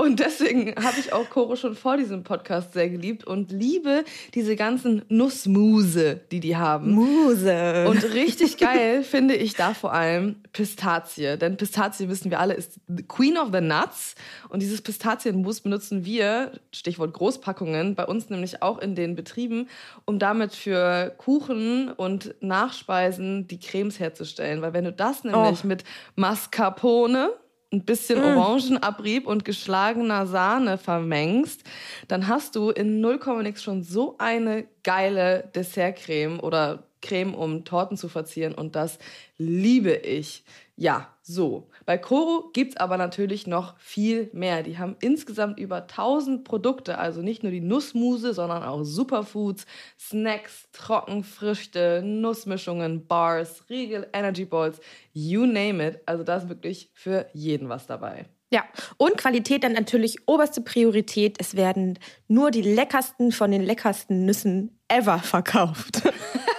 Und 0.00 0.20
deswegen 0.20 0.74
habe 0.76 1.00
ich 1.00 1.12
auch 1.12 1.28
Koro 1.28 1.56
schon 1.56 1.74
vor 1.74 1.96
diesem 1.96 2.22
Podcast 2.22 2.72
sehr 2.72 2.88
geliebt 2.88 3.24
und 3.24 3.50
liebe 3.50 4.04
diese 4.32 4.54
ganzen 4.54 5.02
Nussmuse, 5.08 6.20
die 6.30 6.38
die 6.38 6.56
haben. 6.56 6.92
Muse. 6.92 7.84
Und 7.88 8.04
richtig 8.14 8.56
geil 8.58 9.02
finde 9.02 9.34
ich 9.34 9.54
da 9.54 9.74
vor 9.74 9.92
allem 9.92 10.36
Pistazie. 10.52 11.36
Denn 11.36 11.56
Pistazie, 11.56 12.08
wissen 12.08 12.30
wir 12.30 12.38
alle, 12.38 12.54
ist 12.54 12.78
Queen 13.08 13.36
of 13.36 13.48
the 13.52 13.60
Nuts. 13.60 14.14
Und 14.48 14.62
dieses 14.62 14.82
Pistazienmus 14.82 15.62
benutzen 15.62 16.04
wir, 16.04 16.52
Stichwort 16.72 17.12
Großpackungen, 17.12 17.96
bei 17.96 18.06
uns 18.06 18.30
nämlich 18.30 18.62
auch 18.62 18.78
in 18.78 18.94
den 18.94 19.16
Betrieben, 19.16 19.68
um 20.04 20.20
damit 20.20 20.54
für 20.54 21.12
Kuchen 21.18 21.90
und 21.90 22.36
Nachspeisen 22.40 23.17
die 23.18 23.60
Cremes 23.60 24.00
herzustellen. 24.00 24.62
Weil 24.62 24.72
wenn 24.72 24.84
du 24.84 24.92
das 24.92 25.24
nämlich 25.24 25.60
oh. 25.64 25.66
mit 25.66 25.84
Mascarpone, 26.16 27.32
ein 27.72 27.84
bisschen 27.84 28.20
mm. 28.20 28.38
Orangenabrieb 28.38 29.26
und 29.26 29.44
geschlagener 29.44 30.26
Sahne 30.26 30.78
vermengst, 30.78 31.64
dann 32.08 32.26
hast 32.26 32.56
du 32.56 32.70
in 32.70 33.00
0, 33.00 33.20
nix 33.42 33.62
schon 33.62 33.82
so 33.82 34.16
eine 34.18 34.66
geile 34.82 35.50
Dessertcreme 35.54 36.40
oder 36.40 36.84
Creme, 37.02 37.34
um 37.34 37.64
Torten 37.64 37.96
zu 37.96 38.08
verzieren 38.08 38.54
und 38.54 38.74
das 38.74 38.98
liebe 39.36 39.92
ich. 39.92 40.44
Ja, 40.76 41.08
so. 41.22 41.68
Bei 41.88 41.96
Coro 41.96 42.50
gibt 42.52 42.72
es 42.72 42.76
aber 42.76 42.98
natürlich 42.98 43.46
noch 43.46 43.78
viel 43.78 44.28
mehr. 44.34 44.62
Die 44.62 44.76
haben 44.76 44.96
insgesamt 45.00 45.58
über 45.58 45.76
1000 45.76 46.44
Produkte, 46.44 46.98
also 46.98 47.22
nicht 47.22 47.42
nur 47.42 47.50
die 47.50 47.62
Nussmuse, 47.62 48.34
sondern 48.34 48.62
auch 48.62 48.84
Superfoods, 48.84 49.64
Snacks, 49.98 50.68
Trockenfrüchte, 50.72 52.02
Nussmischungen, 52.04 53.06
Bars, 53.06 53.64
Riegel, 53.70 54.06
Energy 54.12 54.44
Balls, 54.44 54.80
you 55.14 55.46
name 55.46 55.82
it. 55.88 56.00
Also 56.04 56.24
da 56.24 56.36
ist 56.36 56.50
wirklich 56.50 56.90
für 56.92 57.24
jeden 57.32 57.70
was 57.70 57.86
dabei. 57.86 58.26
Ja, 58.50 58.64
und 58.98 59.16
Qualität 59.16 59.64
dann 59.64 59.72
natürlich 59.72 60.16
oberste 60.26 60.60
Priorität. 60.60 61.38
Es 61.40 61.56
werden 61.56 61.98
nur 62.26 62.50
die 62.50 62.60
leckersten 62.60 63.32
von 63.32 63.50
den 63.50 63.62
leckersten 63.62 64.26
Nüssen 64.26 64.78
ever 64.88 65.20
verkauft. 65.20 66.02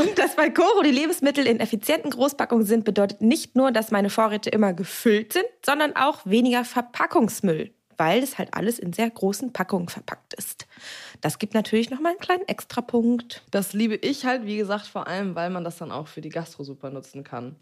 Und 0.00 0.18
dass 0.18 0.34
bei 0.34 0.48
Coro 0.48 0.82
die 0.82 0.90
Lebensmittel 0.90 1.46
in 1.46 1.60
effizienten 1.60 2.10
Großpackungen 2.10 2.64
sind, 2.64 2.84
bedeutet 2.84 3.20
nicht 3.20 3.54
nur, 3.54 3.70
dass 3.70 3.90
meine 3.90 4.08
Vorräte 4.08 4.48
immer 4.48 4.72
gefüllt 4.72 5.34
sind, 5.34 5.44
sondern 5.64 5.94
auch 5.94 6.20
weniger 6.24 6.64
Verpackungsmüll, 6.64 7.70
weil 7.98 8.22
es 8.22 8.38
halt 8.38 8.54
alles 8.54 8.78
in 8.78 8.94
sehr 8.94 9.10
großen 9.10 9.52
Packungen 9.52 9.88
verpackt 9.88 10.32
ist. 10.32 10.66
Das 11.20 11.38
gibt 11.38 11.52
natürlich 11.52 11.90
nochmal 11.90 12.12
einen 12.12 12.20
kleinen 12.20 12.48
Extrapunkt. 12.48 13.42
Das 13.50 13.74
liebe 13.74 13.94
ich 13.96 14.24
halt, 14.24 14.46
wie 14.46 14.56
gesagt, 14.56 14.86
vor 14.86 15.06
allem, 15.06 15.34
weil 15.34 15.50
man 15.50 15.64
das 15.64 15.76
dann 15.76 15.92
auch 15.92 16.08
für 16.08 16.22
die 16.22 16.30
Gastro 16.30 16.64
super 16.64 16.88
nutzen 16.88 17.22
kann. 17.22 17.56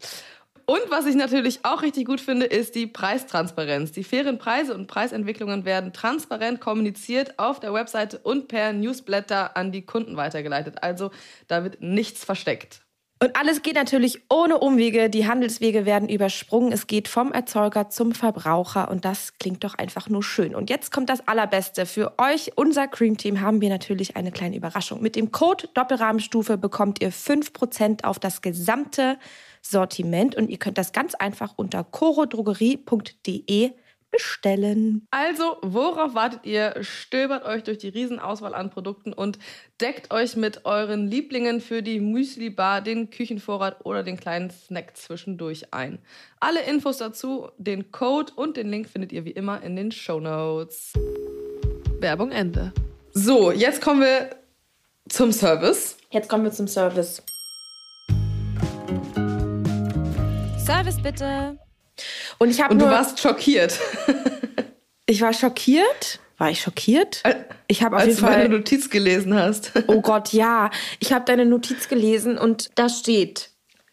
Und 0.69 0.81
was 0.91 1.07
ich 1.07 1.15
natürlich 1.15 1.65
auch 1.65 1.81
richtig 1.81 2.05
gut 2.05 2.21
finde, 2.21 2.45
ist 2.45 2.75
die 2.75 2.85
Preistransparenz. 2.85 3.91
Die 3.91 4.03
fairen 4.03 4.37
Preise 4.37 4.75
und 4.75 4.85
Preisentwicklungen 4.85 5.65
werden 5.65 5.93
transparent 5.93 6.61
kommuniziert 6.61 7.39
auf 7.39 7.59
der 7.59 7.73
Webseite 7.73 8.19
und 8.19 8.47
per 8.49 8.71
Newsletter 8.71 9.57
an 9.57 9.71
die 9.71 9.81
Kunden 9.81 10.15
weitergeleitet. 10.15 10.83
Also 10.83 11.09
da 11.47 11.63
wird 11.63 11.81
nichts 11.81 12.23
versteckt. 12.23 12.81
Und 13.19 13.35
alles 13.35 13.63
geht 13.63 13.73
natürlich 13.73 14.21
ohne 14.29 14.59
Umwege. 14.59 15.09
Die 15.09 15.27
Handelswege 15.27 15.87
werden 15.87 16.07
übersprungen. 16.07 16.71
Es 16.71 16.85
geht 16.85 17.07
vom 17.07 17.31
Erzeuger 17.31 17.89
zum 17.89 18.11
Verbraucher 18.11 18.91
und 18.91 19.05
das 19.05 19.39
klingt 19.39 19.63
doch 19.63 19.73
einfach 19.73 20.07
nur 20.07 20.21
schön. 20.21 20.53
Und 20.53 20.69
jetzt 20.69 20.91
kommt 20.91 21.09
das 21.09 21.27
Allerbeste. 21.27 21.87
Für 21.87 22.13
euch, 22.19 22.51
unser 22.55 22.87
Cream 22.87 23.17
Team, 23.17 23.41
haben 23.41 23.59
wir 23.59 23.69
natürlich 23.69 24.15
eine 24.15 24.31
kleine 24.31 24.55
Überraschung. 24.55 25.01
Mit 25.01 25.15
dem 25.15 25.31
Code 25.31 25.67
Doppelrahmenstufe 25.73 26.59
bekommt 26.59 27.01
ihr 27.01 27.11
5% 27.11 28.03
auf 28.03 28.19
das 28.19 28.43
gesamte 28.43 29.17
Sortiment 29.69 30.35
und 30.35 30.49
ihr 30.49 30.57
könnt 30.57 30.77
das 30.77 30.91
ganz 30.91 31.15
einfach 31.15 31.53
unter 31.55 31.83
corodrogerie.de 31.83 33.71
bestellen. 34.11 35.07
Also, 35.11 35.57
worauf 35.61 36.15
wartet 36.15 36.45
ihr? 36.45 36.75
Stöbert 36.81 37.45
euch 37.45 37.63
durch 37.63 37.77
die 37.77 37.89
Riesenauswahl 37.89 38.55
an 38.55 38.69
Produkten 38.69 39.13
und 39.13 39.39
deckt 39.79 40.11
euch 40.11 40.35
mit 40.35 40.65
euren 40.65 41.07
Lieblingen 41.07 41.61
für 41.61 41.83
die 41.83 41.99
Müsli-Bar, 41.99 42.81
den 42.81 43.09
Küchenvorrat 43.09 43.85
oder 43.85 44.03
den 44.03 44.17
kleinen 44.17 44.49
Snack 44.49 44.97
zwischendurch 44.97 45.73
ein. 45.73 45.99
Alle 46.39 46.61
Infos 46.63 46.97
dazu, 46.97 47.49
den 47.57 47.91
Code 47.91 48.33
und 48.35 48.57
den 48.57 48.69
Link 48.69 48.89
findet 48.89 49.11
ihr 49.11 49.25
wie 49.25 49.31
immer 49.31 49.61
in 49.61 49.75
den 49.75 49.91
Show 49.91 50.19
Notes. 50.19 50.93
Werbung 51.99 52.31
Ende. 52.31 52.73
So, 53.13 53.51
jetzt 53.51 53.81
kommen 53.81 54.01
wir 54.01 54.29
zum 55.09 55.31
Service. 55.31 55.97
Jetzt 56.11 56.29
kommen 56.29 56.45
wir 56.45 56.51
zum 56.51 56.67
Service. 56.67 57.21
Service 60.69 61.01
bitte. 61.01 61.57
Und 62.37 62.51
ich 62.51 62.61
habe 62.61 62.73
Und 62.73 62.79
du 62.79 62.85
warst 62.85 63.19
schockiert. 63.19 63.79
ich 65.07 65.19
war 65.19 65.33
schockiert. 65.33 66.19
War 66.37 66.51
ich 66.51 66.61
schockiert? 66.61 67.23
Ich 67.67 67.81
habe 67.81 67.95
auf 67.95 68.03
Als 68.03 68.09
jeden 68.09 68.19
Fall 68.19 68.33
du 68.35 68.39
deine 68.41 68.57
Notiz 68.57 68.89
gelesen 68.91 69.33
hast. 69.33 69.71
oh 69.87 69.99
Gott, 70.01 70.31
ja. 70.31 70.69
Ich 70.99 71.11
habe 71.11 71.25
deine 71.25 71.45
Notiz 71.45 71.87
gelesen 71.87 72.37
und 72.37 72.69
da 72.75 72.87
steht, 72.87 73.48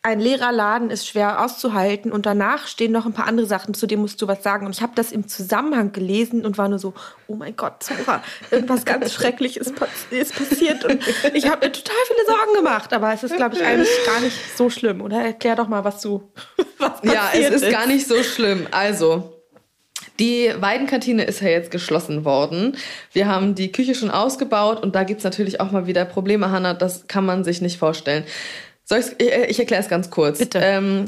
ein 0.07 0.21
leerer 0.21 0.53
Laden 0.53 0.91
ist 0.91 1.09
schwer 1.09 1.45
auszuhalten 1.45 2.13
und 2.13 2.27
danach 2.27 2.69
stehen 2.69 2.93
noch 2.93 3.07
ein 3.07 3.13
paar 3.13 3.27
andere 3.27 3.47
Sachen, 3.47 3.75
zu 3.75 3.89
denen 3.89 4.03
musst 4.03 4.23
du 4.23 4.29
was 4.29 4.41
sagen. 4.41 4.65
Und 4.65 4.73
ich 4.77 4.81
habe 4.81 4.93
das 4.95 5.11
im 5.11 5.27
Zusammenhang 5.27 5.91
gelesen 5.91 6.47
und 6.47 6.59
war 6.59 6.69
nur 6.69 6.79
so, 6.79 6.95
oh 7.27 7.35
mein 7.35 7.57
Gott, 7.57 7.83
Zora, 7.83 8.23
irgendwas 8.53 8.85
ganz 8.85 9.13
Schreckliches 9.13 9.73
ist 10.11 10.35
passiert 10.37 10.85
und 10.85 11.01
ich 11.35 11.49
habe 11.51 11.67
mir 11.67 11.73
total 11.73 11.97
viele 12.07 12.25
Sorgen 12.25 12.55
gemacht. 12.55 12.93
Aber 12.93 13.13
es 13.13 13.25
ist, 13.25 13.35
glaube 13.35 13.57
ich, 13.57 13.65
eigentlich 13.65 13.89
gar 14.07 14.21
nicht 14.21 14.37
so 14.57 14.71
schlimm. 14.71 15.01
Oder 15.01 15.25
erklär 15.25 15.57
doch 15.57 15.67
mal, 15.67 15.83
was 15.83 16.01
du, 16.01 16.23
was 16.79 16.93
Ja, 17.03 17.31
es 17.33 17.51
ist, 17.51 17.65
ist 17.65 17.73
gar 17.73 17.89
nicht 17.89 18.07
so 18.07 18.23
schlimm. 18.23 18.69
Also, 18.71 19.33
die 20.21 20.53
Weidenkantine 20.57 21.25
ist 21.25 21.41
ja 21.41 21.49
jetzt 21.49 21.73
geschlossen 21.73 22.25
worden. 22.25 22.77
Wir 23.13 23.27
haben 23.27 23.57
die 23.57 23.73
Küche 23.73 23.97
schon 23.97 24.11
ausgebaut 24.11 24.83
und 24.85 24.95
da 24.95 25.03
gibt's 25.03 25.25
natürlich 25.25 25.61
auch 25.61 25.73
mal 25.73 25.89
wieder 25.89 26.05
Probleme, 26.05 26.53
Hanna. 26.53 26.75
Das 26.75 27.09
kann 27.09 27.27
man 27.27 27.43
sich 27.43 27.61
nicht 27.61 27.77
vorstellen. 27.77 28.25
Soll 28.89 29.01
ich, 29.01 29.21
ich 29.21 29.59
erkläre 29.59 29.83
es 29.83 29.89
ganz 29.89 30.11
kurz. 30.11 30.39
Bitte. 30.39 30.61
Ähm, 30.63 31.07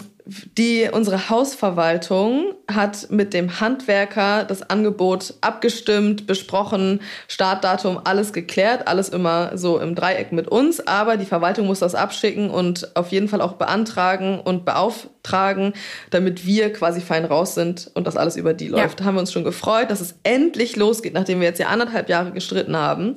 die, 0.59 0.91
unsere 0.93 1.31
Hausverwaltung 1.31 2.53
hat 2.71 3.09
mit 3.11 3.33
dem 3.33 3.61
Handwerker 3.61 4.45
das 4.45 4.69
Angebot 4.69 5.35
abgestimmt, 5.41 6.27
besprochen, 6.27 7.01
Startdatum, 7.29 8.01
alles 8.03 8.33
geklärt, 8.33 8.89
alles 8.89 9.09
immer 9.09 9.57
so 9.57 9.79
im 9.79 9.95
Dreieck 9.95 10.33
mit 10.33 10.49
uns. 10.49 10.87
Aber 10.87 11.17
die 11.17 11.25
Verwaltung 11.25 11.67
muss 11.67 11.79
das 11.79 11.95
abschicken 11.95 12.51
und 12.51 12.95
auf 12.97 13.13
jeden 13.13 13.29
Fall 13.29 13.41
auch 13.41 13.55
beantragen 13.55 14.41
und 14.41 14.65
beauftragen, 14.65 15.73
damit 16.11 16.45
wir 16.45 16.73
quasi 16.73 17.01
fein 17.01 17.25
raus 17.25 17.55
sind 17.55 17.91
und 17.95 18.09
das 18.09 18.17
alles 18.17 18.37
über 18.37 18.55
die 18.55 18.69
läuft. 18.69 18.99
Ja. 18.99 19.05
Da 19.05 19.05
haben 19.05 19.15
wir 19.15 19.21
uns 19.21 19.33
schon 19.33 19.45
gefreut, 19.45 19.89
dass 19.91 20.01
es 20.01 20.17
endlich 20.25 20.75
losgeht, 20.75 21.15
nachdem 21.15 21.41
wir 21.41 21.47
jetzt 21.47 21.61
ja 21.61 21.69
anderthalb 21.69 22.09
Jahre 22.09 22.33
gestritten 22.33 22.77
haben 22.77 23.15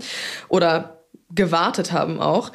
oder 0.49 0.99
gewartet 1.33 1.91
haben 1.91 2.21
auch. 2.21 2.51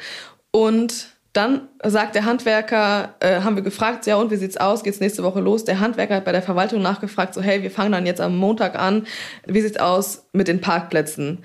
Und 0.51 1.16
dann 1.33 1.67
sagt 1.83 2.15
der 2.15 2.25
Handwerker, 2.25 3.15
äh, 3.19 3.41
haben 3.41 3.55
wir 3.55 3.63
gefragt, 3.63 4.05
ja 4.07 4.15
und 4.15 4.31
wie 4.31 4.37
sieht's 4.37 4.57
aus? 4.57 4.83
Geht's 4.83 4.99
nächste 4.99 5.23
Woche 5.23 5.39
los? 5.39 5.65
Der 5.65 5.79
Handwerker 5.79 6.15
hat 6.15 6.25
bei 6.25 6.31
der 6.31 6.41
Verwaltung 6.41 6.81
nachgefragt, 6.81 7.33
so 7.33 7.41
hey, 7.41 7.61
wir 7.61 7.71
fangen 7.71 7.91
dann 7.91 8.05
jetzt 8.05 8.21
am 8.21 8.35
Montag 8.37 8.77
an. 8.77 9.05
Wie 9.45 9.61
sieht's 9.61 9.79
aus 9.79 10.27
mit 10.33 10.47
den 10.47 10.61
Parkplätzen? 10.61 11.43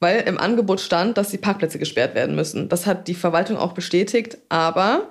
Weil 0.00 0.20
im 0.22 0.38
Angebot 0.38 0.80
stand, 0.80 1.18
dass 1.18 1.30
die 1.30 1.38
Parkplätze 1.38 1.78
gesperrt 1.78 2.14
werden 2.14 2.36
müssen. 2.36 2.68
Das 2.68 2.86
hat 2.86 3.08
die 3.08 3.14
Verwaltung 3.14 3.56
auch 3.56 3.72
bestätigt, 3.72 4.38
aber 4.48 5.08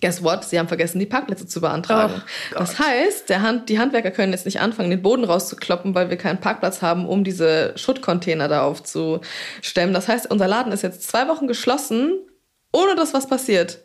guess 0.00 0.22
what? 0.22 0.44
Sie 0.44 0.58
haben 0.58 0.68
vergessen, 0.68 0.98
die 0.98 1.06
Parkplätze 1.06 1.46
zu 1.46 1.60
beantragen. 1.60 2.22
Oh, 2.52 2.58
das 2.58 2.78
heißt, 2.78 3.34
Hand, 3.40 3.68
die 3.68 3.78
Handwerker 3.78 4.10
können 4.10 4.32
jetzt 4.32 4.44
nicht 4.44 4.60
anfangen, 4.60 4.90
den 4.90 5.02
Boden 5.02 5.24
rauszukloppen, 5.24 5.94
weil 5.94 6.10
wir 6.10 6.16
keinen 6.16 6.40
Parkplatz 6.40 6.82
haben, 6.82 7.06
um 7.06 7.24
diese 7.24 7.72
Schuttcontainer 7.76 8.48
da 8.48 8.62
aufzustemmen. 8.62 9.94
Das 9.94 10.08
heißt, 10.08 10.30
unser 10.30 10.48
Laden 10.48 10.72
ist 10.72 10.82
jetzt 10.82 11.08
zwei 11.08 11.28
Wochen 11.28 11.46
geschlossen, 11.46 12.12
ohne 12.72 12.94
dass 12.94 13.14
was 13.14 13.26
passiert. 13.26 13.78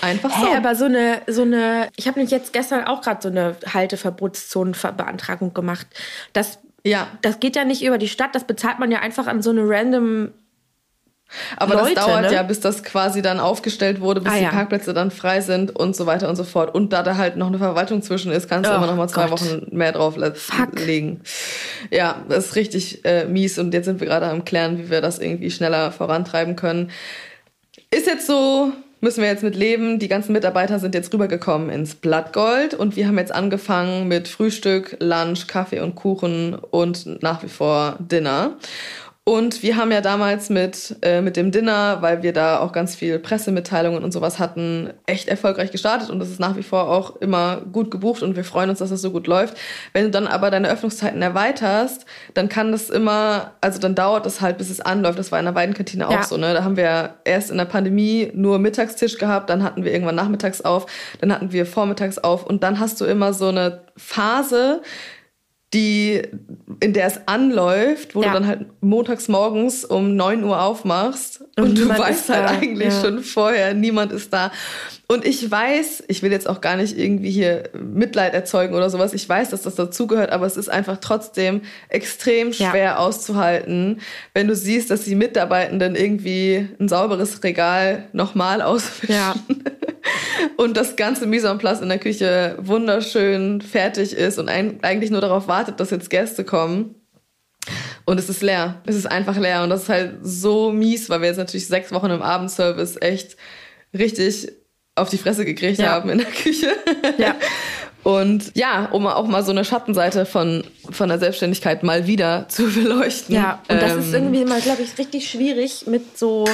Einfach 0.00 0.30
so. 0.30 0.46
Hey, 0.46 0.56
aber 0.56 0.74
so 0.76 0.84
eine, 0.84 1.22
so 1.26 1.42
eine, 1.42 1.88
ich 1.96 2.06
habe 2.06 2.18
nämlich 2.18 2.30
jetzt 2.30 2.52
gestern 2.52 2.84
auch 2.84 3.02
gerade 3.02 3.20
so 3.22 3.28
eine 3.28 3.56
Halteverbotszonenbeantragung 3.72 5.52
gemacht. 5.52 5.86
Das, 6.32 6.60
ja. 6.84 7.08
das 7.22 7.40
geht 7.40 7.56
ja 7.56 7.64
nicht 7.64 7.82
über 7.82 7.98
die 7.98 8.08
Stadt, 8.08 8.34
das 8.34 8.44
bezahlt 8.44 8.78
man 8.78 8.90
ja 8.90 9.00
einfach 9.00 9.26
an 9.26 9.42
so 9.42 9.50
eine 9.50 9.62
random 9.68 10.32
aber 11.56 11.74
Leute, 11.74 11.94
das 11.94 12.06
dauert 12.06 12.22
ne? 12.22 12.32
ja, 12.32 12.42
bis 12.42 12.60
das 12.60 12.82
quasi 12.82 13.22
dann 13.22 13.38
aufgestellt 13.38 14.00
wurde, 14.00 14.20
bis 14.20 14.32
ah, 14.32 14.36
die 14.36 14.42
ja. 14.42 14.50
Parkplätze 14.50 14.92
dann 14.92 15.10
frei 15.10 15.40
sind 15.40 15.74
und 15.76 15.94
so 15.94 16.06
weiter 16.06 16.28
und 16.28 16.36
so 16.36 16.44
fort. 16.44 16.74
Und 16.74 16.92
da 16.92 17.02
da 17.02 17.16
halt 17.16 17.36
noch 17.36 17.46
eine 17.46 17.58
Verwaltung 17.58 18.02
zwischen 18.02 18.32
ist, 18.32 18.48
kannst 18.48 18.68
du 18.68 18.74
oh, 18.74 18.76
immer 18.76 18.86
noch 18.86 18.96
mal 18.96 19.08
zwei 19.08 19.28
Gott. 19.28 19.40
Wochen 19.40 19.68
mehr 19.70 19.92
drauflegen. 19.92 21.20
Ja, 21.90 22.24
das 22.28 22.46
ist 22.46 22.56
richtig 22.56 23.04
äh, 23.04 23.26
mies 23.26 23.58
und 23.58 23.72
jetzt 23.72 23.84
sind 23.84 24.00
wir 24.00 24.08
gerade 24.08 24.26
am 24.26 24.44
klären, 24.44 24.78
wie 24.78 24.90
wir 24.90 25.00
das 25.00 25.18
irgendwie 25.18 25.50
schneller 25.50 25.92
vorantreiben 25.92 26.56
können. 26.56 26.90
Ist 27.92 28.06
jetzt 28.06 28.28
so, 28.28 28.72
müssen 29.00 29.20
wir 29.20 29.28
jetzt 29.28 29.42
mit 29.42 29.56
leben. 29.56 29.98
Die 29.98 30.06
ganzen 30.06 30.32
Mitarbeiter 30.32 30.78
sind 30.78 30.94
jetzt 30.94 31.12
rübergekommen 31.12 31.70
ins 31.70 31.96
Blattgold 31.96 32.72
und 32.72 32.94
wir 32.94 33.08
haben 33.08 33.18
jetzt 33.18 33.32
angefangen 33.32 34.06
mit 34.06 34.28
Frühstück, 34.28 34.96
Lunch, 35.00 35.48
Kaffee 35.48 35.80
und 35.80 35.96
Kuchen 35.96 36.54
und 36.54 37.20
nach 37.20 37.42
wie 37.42 37.48
vor 37.48 37.96
Dinner. 37.98 38.56
Und 39.24 39.62
wir 39.62 39.76
haben 39.76 39.92
ja 39.92 40.00
damals 40.00 40.48
mit, 40.48 40.96
äh, 41.02 41.20
mit 41.20 41.36
dem 41.36 41.50
Dinner, 41.50 41.98
weil 42.00 42.22
wir 42.22 42.32
da 42.32 42.58
auch 42.58 42.72
ganz 42.72 42.96
viel 42.96 43.18
Pressemitteilungen 43.18 44.02
und 44.02 44.12
sowas 44.12 44.38
hatten, 44.38 44.94
echt 45.04 45.28
erfolgreich 45.28 45.70
gestartet 45.70 46.08
und 46.08 46.18
das 46.20 46.30
ist 46.30 46.40
nach 46.40 46.56
wie 46.56 46.62
vor 46.62 46.88
auch 46.88 47.16
immer 47.16 47.60
gut 47.70 47.90
gebucht 47.90 48.22
und 48.22 48.34
wir 48.34 48.44
freuen 48.44 48.70
uns, 48.70 48.78
dass 48.78 48.88
das 48.88 49.02
so 49.02 49.10
gut 49.10 49.26
läuft. 49.26 49.58
Wenn 49.92 50.04
du 50.04 50.10
dann 50.10 50.26
aber 50.26 50.50
deine 50.50 50.70
Öffnungszeiten 50.70 51.20
erweiterst, 51.20 52.06
dann 52.32 52.48
kann 52.48 52.72
das 52.72 52.88
immer, 52.88 53.52
also 53.60 53.78
dann 53.78 53.94
dauert 53.94 54.24
das 54.24 54.40
halt, 54.40 54.56
bis 54.56 54.70
es 54.70 54.80
anläuft. 54.80 55.18
Das 55.18 55.30
war 55.30 55.38
in 55.38 55.44
der 55.44 55.54
Weidenkantine 55.54 56.08
auch 56.08 56.12
ja. 56.12 56.22
so, 56.22 56.38
ne? 56.38 56.54
Da 56.54 56.64
haben 56.64 56.78
wir 56.78 57.16
erst 57.24 57.50
in 57.50 57.58
der 57.58 57.66
Pandemie 57.66 58.32
nur 58.34 58.58
Mittagstisch 58.58 59.18
gehabt, 59.18 59.50
dann 59.50 59.62
hatten 59.62 59.84
wir 59.84 59.92
irgendwann 59.92 60.14
nachmittags 60.14 60.62
auf, 60.62 60.86
dann 61.20 61.30
hatten 61.30 61.52
wir 61.52 61.66
vormittags 61.66 62.16
auf 62.16 62.46
und 62.46 62.62
dann 62.62 62.80
hast 62.80 63.00
du 63.02 63.04
immer 63.04 63.34
so 63.34 63.48
eine 63.48 63.82
Phase, 63.98 64.80
die, 65.72 66.22
in 66.80 66.92
der 66.92 67.06
es 67.06 67.20
anläuft, 67.26 68.16
wo 68.16 68.22
ja. 68.22 68.28
du 68.28 68.34
dann 68.34 68.46
halt 68.46 68.66
montags 68.80 69.28
morgens 69.28 69.84
um 69.84 70.16
neun 70.16 70.42
Uhr 70.42 70.60
aufmachst 70.60 71.42
und, 71.56 71.64
und 71.64 71.78
du 71.78 71.88
weißt 71.88 72.28
halt 72.28 72.48
da. 72.48 72.54
eigentlich 72.54 72.92
ja. 72.92 73.00
schon 73.00 73.22
vorher, 73.22 73.72
niemand 73.74 74.10
ist 74.10 74.32
da. 74.32 74.50
Und 75.06 75.24
ich 75.24 75.48
weiß, 75.48 76.04
ich 76.08 76.22
will 76.22 76.32
jetzt 76.32 76.48
auch 76.48 76.60
gar 76.60 76.76
nicht 76.76 76.98
irgendwie 76.98 77.30
hier 77.30 77.70
Mitleid 77.80 78.34
erzeugen 78.34 78.74
oder 78.74 78.90
sowas. 78.90 79.12
Ich 79.12 79.28
weiß, 79.28 79.50
dass 79.50 79.62
das 79.62 79.76
dazugehört, 79.76 80.30
aber 80.30 80.46
es 80.46 80.56
ist 80.56 80.68
einfach 80.68 80.98
trotzdem 81.00 81.62
extrem 81.88 82.52
schwer 82.52 82.76
ja. 82.76 82.96
auszuhalten, 82.96 84.00
wenn 84.34 84.48
du 84.48 84.56
siehst, 84.56 84.90
dass 84.90 85.04
die 85.04 85.14
Mitarbeitenden 85.14 85.94
irgendwie 85.94 86.68
ein 86.80 86.88
sauberes 86.88 87.42
Regal 87.44 88.08
nochmal 88.12 88.60
auswischen. 88.62 89.14
Und 90.56 90.76
das 90.76 90.96
ganze 90.96 91.26
Mise 91.26 91.48
en 91.48 91.58
place 91.58 91.80
in 91.80 91.88
der 91.88 91.98
Küche 91.98 92.56
wunderschön 92.60 93.60
fertig 93.60 94.12
ist 94.12 94.38
und 94.38 94.48
eigentlich 94.48 95.10
nur 95.10 95.20
darauf 95.20 95.48
wartet, 95.48 95.80
dass 95.80 95.90
jetzt 95.90 96.10
Gäste 96.10 96.44
kommen. 96.44 96.94
Und 98.04 98.18
es 98.18 98.28
ist 98.28 98.42
leer. 98.42 98.80
Es 98.86 98.96
ist 98.96 99.06
einfach 99.06 99.36
leer. 99.36 99.62
Und 99.62 99.70
das 99.70 99.82
ist 99.82 99.88
halt 99.88 100.18
so 100.22 100.72
mies, 100.72 101.10
weil 101.10 101.20
wir 101.20 101.28
jetzt 101.28 101.36
natürlich 101.36 101.66
sechs 101.66 101.92
Wochen 101.92 102.10
im 102.10 102.22
Abendservice 102.22 102.96
echt 103.00 103.36
richtig 103.96 104.52
auf 104.94 105.08
die 105.08 105.18
Fresse 105.18 105.44
gekriegt 105.44 105.78
ja. 105.78 105.90
haben 105.90 106.10
in 106.10 106.18
der 106.18 106.26
Küche. 106.26 106.72
Ja. 107.18 107.36
Und 108.02 108.52
ja, 108.56 108.86
um 108.86 109.06
auch 109.06 109.26
mal 109.26 109.44
so 109.44 109.50
eine 109.50 109.64
Schattenseite 109.64 110.24
von, 110.24 110.64
von 110.90 111.10
der 111.10 111.18
Selbstständigkeit 111.18 111.82
mal 111.82 112.06
wieder 112.06 112.46
zu 112.48 112.64
beleuchten. 112.74 113.34
Ja, 113.34 113.62
und 113.68 113.82
das 113.82 113.92
ähm, 113.92 113.98
ist 114.00 114.14
irgendwie 114.14 114.44
mal, 114.46 114.60
glaube 114.60 114.82
ich, 114.82 114.96
richtig 114.96 115.28
schwierig 115.28 115.86
mit 115.86 116.18
so 116.18 116.46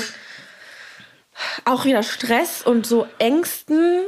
auch 1.65 1.85
wieder 1.85 2.03
Stress 2.03 2.63
und 2.63 2.87
so 2.87 3.07
Ängsten, 3.19 4.03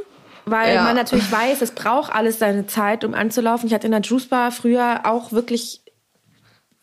weil 0.45 0.75
ja. 0.75 0.83
man 0.83 0.95
natürlich 0.95 1.31
weiß, 1.31 1.61
es 1.61 1.71
braucht 1.71 2.13
alles 2.13 2.39
seine 2.39 2.67
Zeit, 2.67 3.03
um 3.03 3.13
anzulaufen. 3.13 3.67
Ich 3.67 3.73
hatte 3.73 3.87
in 3.87 3.91
der 3.91 4.01
Juice 4.01 4.27
Bar 4.27 4.51
früher 4.51 5.01
auch 5.05 5.31
wirklich 5.31 5.81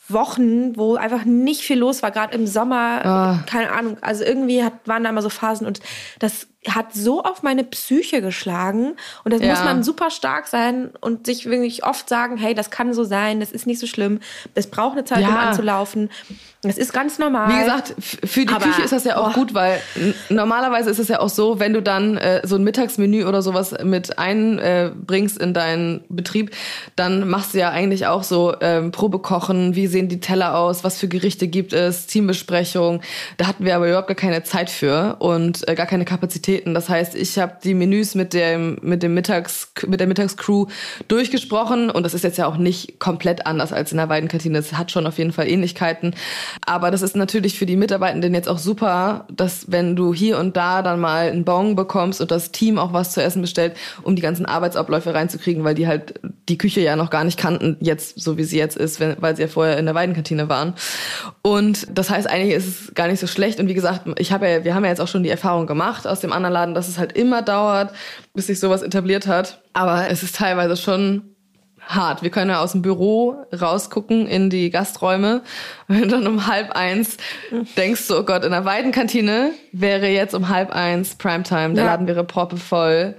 Wochen, 0.09 0.76
wo 0.76 0.94
einfach 0.94 1.24
nicht 1.24 1.62
viel 1.62 1.78
los 1.78 2.03
war, 2.03 2.12
gerade 2.12 2.34
im 2.34 2.47
Sommer, 2.47 3.01
oh. 3.44 3.51
keine 3.51 3.72
Ahnung. 3.72 3.99
Also 4.03 4.24
irgendwie 4.24 4.62
hat, 4.62 4.74
waren 4.84 5.03
da 5.03 5.11
immer 5.11 5.22
so 5.22 5.30
Phasen 5.30 5.66
und 5.66 5.80
das 6.20 6.47
hat 6.74 6.94
so 6.94 7.22
auf 7.22 7.42
meine 7.42 7.64
Psyche 7.64 8.22
geschlagen 8.22 8.96
und 9.24 9.32
das 9.32 9.40
ja. 9.40 9.48
muss 9.48 9.64
man 9.64 9.82
super 9.82 10.10
stark 10.10 10.46
sein 10.46 10.90
und 11.00 11.26
sich 11.26 11.46
wirklich 11.46 11.84
oft 11.84 12.08
sagen, 12.08 12.36
hey, 12.36 12.54
das 12.54 12.70
kann 12.70 12.92
so 12.92 13.04
sein, 13.04 13.40
das 13.40 13.52
ist 13.52 13.66
nicht 13.66 13.78
so 13.78 13.86
schlimm, 13.86 14.20
das 14.54 14.66
braucht 14.68 14.92
eine 14.92 15.04
Zeit, 15.04 15.20
ja. 15.20 15.28
um 15.28 15.36
anzulaufen. 15.36 16.10
Das 16.62 16.78
ist 16.78 16.92
ganz 16.92 17.18
normal. 17.18 17.54
Wie 17.54 17.60
gesagt, 17.60 17.94
für 17.98 18.44
die 18.44 18.52
Aber, 18.52 18.64
Küche 18.64 18.82
ist 18.82 18.92
das 18.92 19.04
ja 19.04 19.16
auch 19.16 19.30
oh. 19.30 19.32
gut, 19.32 19.54
weil 19.54 19.80
normalerweise 20.28 20.90
ist 20.90 20.98
es 20.98 21.08
ja 21.08 21.20
auch 21.20 21.28
so, 21.28 21.60
wenn 21.60 21.72
du 21.72 21.82
dann 21.82 22.16
äh, 22.16 22.40
so 22.44 22.56
ein 22.56 22.64
Mittagsmenü 22.64 23.24
oder 23.24 23.42
sowas 23.42 23.74
mit 23.84 24.18
einbringst 24.18 25.40
äh, 25.40 25.44
in 25.44 25.54
deinen 25.54 26.04
Betrieb, 26.08 26.50
dann 26.96 27.28
machst 27.28 27.54
du 27.54 27.58
ja 27.58 27.70
eigentlich 27.70 28.06
auch 28.06 28.24
so 28.24 28.54
ähm, 28.60 28.90
Probekochen, 28.90 29.76
wie 29.76 29.86
sehen 29.86 30.08
die 30.08 30.20
Teller 30.20 30.58
aus, 30.58 30.82
was 30.82 30.98
für 30.98 31.08
Gerichte 31.08 31.46
gibt 31.46 31.72
es, 31.72 32.06
Teambesprechung. 32.06 33.00
Da 33.36 33.46
hatten 33.46 33.64
wir 33.64 33.76
aber 33.76 33.88
überhaupt 33.88 34.08
gar 34.08 34.16
keine 34.16 34.42
Zeit 34.42 34.70
für 34.70 35.16
und 35.20 35.68
äh, 35.68 35.74
gar 35.74 35.86
keine 35.86 36.04
Kapazitäten. 36.57 36.74
Das 36.74 36.88
heißt, 36.88 37.14
ich 37.14 37.38
habe 37.38 37.57
die 37.62 37.74
Menüs 37.74 38.14
mit 38.14 38.32
dem 38.32 38.78
mit 38.82 39.02
dem 39.02 39.14
Mittags 39.14 39.72
mit 39.86 40.00
der 40.00 40.07
Mittagscrew 40.07 40.66
durchgesprochen 41.09 41.90
und 41.90 42.02
das 42.02 42.14
ist 42.14 42.24
jetzt 42.24 42.38
ja 42.38 42.46
auch 42.46 42.57
nicht 42.57 42.98
komplett 42.98 43.46
anders 43.46 43.72
als 43.72 43.92
in 43.92 43.98
der 43.98 44.09
Weidenkantine. 44.09 44.59
Es 44.59 44.72
hat 44.72 44.90
schon 44.90 45.07
auf 45.07 45.18
jeden 45.18 45.32
Fall 45.32 45.48
Ähnlichkeiten. 45.48 46.14
Aber 46.64 46.90
das 46.90 47.02
ist 47.02 47.16
natürlich 47.16 47.59
für 47.59 47.66
die 47.66 47.76
Mitarbeitenden 47.76 48.34
jetzt 48.34 48.48
auch 48.48 48.59
super, 48.59 49.26
dass 49.30 49.70
wenn 49.70 49.96
du 49.96 50.14
hier 50.14 50.38
und 50.38 50.57
da 50.57 50.82
dann 50.82 51.00
mal 51.00 51.28
einen 51.28 51.44
Bon 51.44 51.76
bekommst 51.76 52.20
und 52.20 52.30
das 52.30 52.52
Team 52.52 52.78
auch 52.78 52.92
was 52.92 53.12
zu 53.12 53.22
essen 53.22 53.42
bestellt, 53.42 53.76
um 54.02 54.16
die 54.16 54.22
ganzen 54.22 54.46
Arbeitsabläufe 54.46 55.14
reinzukriegen, 55.14 55.64
weil 55.64 55.74
die 55.74 55.86
halt 55.86 56.14
die 56.48 56.59
Küche 56.59 56.80
ja 56.80 56.96
noch 56.96 57.11
gar 57.11 57.24
nicht 57.24 57.38
kannten, 57.38 57.76
jetzt 57.80 58.20
so 58.20 58.38
wie 58.38 58.44
sie 58.44 58.59
jetzt 58.59 58.76
ist, 58.76 59.00
wenn, 59.00 59.16
weil 59.20 59.36
sie 59.36 59.42
ja 59.42 59.48
vorher 59.48 59.78
in 59.78 59.86
der 59.86 59.94
Weidenkantine 59.94 60.48
waren. 60.48 60.74
Und 61.42 61.86
das 61.92 62.11
heißt, 62.11 62.28
eigentlich 62.28 62.54
ist 62.54 62.66
es 62.66 62.94
gar 62.94 63.09
nicht 63.09 63.20
so 63.20 63.26
schlecht. 63.26 63.59
Und 63.61 63.68
wie 63.68 63.74
gesagt, 63.74 64.02
ich 64.18 64.32
habe 64.32 64.48
ja, 64.48 64.64
wir 64.64 64.74
haben 64.74 64.84
ja 64.84 64.90
jetzt 64.90 65.00
auch 65.00 65.09
schon 65.09 65.22
die 65.22 65.28
Erfahrung 65.28 65.66
gemacht 65.66 66.07
aus 66.07 66.20
dem 66.20 66.32
anderen 66.32 66.45
Laden, 66.51 66.74
dass 66.74 66.88
es 66.88 66.99
halt 66.99 67.12
immer 67.12 67.42
dauert, 67.42 67.92
bis 68.34 68.47
sich 68.47 68.61
sowas 68.61 68.82
etabliert 68.82 69.26
hat. 69.26 69.62
Aber 69.72 70.09
es 70.09 70.22
ist 70.22 70.36
teilweise 70.36 70.76
schon 70.76 71.36
hart. 71.86 72.22
Wir 72.22 72.30
können 72.30 72.51
ja 72.51 72.61
aus 72.61 72.72
dem 72.72 72.82
Büro 72.82 73.36
rausgucken 73.59 74.26
in 74.26 74.51
die 74.51 74.70
Gasträume. 74.70 75.42
Und 75.88 76.11
dann 76.11 76.26
um 76.26 76.47
halb 76.47 76.72
eins 76.72 77.16
denkst 77.76 78.09
du, 78.09 78.18
oh 78.18 78.22
Gott, 78.24 78.44
in 78.44 78.51
der 78.51 78.64
Weidenkantine 78.64 79.53
wäre 79.72 80.09
jetzt 80.09 80.34
um 80.34 80.49
halb 80.49 80.70
eins 80.70 81.14
Primetime. 81.14 81.74
Der 81.74 81.84
ja. 81.84 81.90
Laden 81.92 82.07
wäre 82.07 82.24
proppevoll. 82.24 83.14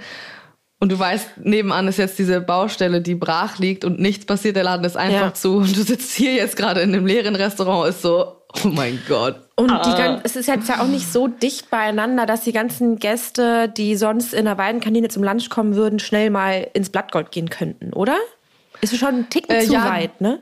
Und 0.80 0.92
du 0.92 1.00
weißt, 1.00 1.38
nebenan 1.38 1.88
ist 1.88 1.98
jetzt 1.98 2.20
diese 2.20 2.40
Baustelle, 2.40 3.02
die 3.02 3.16
brach 3.16 3.58
liegt 3.58 3.84
und 3.84 4.00
nichts 4.00 4.26
passiert. 4.26 4.56
Der 4.56 4.64
Laden 4.64 4.86
ist 4.86 4.96
einfach 4.96 5.28
ja. 5.28 5.34
zu. 5.34 5.58
Und 5.58 5.76
du 5.76 5.82
sitzt 5.82 6.14
hier 6.14 6.34
jetzt 6.34 6.56
gerade 6.56 6.82
in 6.82 6.94
einem 6.94 7.08
leeren 7.08 7.36
Restaurant, 7.36 7.90
ist 7.90 8.04
so, 8.04 8.44
oh 8.54 8.68
mein 8.68 9.02
Gott. 9.08 9.42
Und 9.56 9.72
ah. 9.72 10.20
die, 10.20 10.22
es 10.24 10.36
ist 10.36 10.48
jetzt 10.48 10.70
ja 10.70 10.82
auch 10.82 10.88
nicht 10.88 11.12
so 11.12 11.28
dicht 11.28 11.70
beieinander, 11.70 12.26
dass 12.26 12.42
die 12.42 12.54
ganzen 12.54 13.00
Gäste, 13.00 13.70
die 13.70 13.96
sonst 13.96 14.34
in 14.34 14.46
der 14.46 14.58
Weidenkantine 14.58 15.08
zum 15.10 15.24
Lunch 15.24 15.50
kommen 15.50 15.76
würden, 15.76 16.00
schnell 16.00 16.30
mal 16.30 16.68
ins 16.74 16.90
Blattgold 16.90 17.32
gehen 17.32 17.50
könnten, 17.50 17.94
oder? 17.94 18.18
Ist 18.82 18.96
schon 18.98 19.16
ein 19.16 19.30
Ticken 19.30 19.56
äh, 19.56 19.66
zu 19.66 19.74
ja, 19.74 19.90
weit, 19.90 20.22
ne? 20.22 20.40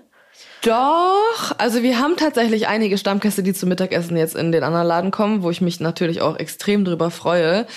Doch, 0.62 1.54
also 1.60 1.84
wir 1.84 2.00
haben 2.00 2.18
tatsächlich 2.18 2.68
einige 2.68 2.98
Stammgäste, 2.98 3.44
die 3.44 3.54
zum 3.54 3.70
Mittagessen 3.70 4.18
jetzt 4.18 4.36
in 4.36 4.52
den 4.52 4.64
anderen 4.64 4.88
Laden 4.88 5.12
kommen, 5.12 5.44
wo 5.44 5.52
ich 5.52 5.62
mich 5.62 5.80
natürlich 5.80 6.22
auch 6.22 6.38
extrem 6.38 6.84
drüber 6.86 7.12
freue. 7.12 7.68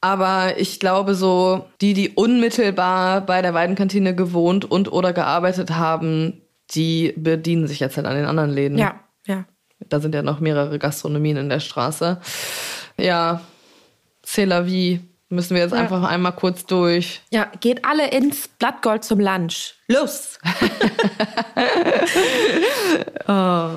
Aber 0.00 0.58
ich 0.58 0.80
glaube 0.80 1.14
so, 1.14 1.66
die, 1.80 1.94
die 1.94 2.10
unmittelbar 2.10 3.20
bei 3.20 3.42
der 3.42 3.54
Weidenkantine 3.54 4.16
gewohnt 4.16 4.68
und 4.68 4.90
oder 4.90 5.12
gearbeitet 5.12 5.70
haben, 5.70 6.42
die 6.72 7.14
bedienen 7.16 7.68
sich 7.68 7.78
jetzt 7.78 7.96
halt 7.96 8.06
an 8.06 8.16
den 8.16 8.24
anderen 8.24 8.50
Läden. 8.50 8.76
Ja, 8.76 8.96
ja. 9.26 9.44
Da 9.88 10.00
sind 10.00 10.14
ja 10.14 10.22
noch 10.22 10.40
mehrere 10.40 10.78
Gastronomien 10.78 11.36
in 11.36 11.48
der 11.48 11.60
Straße. 11.60 12.20
Ja, 12.98 13.40
c'est 14.24 14.46
la 14.46 14.66
vie. 14.66 15.00
Müssen 15.32 15.54
wir 15.54 15.62
jetzt 15.62 15.72
ja. 15.72 15.78
einfach 15.78 16.02
einmal 16.02 16.32
kurz 16.32 16.66
durch. 16.66 17.22
Ja, 17.30 17.50
geht 17.60 17.86
alle 17.86 18.10
ins 18.10 18.48
Blattgold 18.48 19.02
zum 19.02 19.18
Lunch. 19.18 19.76
Los! 19.88 20.38
oh. 23.26 23.70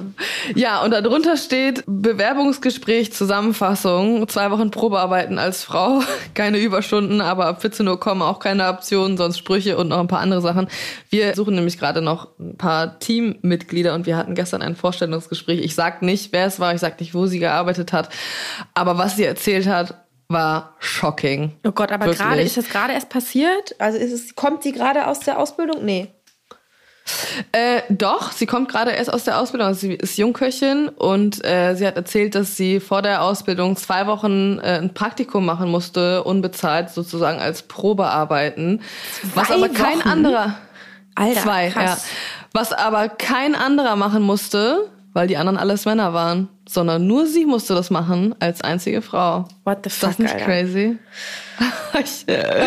Ja, 0.53 0.83
und 0.83 0.91
darunter 0.91 1.37
steht 1.37 1.83
Bewerbungsgespräch, 1.87 3.13
Zusammenfassung, 3.13 4.27
zwei 4.27 4.51
Wochen 4.51 4.69
Probearbeiten 4.69 5.39
als 5.39 5.63
Frau, 5.63 6.01
keine 6.33 6.57
Überstunden, 6.57 7.21
aber 7.21 7.45
ab 7.45 7.61
14 7.61 7.87
Uhr 7.87 8.01
kommen 8.01 8.21
auch 8.21 8.39
keine 8.39 8.67
Optionen, 8.67 9.15
sonst 9.15 9.37
Sprüche 9.37 9.77
und 9.77 9.87
noch 9.87 9.99
ein 9.99 10.07
paar 10.07 10.19
andere 10.19 10.41
Sachen. 10.41 10.67
Wir 11.09 11.35
suchen 11.35 11.55
nämlich 11.55 11.79
gerade 11.79 12.01
noch 12.01 12.37
ein 12.37 12.57
paar 12.57 12.99
Teammitglieder 12.99 13.93
und 13.93 14.05
wir 14.05 14.17
hatten 14.17 14.35
gestern 14.35 14.61
ein 14.61 14.75
Vorstellungsgespräch. 14.75 15.61
Ich 15.61 15.73
sag 15.73 16.01
nicht, 16.01 16.33
wer 16.33 16.47
es 16.47 16.59
war, 16.59 16.73
ich 16.73 16.81
sag 16.81 16.99
nicht, 16.99 17.13
wo 17.13 17.27
sie 17.27 17.39
gearbeitet 17.39 17.93
hat, 17.93 18.09
aber 18.73 18.97
was 18.97 19.15
sie 19.15 19.23
erzählt 19.23 19.67
hat, 19.67 20.04
war 20.27 20.75
shocking. 20.79 21.53
Oh 21.65 21.71
Gott, 21.71 21.91
aber 21.91 22.11
gerade 22.13 22.41
ist 22.41 22.57
das 22.57 22.69
gerade 22.69 22.93
erst 22.93 23.09
passiert? 23.09 23.75
Also 23.79 23.97
ist 23.97 24.11
es, 24.11 24.35
kommt 24.35 24.63
sie 24.63 24.71
gerade 24.71 25.07
aus 25.07 25.19
der 25.19 25.39
Ausbildung? 25.39 25.85
Nee. 25.85 26.11
Äh, 27.51 27.81
doch, 27.89 28.31
sie 28.31 28.47
kommt 28.47 28.69
gerade 28.69 28.91
erst 28.91 29.13
aus 29.13 29.25
der 29.25 29.39
Ausbildung. 29.39 29.67
Also 29.67 29.81
sie 29.81 29.93
ist 29.93 30.17
Jungköchin 30.17 30.89
und 30.89 31.43
äh, 31.45 31.75
sie 31.75 31.85
hat 31.85 31.95
erzählt, 31.95 32.33
dass 32.33 32.57
sie 32.57 32.79
vor 32.79 33.03
der 33.03 33.21
Ausbildung 33.21 33.75
zwei 33.75 34.07
Wochen 34.07 34.57
äh, 34.59 34.79
ein 34.79 34.93
Praktikum 34.93 35.45
machen 35.45 35.69
musste, 35.69 36.23
unbezahlt 36.23 36.89
sozusagen 36.89 37.39
als 37.39 37.61
Probearbeiten. 37.63 38.81
Zwei 39.21 39.41
was 39.41 39.51
aber 39.51 39.69
kein 39.69 39.99
Wochen? 39.99 40.09
anderer. 40.09 40.55
Alter, 41.13 41.41
zwei, 41.41 41.69
krass. 41.69 42.05
ja. 42.05 42.09
Was 42.53 42.73
aber 42.73 43.09
kein 43.09 43.53
anderer 43.53 43.95
machen 43.95 44.23
musste, 44.23 44.89
weil 45.15 45.27
die 45.27 45.37
anderen 45.37 45.57
alles 45.57 45.85
Männer 45.85 46.13
waren, 46.13 46.49
sondern 46.67 47.07
nur 47.07 47.25
sie 47.25 47.45
musste 47.45 47.73
das 47.73 47.89
machen 47.89 48.35
als 48.39 48.59
einzige 48.61 49.01
Frau. 49.01 49.47
What 49.63 49.79
the 49.85 49.89
fuck, 49.89 50.01
Das 50.01 50.11
ist 50.11 50.19
nicht 50.19 50.33
Alter. 50.33 50.45
crazy. 50.45 50.97
äh, 52.27 52.65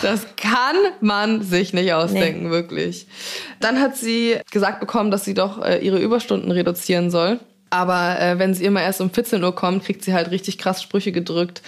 das 0.00 0.24
kann 0.36 0.76
man 1.00 1.42
sich 1.42 1.72
nicht 1.72 1.92
ausdenken, 1.92 2.44
nee. 2.44 2.50
wirklich. 2.50 3.08
Dann 3.58 3.80
hat 3.80 3.96
sie 3.96 4.36
gesagt 4.52 4.78
bekommen, 4.78 5.10
dass 5.10 5.24
sie 5.24 5.34
doch 5.34 5.60
äh, 5.64 5.78
ihre 5.78 5.98
Überstunden 5.98 6.52
reduzieren 6.52 7.10
soll. 7.10 7.40
Aber 7.70 8.20
äh, 8.20 8.38
wenn 8.38 8.54
sie 8.54 8.64
immer 8.64 8.80
erst 8.80 9.00
um 9.00 9.10
14 9.10 9.42
Uhr 9.42 9.52
kommt, 9.52 9.84
kriegt 9.84 10.04
sie 10.04 10.14
halt 10.14 10.30
richtig 10.30 10.56
krass 10.56 10.80
Sprüche 10.80 11.10
gedrückt, 11.10 11.62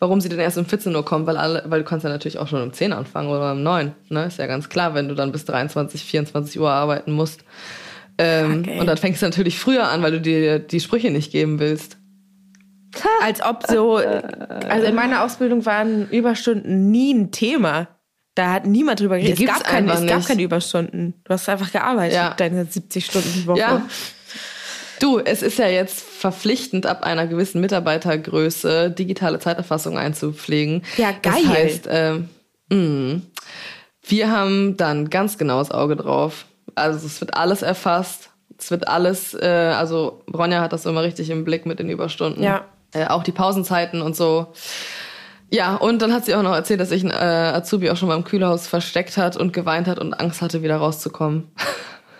warum 0.00 0.20
sie 0.20 0.28
denn 0.28 0.40
erst 0.40 0.58
um 0.58 0.66
14 0.66 0.96
Uhr 0.96 1.04
kommt, 1.04 1.28
weil 1.28 1.36
alle, 1.36 1.62
weil 1.68 1.78
du 1.78 1.84
kannst 1.84 2.02
ja 2.02 2.10
natürlich 2.10 2.38
auch 2.38 2.48
schon 2.48 2.60
um 2.60 2.72
10 2.72 2.92
anfangen 2.92 3.28
oder 3.28 3.52
um 3.52 3.62
9. 3.62 3.92
Ne? 4.08 4.24
Ist 4.24 4.40
ja 4.40 4.48
ganz 4.48 4.68
klar, 4.68 4.94
wenn 4.94 5.08
du 5.08 5.14
dann 5.14 5.30
bis 5.30 5.44
23, 5.44 6.02
24 6.02 6.58
Uhr 6.58 6.72
arbeiten 6.72 7.12
musst. 7.12 7.44
Ähm, 8.18 8.60
okay. 8.60 8.80
Und 8.80 8.86
dann 8.86 8.96
fängst 8.96 9.22
du 9.22 9.26
natürlich 9.26 9.58
früher 9.58 9.88
an, 9.88 10.02
weil 10.02 10.12
du 10.12 10.20
dir 10.20 10.58
die 10.58 10.80
Sprüche 10.80 11.10
nicht 11.10 11.32
geben 11.32 11.58
willst. 11.58 11.98
Als 13.20 13.42
ob 13.42 13.64
so, 13.68 13.96
also 13.96 14.86
in 14.86 14.94
meiner 14.94 15.22
Ausbildung 15.22 15.66
waren 15.66 16.08
Überstunden 16.08 16.90
nie 16.90 17.12
ein 17.12 17.30
Thema. 17.30 17.88
Da 18.34 18.52
hat 18.52 18.66
niemand 18.66 19.00
drüber 19.00 19.18
geredet. 19.18 19.40
Es, 19.40 19.46
gab, 19.46 19.64
kein, 19.64 19.88
es 19.88 20.06
gab 20.06 20.26
keine 20.26 20.42
Überstunden. 20.42 21.14
Du 21.24 21.30
hast 21.30 21.48
einfach 21.48 21.72
gearbeitet, 21.72 22.16
ja. 22.16 22.34
deine 22.36 22.66
70 22.66 23.04
Stunden 23.04 23.32
die 23.34 23.46
Woche. 23.46 23.60
Ja. 23.60 23.82
Du, 25.00 25.18
es 25.18 25.42
ist 25.42 25.58
ja 25.58 25.68
jetzt 25.68 26.00
verpflichtend, 26.00 26.86
ab 26.86 27.02
einer 27.02 27.26
gewissen 27.26 27.60
Mitarbeitergröße 27.60 28.90
digitale 28.90 29.38
Zeiterfassung 29.38 29.98
einzupflegen. 29.98 30.82
Ja, 30.96 31.12
geil. 31.12 31.42
Das 31.44 31.46
heißt, 31.46 31.86
äh, 31.86 32.14
mh, 32.74 33.20
wir 34.08 34.30
haben 34.30 34.76
dann 34.76 35.10
ganz 35.10 35.36
genaues 35.38 35.70
Auge 35.70 35.96
drauf. 35.96 36.46
Also 36.74 37.06
es 37.06 37.20
wird 37.20 37.36
alles 37.36 37.62
erfasst. 37.62 38.30
Es 38.58 38.70
wird 38.70 38.88
alles, 38.88 39.34
äh, 39.34 39.72
also 39.76 40.22
Ronja 40.32 40.60
hat 40.60 40.72
das 40.72 40.86
immer 40.86 41.02
richtig 41.02 41.30
im 41.30 41.44
Blick 41.44 41.66
mit 41.66 41.78
den 41.78 41.90
Überstunden. 41.90 42.42
Ja. 42.42 42.64
Äh, 42.92 43.06
auch 43.06 43.22
die 43.22 43.32
Pausenzeiten 43.32 44.00
und 44.02 44.16
so. 44.16 44.52
Ja, 45.50 45.76
und 45.76 46.02
dann 46.02 46.12
hat 46.12 46.24
sie 46.24 46.34
auch 46.34 46.42
noch 46.42 46.54
erzählt, 46.54 46.80
dass 46.80 46.88
sich 46.88 47.04
ein 47.04 47.10
äh, 47.10 47.14
Azubi 47.54 47.90
auch 47.90 47.96
schon 47.96 48.08
mal 48.08 48.16
im 48.16 48.24
Kühlhaus 48.24 48.66
versteckt 48.66 49.16
hat 49.16 49.36
und 49.36 49.52
geweint 49.52 49.86
hat 49.86 49.98
und 49.98 50.14
Angst 50.14 50.42
hatte, 50.42 50.62
wieder 50.62 50.76
rauszukommen. 50.76 51.48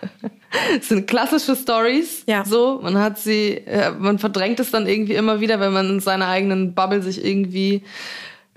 das 0.77 0.87
sind 0.87 1.07
klassische 1.07 1.55
Stories. 1.55 2.23
Ja. 2.27 2.45
So, 2.45 2.79
man 2.81 2.97
hat 2.97 3.17
sie, 3.17 3.57
äh, 3.65 3.91
man 3.91 4.19
verdrängt 4.19 4.59
es 4.59 4.71
dann 4.71 4.87
irgendwie 4.87 5.15
immer 5.15 5.41
wieder, 5.41 5.59
wenn 5.59 5.73
man 5.73 5.89
in 5.89 5.99
seiner 5.99 6.27
eigenen 6.27 6.73
Bubble 6.73 7.01
sich 7.01 7.23
irgendwie 7.23 7.83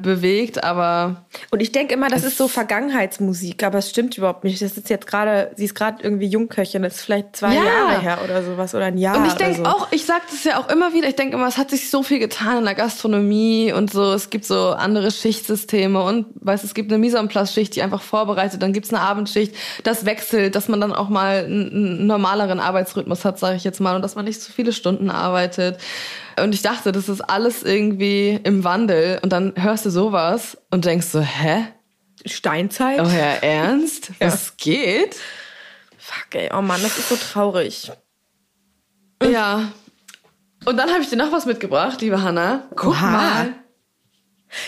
bewegt, 0.02 0.62
aber. 0.62 1.24
Und 1.50 1.60
ich 1.60 1.72
denke 1.72 1.94
immer, 1.94 2.08
das 2.08 2.24
ist 2.24 2.36
so 2.36 2.48
Vergangenheitsmusik, 2.48 3.62
aber 3.62 3.78
es 3.78 3.90
stimmt 3.90 4.16
überhaupt 4.18 4.44
nicht. 4.44 4.60
Das 4.60 4.76
ist 4.76 4.88
jetzt 4.90 5.06
gerade, 5.06 5.52
sie 5.56 5.64
ist 5.64 5.74
gerade 5.74 6.02
irgendwie 6.02 6.26
Jungköchin, 6.26 6.82
das 6.82 6.96
ist 6.96 7.02
vielleicht 7.02 7.36
zwei 7.36 7.54
ja. 7.54 7.64
Jahre 7.64 8.00
her 8.00 8.18
oder 8.24 8.42
sowas 8.42 8.74
oder 8.74 8.86
ein 8.86 8.98
Jahr. 8.98 9.16
Und 9.16 9.26
ich 9.26 9.34
denke 9.34 9.58
so. 9.58 9.64
auch, 9.64 9.88
ich 9.92 10.04
sage 10.04 10.22
das 10.30 10.44
ja 10.44 10.58
auch 10.58 10.68
immer 10.68 10.92
wieder, 10.92 11.08
ich 11.08 11.16
denke 11.16 11.36
immer, 11.36 11.46
es 11.46 11.58
hat 11.58 11.70
sich 11.70 11.90
so 11.90 12.02
viel 12.02 12.18
getan 12.18 12.58
in 12.58 12.64
der 12.64 12.74
Gastronomie 12.74 13.72
und 13.72 13.92
so, 13.92 14.12
es 14.12 14.30
gibt 14.30 14.44
so 14.44 14.70
andere 14.70 15.10
Schichtsysteme 15.10 16.02
und 16.02 16.26
weißt, 16.34 16.64
es 16.64 16.74
gibt 16.74 16.90
eine 16.90 16.98
Mise 16.98 17.18
en 17.18 17.28
place 17.28 17.52
Schicht, 17.52 17.76
die 17.76 17.82
einfach 17.82 18.02
vorbereitet, 18.02 18.62
dann 18.62 18.72
gibt's 18.72 18.92
eine 18.92 19.02
Abendschicht, 19.02 19.54
das 19.84 20.04
wechselt, 20.04 20.54
dass 20.54 20.68
man 20.68 20.80
dann 20.80 20.92
auch 20.92 21.08
mal 21.08 21.44
einen 21.44 22.06
normaleren 22.06 22.60
Arbeitsrhythmus 22.60 23.24
hat, 23.24 23.38
sage 23.38 23.56
ich 23.56 23.64
jetzt 23.64 23.80
mal, 23.80 23.96
und 23.96 24.02
dass 24.02 24.14
man 24.14 24.24
nicht 24.24 24.40
zu 24.40 24.52
viele 24.52 24.72
Stunden 24.72 25.10
arbeitet. 25.10 25.78
Und 26.42 26.54
ich 26.54 26.62
dachte, 26.62 26.92
das 26.92 27.08
ist 27.08 27.20
alles 27.20 27.62
irgendwie 27.62 28.40
im 28.42 28.64
Wandel. 28.64 29.18
Und 29.22 29.32
dann 29.32 29.52
hörst 29.56 29.86
du 29.86 29.90
sowas 29.90 30.58
und 30.70 30.84
denkst 30.84 31.06
so, 31.06 31.20
hä? 31.20 31.66
Steinzeit? 32.26 33.00
Oh 33.00 33.08
ja, 33.08 33.36
ernst? 33.40 34.12
Was 34.18 34.48
ja. 34.48 34.52
geht? 34.58 35.16
Fuck, 35.98 36.34
ey, 36.34 36.50
oh 36.52 36.60
Mann, 36.60 36.82
das 36.82 36.98
ist 36.98 37.08
so 37.08 37.16
traurig. 37.16 37.92
Ja. 39.22 39.70
Und 40.64 40.76
dann 40.76 40.90
habe 40.90 41.02
ich 41.02 41.08
dir 41.08 41.16
noch 41.16 41.32
was 41.32 41.46
mitgebracht, 41.46 42.00
liebe 42.00 42.22
Hanna. 42.22 42.64
Guck 42.74 42.92
Oha. 42.92 43.10
mal. 43.10 43.54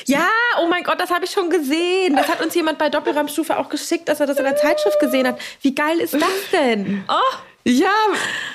Ja, 0.06 0.28
oh 0.62 0.68
mein 0.68 0.84
Gott, 0.84 1.00
das 1.00 1.10
habe 1.10 1.24
ich 1.24 1.32
schon 1.32 1.50
gesehen. 1.50 2.14
Das 2.14 2.28
hat 2.28 2.40
uns 2.40 2.54
jemand 2.54 2.78
bei 2.78 2.88
Doppelraumstufe 2.88 3.58
auch 3.58 3.68
geschickt, 3.68 4.08
dass 4.08 4.20
er 4.20 4.26
das 4.26 4.38
in 4.38 4.44
der 4.44 4.56
Zeitschrift 4.56 5.00
gesehen 5.00 5.26
hat. 5.26 5.40
Wie 5.60 5.74
geil 5.74 5.98
ist 5.98 6.14
das 6.14 6.50
denn? 6.52 7.04
Oh. 7.08 7.36
Ja, 7.64 7.90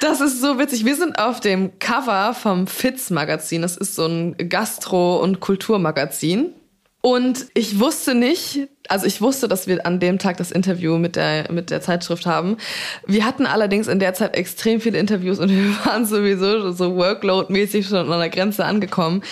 das 0.01 0.19
ist 0.19 0.41
so 0.41 0.59
witzig. 0.59 0.83
Wir 0.83 0.95
sind 0.95 1.17
auf 1.17 1.39
dem 1.39 1.79
Cover 1.79 2.33
vom 2.33 2.67
Fitz 2.67 3.09
Magazin. 3.09 3.61
Das 3.61 3.77
ist 3.77 3.95
so 3.95 4.05
ein 4.05 4.35
Gastro- 4.49 5.21
und 5.21 5.39
Kulturmagazin. 5.39 6.51
Und 6.99 7.45
ich 7.53 7.79
wusste 7.79 8.15
nicht, 8.15 8.67
also 8.89 9.05
ich 9.05 9.21
wusste, 9.21 9.47
dass 9.47 9.65
wir 9.65 9.85
an 9.85 10.01
dem 10.01 10.19
Tag 10.19 10.37
das 10.37 10.51
Interview 10.51 10.97
mit 10.97 11.15
der, 11.15 11.49
mit 11.53 11.69
der 11.69 11.79
Zeitschrift 11.79 12.25
haben. 12.25 12.57
Wir 13.05 13.23
hatten 13.23 13.45
allerdings 13.45 13.87
in 13.87 13.99
der 13.99 14.13
Zeit 14.13 14.35
extrem 14.35 14.81
viele 14.81 14.97
Interviews 14.97 15.39
und 15.39 15.49
wir 15.51 15.85
waren 15.85 16.05
sowieso 16.05 16.71
so 16.71 16.97
workload-mäßig 16.97 17.87
schon 17.87 18.11
an 18.11 18.19
der 18.19 18.29
Grenze 18.29 18.65
angekommen. 18.65 19.23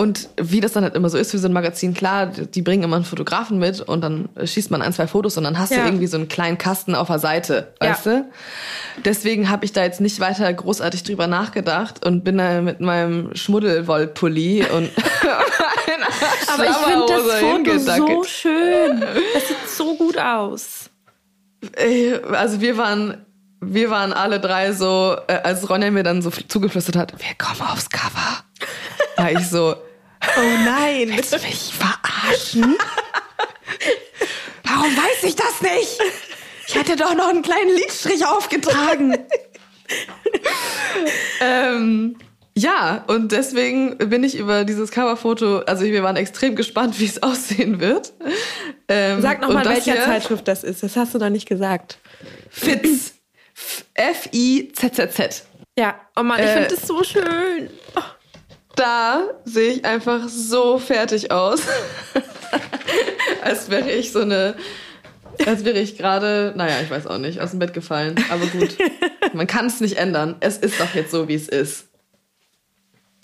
Und 0.00 0.30
wie 0.40 0.60
das 0.60 0.72
dann 0.72 0.82
halt 0.82 0.94
immer 0.94 1.10
so 1.10 1.18
ist 1.18 1.30
für 1.30 1.36
so 1.36 1.46
ein 1.46 1.52
Magazin, 1.52 1.92
klar, 1.92 2.28
die 2.28 2.62
bringen 2.62 2.84
immer 2.84 2.96
einen 2.96 3.04
Fotografen 3.04 3.58
mit 3.58 3.82
und 3.82 4.00
dann 4.00 4.30
schießt 4.42 4.70
man 4.70 4.80
ein, 4.80 4.94
zwei 4.94 5.06
Fotos 5.06 5.36
und 5.36 5.44
dann 5.44 5.58
hast 5.58 5.72
ja. 5.72 5.82
du 5.82 5.84
irgendwie 5.84 6.06
so 6.06 6.16
einen 6.16 6.26
kleinen 6.26 6.56
Kasten 6.56 6.94
auf 6.94 7.08
der 7.08 7.18
Seite, 7.18 7.74
weißt 7.80 8.06
ja. 8.06 8.12
du? 8.12 8.24
Deswegen 9.04 9.50
habe 9.50 9.66
ich 9.66 9.74
da 9.74 9.84
jetzt 9.84 10.00
nicht 10.00 10.18
weiter 10.18 10.50
großartig 10.50 11.02
drüber 11.02 11.26
nachgedacht 11.26 12.02
und 12.02 12.24
bin 12.24 12.38
da 12.38 12.62
mit 12.62 12.80
meinem 12.80 13.36
Schmuddelwollpulli 13.36 14.64
und 14.74 14.88
Aber 16.54 16.64
ich 16.64 16.76
finde 16.76 17.04
das 17.06 17.98
Foto 17.98 18.16
so 18.16 18.24
schön. 18.24 19.00
Das 19.34 19.48
sieht 19.48 19.68
so 19.68 19.96
gut 19.96 20.16
aus. 20.16 20.88
Also 22.32 22.62
wir 22.62 22.78
waren 22.78 23.26
wir 23.60 23.90
waren 23.90 24.14
alle 24.14 24.40
drei 24.40 24.72
so, 24.72 25.14
äh, 25.26 25.34
als 25.34 25.68
Ronja 25.68 25.90
mir 25.90 26.04
dann 26.04 26.22
so 26.22 26.30
zugeflüstert 26.30 26.96
hat, 26.96 27.12
wir 27.18 27.34
kommen 27.36 27.70
aufs 27.70 27.90
Cover. 27.90 28.42
war 29.18 29.30
ich 29.30 29.46
so, 29.46 29.76
oh 30.22 30.64
nein. 30.64 31.12
Willst 31.16 31.32
du 31.32 31.38
mich 31.38 31.72
verarschen? 31.72 32.76
Warum 34.64 34.96
weiß 34.96 35.24
ich 35.24 35.36
das 35.36 35.60
nicht? 35.62 35.98
Ich 36.66 36.74
hätte 36.74 36.96
doch 36.96 37.14
noch 37.14 37.28
einen 37.28 37.42
kleinen 37.42 37.74
Lidstrich 37.74 38.24
aufgetragen. 38.24 39.18
ähm, 41.40 42.16
ja, 42.56 43.04
und 43.06 43.32
deswegen 43.32 43.96
bin 43.98 44.22
ich 44.22 44.36
über 44.36 44.64
dieses 44.64 44.90
Coverfoto, 44.90 45.60
also 45.60 45.84
wir 45.84 46.02
waren 46.02 46.16
extrem 46.16 46.56
gespannt, 46.56 46.98
wie 47.00 47.06
es 47.06 47.22
aussehen 47.22 47.80
wird. 47.80 48.12
Ähm, 48.88 49.22
Sag 49.22 49.40
nochmal, 49.40 49.64
welcher 49.64 49.96
Zeitschrift 50.04 50.46
das 50.46 50.62
ist. 50.64 50.82
Das 50.82 50.96
hast 50.96 51.14
du 51.14 51.18
noch 51.18 51.30
nicht 51.30 51.48
gesagt. 51.48 51.98
Fitz. 52.50 53.14
F-I-Z-Z-Z. 53.94 55.44
Ja, 55.78 56.00
oh 56.16 56.22
Mann, 56.22 56.40
ich 56.40 56.46
äh, 56.46 56.52
finde 56.52 56.74
das 56.74 56.86
so 56.86 57.02
schön. 57.02 57.70
Da 58.76 59.24
sehe 59.44 59.72
ich 59.72 59.84
einfach 59.84 60.28
so 60.28 60.78
fertig 60.78 61.30
aus. 61.30 61.60
als 63.42 63.70
wäre 63.70 63.90
ich 63.90 64.12
so 64.12 64.20
eine, 64.20 64.54
als 65.46 65.64
wäre 65.64 65.78
ich 65.78 65.96
gerade, 65.96 66.52
naja, 66.56 66.76
ich 66.82 66.90
weiß 66.90 67.06
auch 67.06 67.18
nicht, 67.18 67.40
aus 67.40 67.50
dem 67.50 67.58
Bett 67.58 67.74
gefallen. 67.74 68.16
Aber 68.30 68.46
gut, 68.46 68.76
man 69.32 69.46
kann 69.46 69.66
es 69.66 69.80
nicht 69.80 69.96
ändern. 69.96 70.36
Es 70.40 70.58
ist 70.58 70.80
doch 70.80 70.94
jetzt 70.94 71.10
so, 71.10 71.28
wie 71.28 71.34
es 71.34 71.48
ist. 71.48 71.86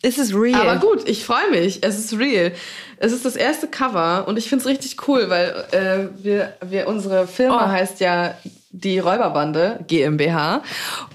Es 0.03 0.19
ist 0.19 0.35
real. 0.35 0.61
Aber 0.61 0.79
gut, 0.79 1.09
ich 1.09 1.25
freue 1.25 1.51
mich. 1.51 1.83
Es 1.83 1.99
ist 1.99 2.19
real. 2.19 2.53
Es 2.99 3.13
ist 3.13 3.25
das 3.25 3.35
erste 3.35 3.67
Cover 3.67 4.29
und 4.29 4.39
ich 4.39 4.49
finde 4.49 4.63
es 4.63 4.69
richtig 4.69 5.09
cool, 5.09 5.29
weil 5.31 5.65
äh, 5.73 6.23
wir, 6.23 6.55
wir, 6.65 6.87
unsere 6.87 7.27
Firma 7.27 7.67
oh. 7.67 7.69
heißt 7.69 8.01
ja 8.01 8.35
die 8.71 8.99
Räuberbande 8.99 9.81
GmbH. 9.87 10.63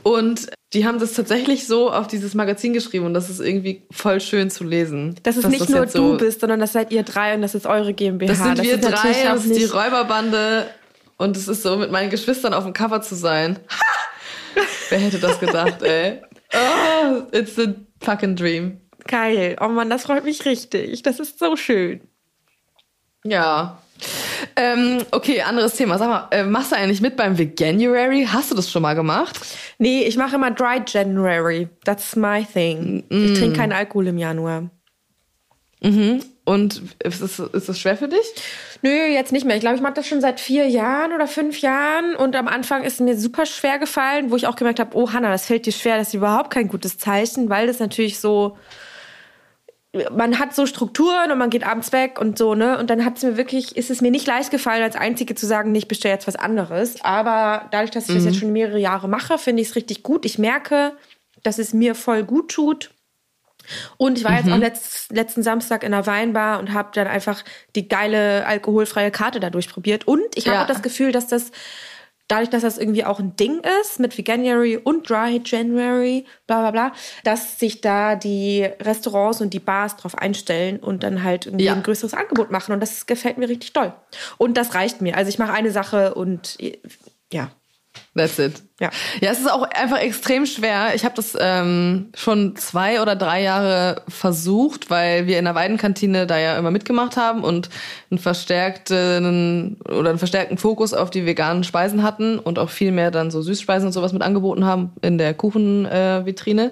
Und 0.04 0.52
die 0.74 0.86
haben 0.86 1.00
das 1.00 1.14
tatsächlich 1.14 1.68
so 1.68 1.92
auf 1.92 2.08
dieses 2.08 2.34
Magazin 2.34 2.72
geschrieben 2.72 3.06
und 3.06 3.14
das 3.14 3.30
ist 3.30 3.42
irgendwie 3.42 3.84
voll 3.92 4.22
schön 4.22 4.50
zu 4.50 4.64
lesen. 4.64 5.16
Dass 5.24 5.36
es 5.36 5.48
nicht 5.48 5.62
das 5.62 5.70
nur 5.70 5.86
du 5.86 6.18
bist, 6.18 6.40
sondern 6.40 6.60
das 6.62 6.72
seid 6.72 6.92
ihr 6.92 7.04
drei 7.04 7.36
und 7.36 7.42
das 7.42 7.56
ist 7.56 7.66
eure 7.66 7.94
GmbH. 7.94 8.28
Das 8.28 8.38
sind 8.38 8.58
das 8.58 8.66
wir 8.66 8.78
drei, 8.78 9.24
das 9.24 9.46
ist 9.46 9.60
die 9.60 9.66
Räuberbande 9.66 10.68
und 11.18 11.36
es 11.36 11.48
ist 11.48 11.64
so, 11.64 11.78
mit 11.78 11.92
meinen 11.92 12.10
Geschwistern 12.10 12.54
auf 12.54 12.64
dem 12.64 12.74
Cover 12.74 13.02
zu 13.02 13.16
sein. 13.16 13.60
Wer 14.90 15.00
hätte 15.00 15.20
das 15.20 15.40
gedacht, 15.40 15.82
ey? 15.84 16.22
Oh, 16.54 17.24
it's 17.32 17.60
a 17.60 17.74
fucking 18.02 18.36
dream. 18.36 18.80
Geil. 19.08 19.58
Oh 19.60 19.68
Mann, 19.68 19.90
das 19.90 20.04
freut 20.04 20.24
mich 20.24 20.46
richtig. 20.46 21.02
Das 21.04 21.20
ist 21.20 21.38
so 21.38 21.56
schön. 21.58 22.02
Ja, 23.24 23.82
ähm, 24.56 25.04
okay, 25.12 25.42
anderes 25.42 25.76
Thema. 25.76 25.98
Sag 25.98 26.10
mal, 26.10 26.28
äh, 26.32 26.44
machst 26.44 26.72
du 26.72 26.76
eigentlich 26.76 27.02
mit 27.02 27.16
beim 27.16 27.38
Veganuary? 27.38 28.28
Hast 28.32 28.52
du 28.52 28.56
das 28.56 28.70
schon 28.70 28.82
mal 28.82 28.96
gemacht? 28.96 29.40
Nee, 29.78 30.04
ich 30.04 30.18
mache 30.18 30.36
immer 30.36 30.52
Dry 30.52 30.82
January. 30.86 31.68
That's 31.86 32.16
my 32.16 32.46
thing. 32.46 33.04
Mm. 33.10 33.26
Ich 33.26 33.40
trinke 33.40 33.58
keinen 33.58 33.74
Alkohol 33.74 34.08
im 34.08 34.18
Januar. 34.18 34.70
Mhm. 35.82 36.24
Und 36.44 36.82
ist 37.04 37.22
das, 37.22 37.40
ist 37.40 37.70
das 37.70 37.80
schwer 37.80 37.98
für 37.98 38.08
dich? 38.08 38.34
Nö, 38.82 38.90
jetzt 38.90 39.32
nicht 39.32 39.46
mehr. 39.46 39.56
Ich 39.56 39.62
glaube, 39.62 39.76
ich 39.76 39.82
mache 39.82 39.94
das 39.94 40.08
schon 40.08 40.22
seit 40.22 40.40
vier 40.40 40.68
Jahren 40.68 41.14
oder 41.14 41.28
fünf 41.28 41.62
Jahren. 41.62 42.16
Und 42.16 42.36
am 42.36 42.48
Anfang 42.48 42.84
ist 42.84 42.96
es 42.96 43.00
mir 43.00 43.18
super 43.18 43.46
schwer 43.46 43.80
gefallen, 43.80 44.32
wo 44.32 44.36
ich 44.36 44.48
auch 44.48 44.56
gemerkt 44.56 44.80
habe, 44.80 44.96
oh 44.98 45.12
Hanna, 45.12 45.30
das 45.30 45.46
fällt 45.46 45.66
dir 45.66 45.72
schwer. 45.72 45.98
Das 45.98 46.10
ist 46.10 46.14
überhaupt 46.14 46.52
kein 46.52 46.68
gutes 46.68 46.98
Zeichen, 46.98 47.50
weil 47.50 47.68
das 47.68 47.80
natürlich 47.80 48.20
so 48.20 48.58
man 50.16 50.40
hat 50.40 50.56
so 50.56 50.66
Strukturen 50.66 51.32
und 51.32 51.38
man 51.38 51.50
geht 51.50 51.66
abends 51.66 51.92
weg 51.92 52.20
und 52.20 52.38
so, 52.38 52.56
ne? 52.56 52.78
Und 52.78 52.90
dann 52.90 53.04
hat 53.04 53.18
es 53.18 53.24
mir 53.24 53.36
wirklich, 53.36 53.76
ist 53.76 53.90
es 53.90 54.02
mir 54.02 54.12
nicht 54.12 54.26
leicht 54.26 54.50
gefallen, 54.50 54.84
als 54.84 54.96
Einzige 54.96 55.36
zu 55.36 55.46
sagen, 55.46 55.72
nee, 55.72 55.80
ich 55.80 55.88
bestelle 55.88 56.14
jetzt 56.14 56.28
was 56.28 56.38
anderes. 56.38 57.02
Aber 57.04 57.68
dadurch, 57.72 57.92
dass 57.92 58.06
ich 58.06 58.12
mhm. 58.12 58.16
das 58.16 58.26
jetzt 58.26 58.40
schon 58.40 58.54
mehrere 58.54 58.80
Jahre 58.80 59.10
mache, 59.10 59.38
finde 59.38 59.62
ich 59.62 59.70
es 59.70 59.76
richtig 59.76 60.02
gut. 60.02 60.26
Ich 60.26 60.38
merke, 60.38 60.94
dass 61.44 61.60
es 61.60 61.74
mir 61.74 61.94
voll 61.96 62.24
gut 62.24 62.52
tut. 62.52 62.92
Und 63.98 64.18
ich 64.18 64.24
war 64.24 64.32
mhm. 64.32 64.38
jetzt 64.38 64.52
auch 64.52 64.58
letzt, 64.58 65.12
letzten 65.12 65.44
Samstag 65.44 65.84
in 65.84 65.94
einer 65.94 66.08
Weinbar 66.08 66.60
und 66.60 66.74
habe 66.74 66.90
dann 66.94 67.08
einfach 67.08 67.44
die 67.76 67.88
geile 67.88 68.46
alkoholfreie 68.46 69.12
Karte 69.12 69.40
dadurch 69.40 69.70
probiert. 69.70 70.08
Und 70.08 70.26
ich 70.36 70.48
habe 70.48 70.56
ja. 70.56 70.64
auch 70.64 70.68
das 70.68 70.82
Gefühl, 70.82 71.12
dass 71.12 71.28
das 71.28 71.52
dadurch, 72.32 72.50
dass 72.50 72.62
das 72.62 72.78
irgendwie 72.78 73.04
auch 73.04 73.20
ein 73.20 73.36
Ding 73.36 73.62
ist 73.82 74.00
mit 74.00 74.18
Veganuary 74.18 74.78
und 74.78 75.10
Dry 75.10 75.42
January, 75.44 76.26
bla 76.48 76.62
bla 76.62 76.72
bla, 76.72 76.92
dass 77.24 77.60
sich 77.60 77.82
da 77.82 78.16
die 78.16 78.64
Restaurants 78.80 79.42
und 79.42 79.54
die 79.54 79.60
Bars 79.60 79.98
drauf 79.98 80.18
einstellen 80.18 80.78
und 80.80 81.04
dann 81.04 81.24
halt 81.24 81.46
irgendwie 81.46 81.66
ja. 81.66 81.74
ein 81.74 81.84
größeres 81.84 82.14
Angebot 82.14 82.50
machen. 82.50 82.72
Und 82.72 82.80
das 82.80 83.06
gefällt 83.06 83.38
mir 83.38 83.50
richtig 83.50 83.74
toll. 83.74 83.94
Und 84.38 84.56
das 84.56 84.74
reicht 84.76 85.02
mir. 85.02 85.18
Also 85.18 85.30
ich 85.30 85.40
mache 85.40 85.52
eine 85.52 85.72
Sache 85.72 86.14
und 86.14 86.58
ja. 87.34 87.52
That's 88.14 88.38
it. 88.40 88.62
Ja. 88.82 88.90
Ja, 89.22 89.32
es 89.32 89.40
ist 89.40 89.50
auch 89.50 89.64
einfach 89.64 90.00
extrem 90.00 90.46
schwer. 90.46 90.94
Ich 90.96 91.06
habe 91.06 91.16
das 91.16 91.38
ähm, 91.40 92.10
schon 92.14 92.58
zwei 92.58 93.02
oder 93.02 93.16
drei 93.16 93.42
Jahre 93.42 94.02
versucht, 94.10 94.90
weil 94.90 95.28
wir 95.28 95.40
in 95.40 95.46
der 95.46 95.56
Weidenkantine 95.56 96.28
da 96.28 96.38
ja 96.38 96.58
immer 96.58 96.72
mitgemacht 96.72 97.16
haben 97.16 97.44
und 97.44 97.70
einen 98.10 98.18
verstärkten 98.18 99.78
oder 99.88 100.10
einen 100.10 100.20
verstärkten 100.20 100.58
Fokus 100.58 100.94
auf 100.94 101.10
die 101.10 101.26
veganen 101.26 101.64
Speisen 101.64 102.04
hatten 102.04 102.38
und 102.38 102.60
auch 102.60 102.70
viel 102.70 102.92
mehr 102.92 103.12
dann 103.12 103.32
so 103.32 103.42
Süßspeisen 103.42 103.88
und 103.88 103.94
sowas 103.94 104.12
mit 104.12 104.24
angeboten 104.24 104.66
haben 104.66 104.92
in 105.02 105.18
der 105.18 105.34
Kuchenvitrine. 105.34 106.66
Äh, 106.66 106.72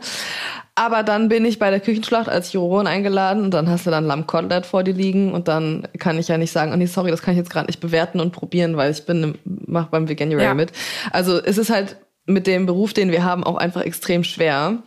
aber 0.80 1.04
dann 1.04 1.28
bin 1.28 1.44
ich 1.44 1.60
bei 1.60 1.72
der 1.72 1.82
Küchenschlacht 1.82 2.30
als 2.30 2.54
Jurorin 2.54 2.88
eingeladen 2.88 3.44
und 3.44 3.54
dann 3.54 3.70
hast 3.70 3.86
du 3.86 3.92
dann 3.92 4.06
Lammkotelett 4.06 4.66
vor 4.66 4.82
dir 4.82 4.94
liegen 4.94 5.34
und 5.34 5.50
dann 5.50 5.86
kann 5.98 6.18
ich 6.18 6.30
ja 6.30 6.38
nicht 6.38 6.54
sagen, 6.54 6.72
oh 6.72 6.78
nee, 6.78 6.86
sorry, 6.86 7.12
das 7.12 7.22
kann 7.22 7.34
ich 7.34 7.38
jetzt 7.38 7.50
gerade 7.50 7.68
nicht 7.68 7.82
bewerten 7.82 8.22
und 8.22 8.32
probieren, 8.32 8.78
weil 8.78 8.90
ich 8.90 9.06
bin 9.06 9.38
mach 9.44 9.88
beim 9.88 10.08
Veganuary 10.08 10.46
ja. 10.46 10.54
mit. 10.54 10.72
Also 11.12 11.38
es 11.38 11.58
ist 11.58 11.70
halt 11.70 11.98
mit 12.28 12.48
dem 12.48 12.66
Beruf, 12.66 12.94
den 12.94 13.12
wir 13.12 13.26
haben, 13.26 13.44
auch 13.44 13.58
einfach 13.58 13.82
extrem 13.82 14.24
schwer. 14.24 14.78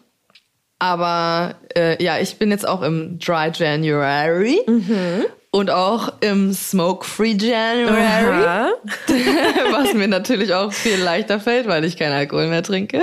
Aber 0.78 1.57
äh, 1.76 2.03
ja, 2.03 2.18
ich 2.18 2.38
bin 2.38 2.51
jetzt 2.51 2.66
auch 2.66 2.80
im 2.80 3.18
Dry 3.18 3.51
January 3.53 4.62
mhm. 4.66 5.26
Und 5.53 5.71
auch 5.71 6.15
im 6.21 6.53
Smoke-Free 6.53 7.37
January, 7.39 8.73
was 9.71 9.93
mir 9.93 10.09
natürlich 10.09 10.55
auch 10.55 10.73
viel 10.73 10.99
leichter 10.99 11.39
fällt, 11.41 11.69
weil 11.69 11.85
ich 11.85 11.99
keinen 11.99 12.15
Alkohol 12.15 12.49
mehr 12.49 12.63
trinke. 12.63 12.99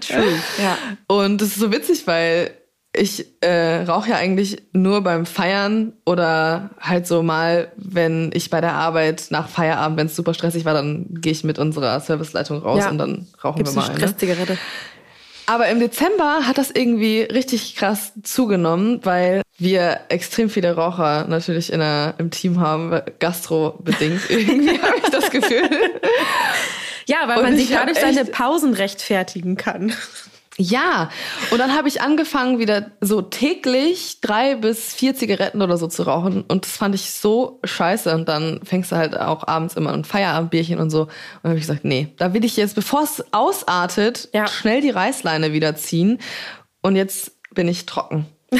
True, 0.00 0.32
ja. 0.62 0.78
Und 1.08 1.42
es 1.42 1.48
ist 1.48 1.58
so 1.58 1.72
witzig, 1.72 2.06
weil 2.06 2.52
ich 2.94 3.26
äh, 3.42 3.82
rauche 3.82 4.10
ja 4.10 4.16
eigentlich 4.16 4.62
nur 4.72 5.02
beim 5.02 5.26
Feiern 5.26 5.92
oder 6.06 6.70
halt 6.80 7.06
so 7.06 7.22
mal, 7.22 7.72
wenn 7.76 8.30
ich 8.32 8.48
bei 8.48 8.60
der 8.60 8.74
Arbeit 8.74 9.26
nach 9.30 9.48
Feierabend, 9.48 9.98
wenn 9.98 10.06
es 10.06 10.16
super 10.16 10.34
stressig 10.34 10.64
war, 10.64 10.74
dann 10.74 11.06
gehe 11.10 11.32
ich 11.32 11.44
mit 11.44 11.58
unserer 11.58 11.98
Serviceleitung 12.00 12.58
raus 12.58 12.84
ja. 12.84 12.90
und 12.90 12.98
dann 12.98 13.26
rauchen 13.42 13.58
Gibt's 13.58 13.74
wir 13.74 13.82
mal 13.82 13.88
eine. 13.88 13.98
Stresszigarette. 13.98 14.56
Aber 15.48 15.68
im 15.68 15.80
Dezember 15.80 16.46
hat 16.46 16.58
das 16.58 16.70
irgendwie 16.70 17.22
richtig 17.22 17.74
krass 17.74 18.12
zugenommen, 18.22 19.00
weil 19.04 19.40
wir 19.56 20.00
extrem 20.10 20.50
viele 20.50 20.74
Raucher 20.74 21.26
natürlich 21.26 21.72
in 21.72 21.78
der, 21.78 22.16
im 22.18 22.30
Team 22.30 22.60
haben, 22.60 23.00
gastro-bedingt 23.18 24.20
irgendwie 24.28 24.78
habe 24.78 24.98
ich 25.02 25.10
das 25.10 25.30
Gefühl. 25.30 25.70
Ja, 27.06 27.26
weil 27.28 27.38
und 27.38 27.44
man 27.44 27.56
sich 27.56 27.70
dadurch 27.70 27.98
seine 27.98 28.26
Pausen 28.26 28.74
rechtfertigen 28.74 29.56
kann. 29.56 29.94
Ja, 30.60 31.08
und 31.52 31.58
dann 31.58 31.74
habe 31.74 31.86
ich 31.86 32.02
angefangen, 32.02 32.58
wieder 32.58 32.90
so 33.00 33.22
täglich 33.22 34.20
drei 34.20 34.56
bis 34.56 34.92
vier 34.92 35.14
Zigaretten 35.14 35.62
oder 35.62 35.76
so 35.76 35.86
zu 35.86 36.02
rauchen. 36.02 36.42
Und 36.42 36.64
das 36.64 36.76
fand 36.76 36.96
ich 36.96 37.12
so 37.12 37.60
scheiße. 37.62 38.12
Und 38.12 38.28
dann 38.28 38.60
fängst 38.64 38.90
du 38.90 38.96
halt 38.96 39.16
auch 39.16 39.46
abends 39.46 39.74
immer 39.74 39.92
ein 39.92 40.04
Feierabendbierchen 40.04 40.80
und 40.80 40.90
so. 40.90 41.02
Und 41.02 41.10
dann 41.42 41.50
habe 41.50 41.58
ich 41.60 41.66
gesagt, 41.66 41.84
nee, 41.84 42.12
da 42.16 42.34
will 42.34 42.44
ich 42.44 42.56
jetzt, 42.56 42.74
bevor 42.74 43.04
es 43.04 43.24
ausartet, 43.32 44.28
ja. 44.32 44.48
schnell 44.48 44.80
die 44.80 44.90
Reißleine 44.90 45.52
wieder 45.52 45.76
ziehen. 45.76 46.18
Und 46.82 46.96
jetzt 46.96 47.32
bin 47.54 47.68
ich 47.68 47.86
trocken. 47.86 48.26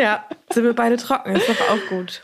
Ja, 0.00 0.24
sind 0.50 0.64
wir 0.64 0.74
beide 0.74 0.96
trocken. 0.96 1.36
Ist 1.36 1.48
doch 1.48 1.60
auch 1.68 1.88
gut. 1.88 2.22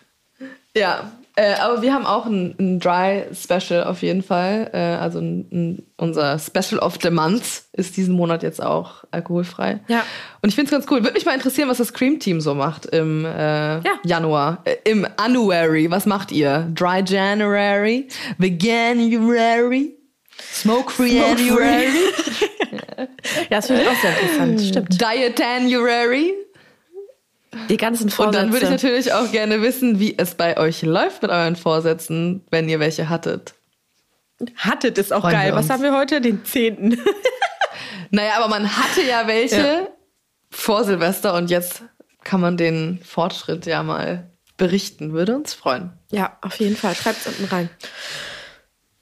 Ja, 0.74 1.12
äh, 1.36 1.54
aber 1.60 1.82
wir 1.82 1.92
haben 1.92 2.06
auch 2.06 2.24
ein, 2.24 2.54
ein 2.58 2.80
Dry 2.80 3.24
Special 3.34 3.84
auf 3.84 4.00
jeden 4.02 4.22
Fall. 4.22 4.70
Äh, 4.72 4.78
also 4.78 5.18
ein, 5.18 5.48
ein, 5.52 5.86
unser 5.98 6.38
Special 6.38 6.80
of 6.80 6.98
the 7.02 7.10
Month 7.10 7.64
ist 7.72 7.98
diesen 7.98 8.14
Monat 8.14 8.42
jetzt 8.42 8.62
auch 8.62 9.04
alkoholfrei. 9.10 9.80
Ja. 9.86 10.02
Und 10.40 10.48
ich 10.48 10.54
finde 10.54 10.70
es 10.70 10.72
ganz 10.72 10.90
cool. 10.90 11.02
Würde 11.02 11.12
mich 11.12 11.26
mal 11.26 11.34
interessieren, 11.34 11.68
was 11.68 11.76
das 11.76 11.92
Cream 11.92 12.20
Team 12.20 12.40
so 12.40 12.54
macht 12.54 12.86
im 12.86 13.26
äh, 13.26 13.28
ja. 13.28 13.82
Januar. 14.02 14.62
Äh, 14.64 14.76
Im 14.90 15.06
January. 15.18 15.90
Was 15.90 16.06
macht 16.06 16.32
ihr? 16.32 16.70
Dry 16.74 17.02
January? 17.06 18.08
Veganuary? 18.38 19.94
Smoke 20.52 21.06
January? 21.06 21.86
ja, 22.98 23.06
das 23.50 23.66
finde 23.66 23.82
ich 23.82 23.88
auch 23.88 24.00
sehr 24.00 24.10
interessant. 24.10 24.60
Stimmt. 24.62 25.00
Diet 25.00 25.38
January? 25.38 26.32
Die 27.68 27.76
ganzen 27.76 28.10
Vorsätze. 28.10 28.38
Und 28.38 28.46
dann 28.46 28.52
würde 28.52 28.66
ich 28.66 28.70
natürlich 28.70 29.12
auch 29.12 29.30
gerne 29.30 29.62
wissen, 29.62 29.98
wie 30.00 30.16
es 30.18 30.34
bei 30.34 30.58
euch 30.58 30.82
läuft 30.82 31.22
mit 31.22 31.30
euren 31.30 31.56
Vorsätzen, 31.56 32.44
wenn 32.50 32.68
ihr 32.68 32.80
welche 32.80 33.08
hattet. 33.08 33.54
Hattet 34.56 34.98
ist 34.98 35.12
auch 35.12 35.22
Freuen 35.22 35.34
geil. 35.34 35.54
Was 35.54 35.70
haben 35.70 35.82
wir 35.82 35.96
heute? 35.96 36.20
Den 36.20 36.44
10. 36.44 36.98
naja, 38.10 38.32
aber 38.36 38.48
man 38.48 38.76
hatte 38.76 39.02
ja 39.02 39.26
welche 39.26 39.56
ja. 39.56 39.88
vor 40.50 40.84
Silvester 40.84 41.34
und 41.34 41.50
jetzt 41.50 41.82
kann 42.22 42.40
man 42.40 42.56
den 42.56 43.00
Fortschritt 43.04 43.66
ja 43.66 43.82
mal 43.82 44.30
berichten. 44.56 45.12
Würde 45.12 45.36
uns 45.36 45.54
freuen. 45.54 45.92
Ja, 46.10 46.36
auf 46.42 46.56
jeden 46.56 46.76
Fall. 46.76 46.94
Schreibt 46.94 47.20
es 47.20 47.26
unten 47.26 47.44
rein. 47.44 47.70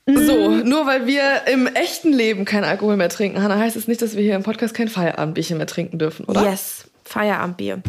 So, 0.07 0.51
nur 0.51 0.87
weil 0.87 1.07
wir 1.07 1.47
im 1.51 1.67
echten 1.67 2.13
Leben 2.13 2.45
keinen 2.45 2.65
Alkohol 2.65 2.97
mehr 2.97 3.09
trinken, 3.09 3.43
Hanna, 3.43 3.57
heißt 3.57 3.77
es 3.77 3.89
nicht, 3.89 4.03
dass 4.03 4.17
wir 4.17 4.23
hier 4.23 4.37
im 4.37 4.43
Podcast 4.43 4.75
kein 4.75 4.89
Feierabendbierchen 4.89 5.57
mehr 5.57 5.67
trinken 5.67 5.99
dürfen, 5.99 6.27
oder? 6.27 6.43
Yes, 6.43 6.91
Feierabendbier. 7.05 7.83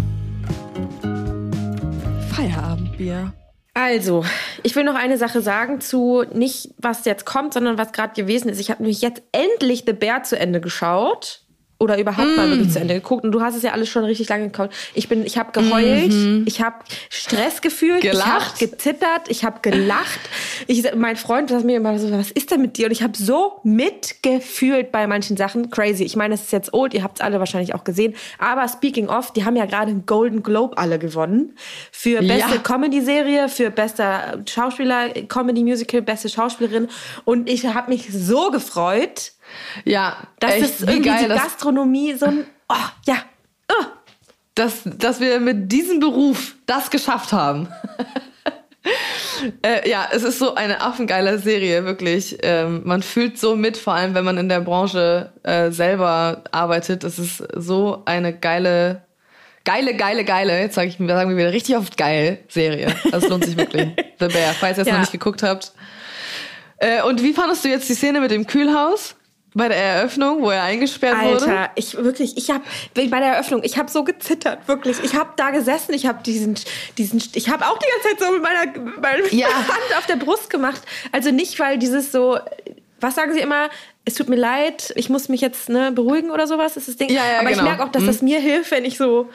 Feierabendbier. 2.36 3.34
Also, 3.74 4.26
ich 4.64 4.76
will 4.76 4.84
noch 4.84 4.96
eine 4.96 5.18
Sache 5.18 5.42
sagen 5.42 5.80
zu 5.80 6.24
nicht, 6.34 6.72
was 6.78 7.06
jetzt 7.06 7.26
kommt, 7.26 7.54
sondern 7.54 7.78
was 7.78 7.94
gerade 7.94 8.14
gewesen 8.14 8.50
ist. 8.50 8.60
Ich 8.60 8.70
habe 8.72 8.84
nämlich 8.84 9.02
jetzt 9.02 9.22
endlich 9.32 9.84
The 9.86 9.94
Bear 9.94 10.24
zu 10.24 10.38
Ende 10.38 10.60
geschaut 10.60 11.45
oder 11.78 12.00
überhaupt 12.00 12.30
mm. 12.30 12.36
mal 12.36 12.50
wirklich 12.50 12.72
zu 12.72 12.80
Ende 12.80 12.94
geguckt. 12.94 13.24
Und 13.26 13.32
du 13.32 13.42
hast 13.42 13.56
es 13.56 13.64
ja 13.64 13.72
alles 13.72 13.90
schon 13.90 14.06
richtig 14.06 14.30
lange 14.30 14.50
geguckt. 14.50 14.74
Ich 14.94 15.10
bin, 15.10 15.26
ich 15.26 15.38
habe 15.38 15.52
geheult, 15.52 16.12
mm 16.12 16.16
-hmm. 16.16 16.44
ich 16.46 16.62
habe 16.62 16.78
Stress 17.10 17.62
gefühlt, 17.62 18.02
gelacht. 18.02 18.56
ich 18.56 18.62
habe 18.62 18.72
gezittert, 18.72 19.22
ich 19.28 19.44
habe 19.44 19.60
gelacht. 19.62 20.20
Ich, 20.68 20.84
mein 20.96 21.18
Freund 21.18 21.50
sagt 21.50 21.66
mir 21.66 21.78
immer 21.78 22.00
so, 22.00 22.10
was 22.12 22.32
ist 22.32 22.52
denn 22.52 22.62
mit 22.62 22.78
dir? 22.78 22.86
Und 22.86 22.92
ich 22.92 23.04
habe 23.04 23.18
so 23.18 23.60
mitgefühlt 23.64 24.92
bei 24.92 25.06
manchen 25.06 25.36
Sachen. 25.36 25.70
Crazy. 25.70 26.04
Ich 26.04 26.16
meine, 26.16 26.36
es 26.36 26.44
ist 26.44 26.52
jetzt 26.54 26.74
old, 26.74 26.94
ihr 26.94 27.04
habt 27.04 27.20
es 27.20 27.22
alle 27.22 27.40
wahrscheinlich 27.40 27.76
auch 27.76 27.84
gesehen. 27.84 28.16
Aber 28.40 28.68
speaking 28.70 29.10
of, 29.10 29.34
die 29.34 29.44
haben 29.44 29.58
ja 29.58 29.66
gerade 29.66 29.92
einen 29.92 30.06
Golden 30.06 30.44
Globe 30.44 30.78
alle 30.78 30.98
gewonnen. 30.98 31.58
Für 31.92 32.22
beste 32.22 32.56
ja. 32.56 32.62
Comedy-Serie, 32.62 33.50
für 33.50 33.70
bester 33.70 34.42
Schauspieler, 34.48 35.10
Comedy-Musical, 35.10 36.02
beste 36.02 36.30
Schauspielerin. 36.30 36.88
Und 37.26 37.50
ich 37.50 37.66
habe 37.66 37.92
mich 37.92 38.08
so 38.12 38.50
gefreut 38.52 39.34
ja, 39.84 40.18
das 40.40 40.54
echt, 40.54 40.64
ist 40.64 40.82
irgendwie 40.82 41.10
geil, 41.10 41.24
die 41.24 41.36
Gastronomie 41.36 42.14
so 42.14 42.26
ein, 42.26 42.46
oh, 42.70 42.76
ja, 43.06 43.18
oh. 43.70 43.86
Dass, 44.56 44.82
dass 44.86 45.20
wir 45.20 45.40
mit 45.42 45.72
diesem 45.72 46.00
Beruf 46.00 46.56
das 46.66 46.90
geschafft 46.90 47.34
haben. 47.34 47.68
äh, 49.64 49.90
ja, 49.90 50.08
es 50.12 50.24
ist 50.24 50.40
so 50.40 50.56
eine 50.56 50.82
affengeile 50.82 51.40
Serie, 51.40 51.86
wirklich. 51.86 52.38
Ähm, 52.42 52.82
man 52.86 53.02
fühlt 53.02 53.38
so 53.38 53.56
mit, 53.56 53.78
vor 53.78 53.94
allem 53.94 54.16
wenn 54.16 54.26
man 54.26 54.38
in 54.38 54.50
der 54.50 54.62
Branche 54.62 55.34
äh, 55.44 55.72
selber 55.72 56.44
arbeitet. 56.52 57.04
Es 57.04 57.20
ist 57.20 57.44
so 57.54 58.04
eine 58.06 58.38
geile, 58.38 59.04
geile, 59.64 59.96
geile, 59.96 60.24
geile, 60.24 60.60
jetzt 60.60 60.76
sage 60.76 60.88
ich, 60.88 60.98
sagen 60.98 61.30
wir 61.30 61.38
wieder 61.38 61.52
richtig 61.52 61.76
oft 61.76 61.98
geil 61.98 62.40
Serie. 62.48 62.96
Das 63.12 63.28
lohnt 63.28 63.46
sich 63.46 63.58
wirklich. 63.58 63.90
The 64.20 64.28
Bear, 64.28 64.54
falls 64.54 64.78
ihr 64.78 64.84
es 64.84 64.88
ja. 64.88 64.94
noch 64.94 65.02
nicht 65.02 65.12
geguckt 65.12 65.44
habt. 65.44 65.74
Äh, 66.78 67.02
und 67.04 67.24
wie 67.24 67.34
fandest 67.34 67.66
du 67.66 67.70
jetzt 67.70 67.90
die 67.90 67.94
Szene 67.94 68.22
mit 68.22 68.32
dem 68.32 68.48
Kühlhaus? 68.48 69.16
Bei 69.58 69.70
der 69.70 69.78
Eröffnung, 69.78 70.42
wo 70.42 70.50
er 70.50 70.64
eingesperrt 70.64 71.16
Alter, 71.18 71.42
wurde? 71.42 71.58
Alter, 71.58 71.72
ich 71.76 71.96
wirklich, 71.96 72.36
ich 72.36 72.50
habe 72.50 72.66
bei 72.94 73.06
der 73.08 73.36
Eröffnung, 73.36 73.62
ich 73.64 73.78
habe 73.78 73.90
so 73.90 74.04
gezittert, 74.04 74.68
wirklich. 74.68 75.02
Ich 75.02 75.16
habe 75.16 75.30
da 75.38 75.52
gesessen, 75.52 75.94
ich 75.94 76.06
habe 76.06 76.22
diesen, 76.24 76.60
diesen, 76.98 77.24
ich 77.34 77.50
habe 77.50 77.66
auch 77.66 77.80
die 77.80 77.86
ganze 77.90 78.10
Zeit 78.10 78.28
so 78.28 78.34
mit 78.34 78.44
meiner, 78.44 79.00
meiner 79.00 79.34
ja. 79.34 79.48
Hand 79.48 79.98
auf 79.98 80.08
der 80.08 80.18
Brust 80.18 80.50
gemacht. 80.50 80.82
Also 81.14 81.32
nicht, 81.32 81.58
weil 81.58 81.78
dieses 81.78 82.12
so, 82.12 82.38
was 83.00 83.16
sagen 83.16 83.32
Sie 83.32 83.40
immer? 83.40 83.70
Es 84.04 84.16
tut 84.16 84.28
mir 84.28 84.36
leid, 84.36 84.92
ich 84.98 85.10
muss 85.10 85.30
mich 85.30 85.40
jetzt 85.40 85.70
ne, 85.70 85.94
beruhigen 85.94 86.32
oder 86.32 86.48
sowas. 86.48 86.76
Ist 86.76 86.90
das 86.90 86.98
Ding. 86.98 87.10
Ja, 87.10 87.26
ja, 87.26 87.40
Aber 87.40 87.50
genau. 87.50 87.62
ich 87.62 87.64
merke 87.64 87.86
auch, 87.86 87.92
dass 87.94 88.04
mhm. 88.04 88.08
das 88.08 88.22
mir 88.22 88.42
hilft, 88.42 88.72
wenn 88.72 88.84
ich 88.84 88.98
so 88.98 89.30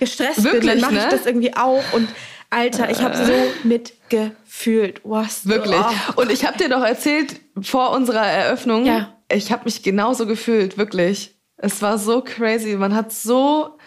gestresst 0.00 0.42
wirklich, 0.42 0.72
bin. 0.72 0.80
Dann 0.80 0.80
mache 0.80 0.94
ne? 0.94 1.00
ich 1.00 1.10
das 1.10 1.26
irgendwie 1.26 1.54
auch 1.54 1.84
und 1.92 2.08
Alter, 2.48 2.88
ich 2.88 3.02
habe 3.02 3.14
so 3.14 3.34
mitgefühlt. 3.64 5.02
Was? 5.04 5.46
Wirklich. 5.46 5.76
Oh. 5.76 6.22
Und 6.22 6.32
ich 6.32 6.46
habe 6.46 6.56
dir 6.56 6.70
doch 6.70 6.82
erzählt 6.82 7.40
vor 7.60 7.90
unserer 7.90 8.24
Eröffnung, 8.24 8.86
ja 8.86 9.15
ich 9.30 9.52
habe 9.52 9.64
mich 9.64 9.82
genauso 9.82 10.26
gefühlt, 10.26 10.78
wirklich. 10.78 11.34
Es 11.56 11.80
war 11.82 11.98
so 11.98 12.22
crazy. 12.22 12.76
Man 12.76 12.94
hat 12.94 13.12
so, 13.12 13.78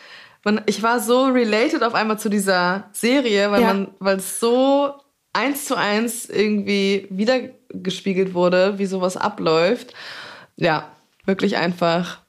man, 0.43 0.61
ich 0.65 0.81
war 0.81 0.99
so 0.99 1.25
related 1.25 1.83
auf 1.83 1.93
einmal 1.93 2.19
zu 2.19 2.29
dieser 2.29 2.89
Serie, 2.93 3.51
weil 3.51 3.61
ja. 3.61 3.67
man, 3.67 3.87
weil 3.99 4.17
es 4.17 4.39
so 4.39 4.93
eins 5.33 5.65
zu 5.65 5.75
eins 5.75 6.25
irgendwie 6.25 7.07
wiedergespiegelt 7.09 8.33
wurde, 8.33 8.79
wie 8.79 8.85
sowas 8.85 9.17
abläuft. 9.17 9.93
Ja, 10.55 10.91
wirklich 11.25 11.57
einfach 11.57 12.19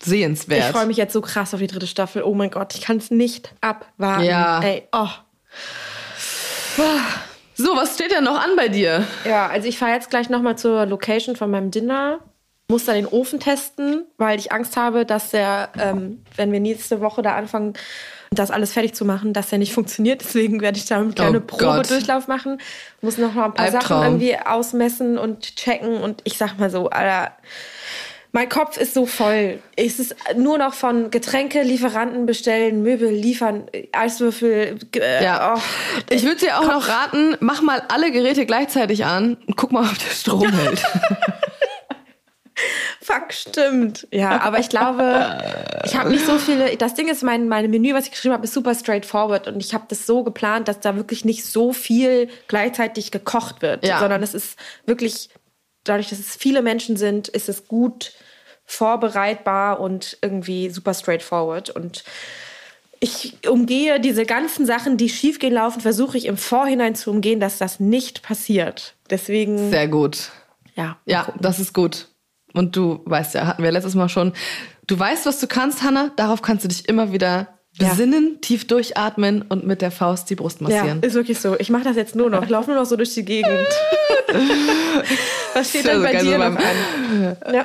sehenswert. 0.00 0.66
Ich 0.66 0.76
freue 0.76 0.86
mich 0.86 0.96
jetzt 0.96 1.12
so 1.12 1.20
krass 1.20 1.54
auf 1.54 1.60
die 1.60 1.66
dritte 1.66 1.86
Staffel. 1.86 2.22
Oh 2.22 2.34
mein 2.34 2.50
Gott, 2.50 2.74
ich 2.74 2.82
kann 2.82 2.98
es 2.98 3.10
nicht 3.10 3.54
abwarten. 3.60 4.24
Ja. 4.24 4.60
Ey, 4.60 4.86
oh. 4.92 5.08
So, 7.60 7.74
was 7.74 7.96
steht 7.96 8.12
denn 8.12 8.22
noch 8.22 8.40
an 8.40 8.50
bei 8.56 8.68
dir? 8.68 9.04
Ja, 9.24 9.48
also 9.48 9.66
ich 9.66 9.78
fahre 9.78 9.92
jetzt 9.92 10.10
gleich 10.10 10.30
nochmal 10.30 10.56
zur 10.56 10.86
Location 10.86 11.34
von 11.34 11.50
meinem 11.50 11.72
Dinner. 11.72 12.20
Muss 12.70 12.84
da 12.84 12.92
den 12.92 13.06
Ofen 13.06 13.40
testen, 13.40 14.04
weil 14.16 14.38
ich 14.38 14.52
Angst 14.52 14.76
habe, 14.76 15.04
dass 15.04 15.30
der, 15.30 15.70
ähm, 15.76 16.22
wenn 16.36 16.52
wir 16.52 16.60
nächste 16.60 17.00
Woche 17.00 17.20
da 17.20 17.34
anfangen, 17.34 17.72
das 18.30 18.52
alles 18.52 18.74
fertig 18.74 18.94
zu 18.94 19.04
machen, 19.04 19.32
dass 19.32 19.48
der 19.48 19.58
nicht 19.58 19.72
funktioniert. 19.72 20.20
Deswegen 20.20 20.60
werde 20.60 20.78
ich 20.78 20.84
da 20.84 21.00
eine 21.00 21.10
kleine 21.12 21.38
oh 21.38 21.46
Probedurchlauf 21.46 22.28
machen. 22.28 22.60
Muss 23.00 23.18
noch 23.18 23.34
mal 23.34 23.46
ein 23.46 23.54
paar 23.54 23.64
Albtraum. 23.64 23.82
Sachen 23.82 24.02
irgendwie 24.04 24.38
ausmessen 24.38 25.18
und 25.18 25.56
checken. 25.56 25.96
Und 25.96 26.20
ich 26.24 26.38
sag 26.38 26.58
mal 26.58 26.70
so, 26.70 26.90
Alter, 26.90 27.32
mein 28.32 28.48
Kopf 28.48 28.76
ist 28.76 28.94
so 28.94 29.06
voll. 29.06 29.58
Es 29.76 29.98
ist 29.98 30.14
nur 30.36 30.58
noch 30.58 30.74
von 30.74 31.10
Getränke, 31.10 31.62
Lieferanten 31.62 32.26
bestellen, 32.26 32.82
Möbel 32.82 33.10
liefern, 33.10 33.66
Eiswürfel. 33.92 34.78
Äh, 34.96 35.24
ja. 35.24 35.54
Oh. 35.56 35.60
Ich 36.10 36.24
würde 36.24 36.40
dir 36.40 36.58
auch 36.58 36.62
Kopf. 36.62 36.72
noch 36.72 36.88
raten, 36.88 37.36
mach 37.40 37.62
mal 37.62 37.82
alle 37.88 38.12
Geräte 38.12 38.44
gleichzeitig 38.44 39.04
an 39.04 39.36
und 39.46 39.56
guck 39.56 39.72
mal, 39.72 39.84
ob 39.84 39.98
der 39.98 40.14
Strom 40.14 40.52
hält. 40.52 40.82
Fuck, 43.00 43.32
stimmt. 43.32 44.06
Ja, 44.10 44.40
aber 44.42 44.58
ich 44.58 44.68
glaube, 44.68 45.38
ich 45.84 45.96
habe 45.96 46.10
nicht 46.10 46.26
so 46.26 46.38
viele. 46.38 46.76
Das 46.76 46.94
Ding 46.94 47.08
ist, 47.08 47.22
mein, 47.22 47.48
mein 47.48 47.70
Menü, 47.70 47.94
was 47.94 48.04
ich 48.04 48.10
geschrieben 48.10 48.34
habe, 48.34 48.44
ist 48.44 48.52
super 48.52 48.74
straightforward 48.74 49.48
und 49.48 49.60
ich 49.64 49.72
habe 49.72 49.84
das 49.88 50.06
so 50.06 50.24
geplant, 50.24 50.68
dass 50.68 50.80
da 50.80 50.96
wirklich 50.96 51.24
nicht 51.24 51.46
so 51.46 51.72
viel 51.72 52.28
gleichzeitig 52.48 53.10
gekocht 53.10 53.62
wird, 53.62 53.86
ja. 53.86 54.00
sondern 54.00 54.22
es 54.22 54.34
ist 54.34 54.58
wirklich 54.84 55.30
dadurch, 55.88 56.10
dass 56.10 56.18
es 56.18 56.36
viele 56.36 56.62
Menschen 56.62 56.96
sind, 56.96 57.28
ist 57.28 57.48
es 57.48 57.66
gut 57.68 58.12
vorbereitbar 58.66 59.80
und 59.80 60.18
irgendwie 60.20 60.68
super 60.68 60.94
straightforward. 60.94 61.70
Und 61.70 62.04
ich 63.00 63.38
umgehe 63.48 64.00
diese 64.00 64.26
ganzen 64.26 64.66
Sachen, 64.66 64.96
die 64.96 65.08
schiefgehen 65.08 65.54
laufen, 65.54 65.80
versuche 65.80 66.18
ich 66.18 66.26
im 66.26 66.36
Vorhinein 66.36 66.94
zu 66.94 67.10
umgehen, 67.10 67.40
dass 67.40 67.58
das 67.58 67.80
nicht 67.80 68.22
passiert. 68.22 68.94
Deswegen. 69.10 69.70
Sehr 69.70 69.88
gut. 69.88 70.30
Ja. 70.74 70.98
Ja, 71.06 71.24
gucken. 71.24 71.40
das 71.42 71.58
ist 71.58 71.72
gut. 71.72 72.08
Und 72.52 72.76
du 72.76 73.00
weißt 73.04 73.34
ja, 73.34 73.46
hatten 73.46 73.62
wir 73.62 73.72
letztes 73.72 73.94
Mal 73.94 74.08
schon. 74.08 74.32
Du 74.86 74.98
weißt, 74.98 75.26
was 75.26 75.40
du 75.40 75.46
kannst, 75.46 75.82
Hannah. 75.82 76.12
Darauf 76.16 76.42
kannst 76.42 76.64
du 76.64 76.68
dich 76.68 76.88
immer 76.88 77.12
wieder 77.12 77.57
besinnen, 77.78 78.32
ja. 78.32 78.38
tief 78.40 78.66
durchatmen 78.66 79.42
und 79.48 79.66
mit 79.66 79.82
der 79.82 79.90
Faust 79.90 80.28
die 80.30 80.34
Brust 80.34 80.60
massieren. 80.60 81.00
Ja, 81.00 81.06
ist 81.06 81.14
wirklich 81.14 81.38
so. 81.38 81.56
Ich 81.58 81.70
mache 81.70 81.84
das 81.84 81.96
jetzt 81.96 82.14
nur 82.14 82.30
noch. 82.30 82.42
Ich 82.42 82.48
laufe 82.48 82.70
nur 82.70 82.78
noch 82.78 82.86
so 82.86 82.96
durch 82.96 83.14
die 83.14 83.24
Gegend. 83.24 83.66
Was 85.54 85.70
steht 85.70 85.86
denn 85.86 86.02
bei 86.02 86.16
dir 86.16 86.38
noch 86.38 86.44
an? 86.44 87.36
Ja. 87.52 87.64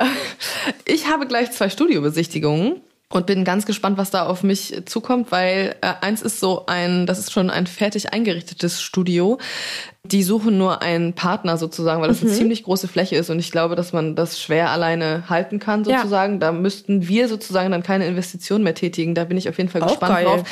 Ich 0.85 1.07
habe 1.07 1.27
gleich 1.27 1.51
zwei 1.51 1.69
Studiobesichtigungen 1.69 2.81
und 3.13 3.27
bin 3.27 3.43
ganz 3.43 3.67
gespannt, 3.67 3.99
was 3.99 4.09
da 4.09 4.25
auf 4.25 4.41
mich 4.41 4.81
zukommt, 4.85 5.31
weil 5.31 5.75
äh, 5.81 5.93
eins 6.01 6.23
ist 6.23 6.39
so 6.39 6.65
ein, 6.65 7.05
das 7.05 7.19
ist 7.19 7.31
schon 7.31 7.51
ein 7.51 7.67
fertig 7.67 8.11
eingerichtetes 8.11 8.81
Studio. 8.81 9.37
Die 10.03 10.23
suchen 10.23 10.57
nur 10.57 10.81
einen 10.81 11.13
Partner 11.13 11.57
sozusagen, 11.57 12.01
weil 12.01 12.07
das 12.07 12.21
mhm. 12.21 12.29
eine 12.29 12.37
ziemlich 12.37 12.63
große 12.63 12.87
Fläche 12.87 13.15
ist 13.15 13.29
und 13.29 13.37
ich 13.37 13.51
glaube, 13.51 13.75
dass 13.75 13.93
man 13.93 14.15
das 14.15 14.41
schwer 14.41 14.71
alleine 14.71 15.29
halten 15.29 15.59
kann 15.59 15.85
sozusagen. 15.85 16.33
Ja. 16.33 16.39
Da 16.39 16.51
müssten 16.51 17.07
wir 17.07 17.27
sozusagen 17.27 17.71
dann 17.71 17.83
keine 17.83 18.07
Investition 18.07 18.63
mehr 18.63 18.73
tätigen. 18.73 19.13
Da 19.13 19.25
bin 19.25 19.37
ich 19.37 19.47
auf 19.47 19.59
jeden 19.59 19.69
Fall 19.69 19.83
Auch 19.83 19.89
gespannt 19.89 20.15
geil. 20.15 20.25
drauf. 20.25 20.43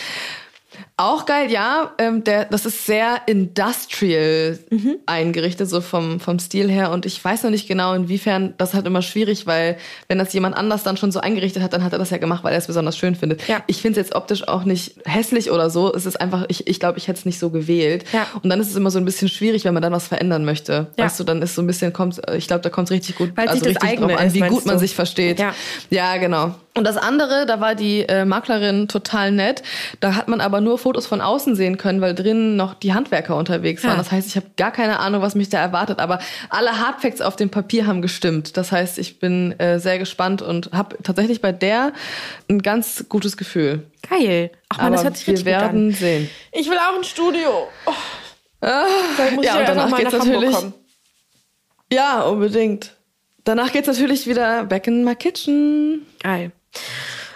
Auch 0.97 1.25
geil, 1.25 1.51
ja. 1.51 1.91
Ähm, 1.97 2.23
der, 2.23 2.45
das 2.45 2.65
ist 2.65 2.85
sehr 2.85 3.21
industrial 3.25 4.59
mhm. 4.69 4.97
eingerichtet, 5.05 5.69
so 5.69 5.81
vom, 5.81 6.19
vom 6.19 6.39
Stil 6.39 6.69
her. 6.69 6.91
Und 6.91 7.05
ich 7.05 7.23
weiß 7.23 7.43
noch 7.43 7.49
nicht 7.49 7.67
genau, 7.67 7.93
inwiefern, 7.93 8.53
das 8.57 8.69
ist 8.69 8.75
halt 8.75 8.85
immer 8.85 9.01
schwierig, 9.01 9.47
weil 9.47 9.77
wenn 10.07 10.19
das 10.19 10.31
jemand 10.33 10.55
anders 10.55 10.83
dann 10.83 10.97
schon 10.97 11.11
so 11.11 11.19
eingerichtet 11.19 11.63
hat, 11.63 11.73
dann 11.73 11.83
hat 11.83 11.93
er 11.93 11.99
das 11.99 12.09
ja 12.09 12.17
gemacht, 12.17 12.43
weil 12.43 12.53
er 12.53 12.59
es 12.59 12.67
besonders 12.67 12.97
schön 12.97 13.15
findet. 13.15 13.47
Ja. 13.47 13.63
Ich 13.67 13.81
finde 13.81 13.99
es 13.99 14.07
jetzt 14.07 14.15
optisch 14.15 14.47
auch 14.47 14.63
nicht 14.63 14.95
hässlich 15.05 15.51
oder 15.51 15.69
so. 15.69 15.93
Es 15.93 16.05
ist 16.05 16.19
einfach, 16.19 16.45
ich, 16.47 16.67
ich 16.67 16.79
glaube, 16.79 16.97
ich 16.97 17.07
hätte 17.07 17.19
es 17.19 17.25
nicht 17.25 17.39
so 17.39 17.49
gewählt. 17.49 18.05
Ja. 18.13 18.27
Und 18.41 18.49
dann 18.49 18.59
ist 18.61 18.69
es 18.69 18.75
immer 18.75 18.91
so 18.91 18.99
ein 18.99 19.05
bisschen 19.05 19.27
schwierig, 19.27 19.65
wenn 19.65 19.73
man 19.73 19.83
dann 19.83 19.93
was 19.93 20.07
verändern 20.07 20.45
möchte. 20.45 20.87
Ja. 20.97 21.05
Weißt 21.05 21.19
du, 21.19 21.23
dann 21.23 21.41
ist 21.41 21.55
so 21.55 21.61
ein 21.61 21.67
bisschen, 21.67 21.91
kommt, 21.93 22.21
ich 22.33 22.47
glaube, 22.47 22.61
da 22.61 22.69
kommt 22.69 22.89
es 22.89 22.91
richtig 22.91 23.15
gut, 23.15 23.31
weil 23.35 23.47
also 23.47 23.65
richtig 23.65 23.99
drauf 23.99 24.17
an, 24.17 24.33
wie 24.33 24.39
gut 24.39 24.65
man 24.65 24.75
du? 24.75 24.79
sich 24.79 24.95
versteht. 24.95 25.39
Ja. 25.39 25.53
ja, 25.89 26.17
genau. 26.17 26.55
Und 26.73 26.85
das 26.85 26.95
andere, 26.95 27.45
da 27.45 27.59
war 27.59 27.75
die 27.75 28.03
äh, 28.03 28.23
Maklerin 28.23 28.87
total 28.87 29.31
nett. 29.31 29.61
Da 29.99 30.15
hat 30.15 30.29
man 30.29 30.39
aber 30.39 30.60
nur 30.61 30.77
Fotos 30.77 31.05
von 31.05 31.21
außen 31.21 31.55
sehen 31.55 31.77
können, 31.77 32.01
weil 32.01 32.15
drinnen 32.15 32.55
noch 32.55 32.73
die 32.73 32.93
Handwerker 32.93 33.35
unterwegs 33.35 33.83
waren. 33.83 33.91
Ja. 33.93 33.97
Das 33.97 34.11
heißt, 34.11 34.27
ich 34.27 34.35
habe 34.35 34.47
gar 34.57 34.71
keine 34.71 34.99
Ahnung, 34.99 35.21
was 35.21 35.35
mich 35.35 35.49
da 35.49 35.59
erwartet. 35.59 35.99
Aber 35.99 36.19
alle 36.49 36.79
Hardfacts 36.79 37.21
auf 37.21 37.35
dem 37.35 37.49
Papier 37.49 37.87
haben 37.87 38.01
gestimmt. 38.01 38.57
Das 38.57 38.71
heißt, 38.71 38.97
ich 38.97 39.19
bin 39.19 39.59
äh, 39.59 39.79
sehr 39.79 39.99
gespannt 39.99 40.41
und 40.41 40.71
habe 40.71 40.97
tatsächlich 41.03 41.41
bei 41.41 41.51
der 41.51 41.93
ein 42.49 42.61
ganz 42.61 43.05
gutes 43.09 43.37
Gefühl. 43.37 43.83
Geil. 44.09 44.51
Ach 44.69 44.77
man, 44.77 44.87
aber 44.87 44.95
das 44.95 45.03
hört 45.03 45.17
sich 45.17 45.27
richtig 45.27 45.45
wir 45.45 45.53
werden 45.53 45.89
gut 45.89 45.93
an. 45.95 45.99
sehen. 45.99 46.29
Ich 46.51 46.69
will 46.69 46.77
auch 46.77 46.97
ein 46.97 47.03
Studio. 47.03 47.67
Oh. 47.85 47.93
Ah, 48.61 48.85
ja, 49.41 49.57
und 49.59 49.67
danach 49.67 49.97
geht's 49.97 50.13
natürlich. 50.13 50.55
Ja, 51.91 52.21
unbedingt. 52.21 52.95
Danach 53.43 53.71
geht's 53.71 53.87
natürlich 53.87 54.27
wieder 54.27 54.65
back 54.65 54.87
in 54.87 55.03
my 55.03 55.15
kitchen. 55.15 56.05
Geil. 56.21 56.51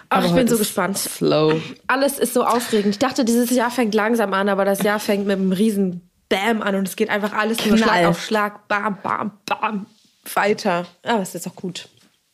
Ach, 0.09 0.17
aber 0.17 0.27
ich 0.27 0.33
bin 0.33 0.47
so 0.47 0.57
gespannt. 0.57 0.97
Slow. 0.97 1.61
Alles 1.87 2.19
ist 2.19 2.33
so 2.33 2.45
aufregend. 2.45 2.95
Ich 2.95 2.99
dachte, 2.99 3.25
dieses 3.25 3.49
Jahr 3.51 3.71
fängt 3.71 3.93
langsam 3.93 4.33
an, 4.33 4.49
aber 4.49 4.65
das 4.65 4.83
Jahr 4.83 4.99
fängt 4.99 5.25
mit 5.25 5.37
einem 5.37 5.51
riesen 5.51 6.09
Bam 6.29 6.61
an 6.61 6.75
und 6.75 6.87
es 6.87 6.95
geht 6.95 7.09
einfach 7.09 7.33
alles 7.33 7.63
nur 7.65 7.77
Schlag 7.77 8.05
auf 8.05 8.23
Schlag, 8.23 8.67
bam, 8.67 8.97
bam, 9.03 9.31
bam, 9.45 9.85
weiter. 10.33 10.85
Aber 11.03 11.21
es 11.21 11.35
ist 11.35 11.47
auch 11.47 11.55
gut. 11.55 11.87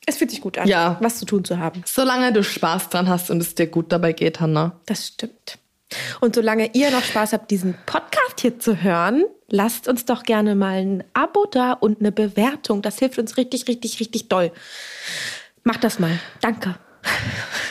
Es 0.05 0.17
fühlt 0.17 0.31
sich 0.31 0.41
gut 0.41 0.57
an, 0.57 0.67
ja. 0.67 0.97
was 1.01 1.19
zu 1.19 1.25
tun 1.25 1.43
zu 1.43 1.59
haben. 1.59 1.83
Solange 1.85 2.33
du 2.33 2.43
Spaß 2.43 2.89
dran 2.89 3.07
hast 3.07 3.29
und 3.29 3.41
es 3.41 3.53
dir 3.53 3.67
gut 3.67 3.91
dabei 3.91 4.13
geht, 4.13 4.39
Hanna. 4.39 4.79
Das 4.85 5.07
stimmt. 5.07 5.57
Und 6.21 6.35
solange 6.35 6.71
ihr 6.73 6.89
noch 6.89 7.03
Spaß 7.03 7.33
habt, 7.33 7.51
diesen 7.51 7.75
Podcast 7.85 8.39
hier 8.39 8.59
zu 8.59 8.81
hören, 8.81 9.25
lasst 9.49 9.87
uns 9.87 10.05
doch 10.05 10.23
gerne 10.23 10.55
mal 10.55 10.81
ein 10.81 11.03
Abo 11.13 11.45
da 11.45 11.73
und 11.73 11.99
eine 11.99 12.11
Bewertung. 12.11 12.81
Das 12.81 12.97
hilft 12.99 13.19
uns 13.19 13.37
richtig, 13.37 13.67
richtig, 13.67 13.99
richtig 13.99 14.29
doll. 14.29 14.51
Macht 15.63 15.83
das 15.83 15.99
mal. 15.99 16.17
Danke. 16.39 16.75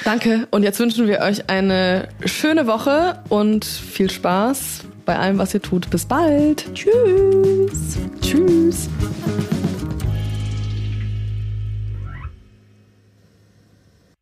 Danke. 0.04 0.46
Und 0.50 0.62
jetzt 0.62 0.78
wünschen 0.80 1.06
wir 1.06 1.20
euch 1.20 1.48
eine 1.48 2.08
schöne 2.24 2.66
Woche 2.66 3.18
und 3.28 3.64
viel 3.64 4.10
Spaß 4.10 4.80
bei 5.04 5.18
allem, 5.18 5.38
was 5.38 5.54
ihr 5.54 5.62
tut. 5.62 5.90
Bis 5.90 6.04
bald. 6.06 6.66
Tschüss. 6.74 7.98
Tschüss. 8.20 8.88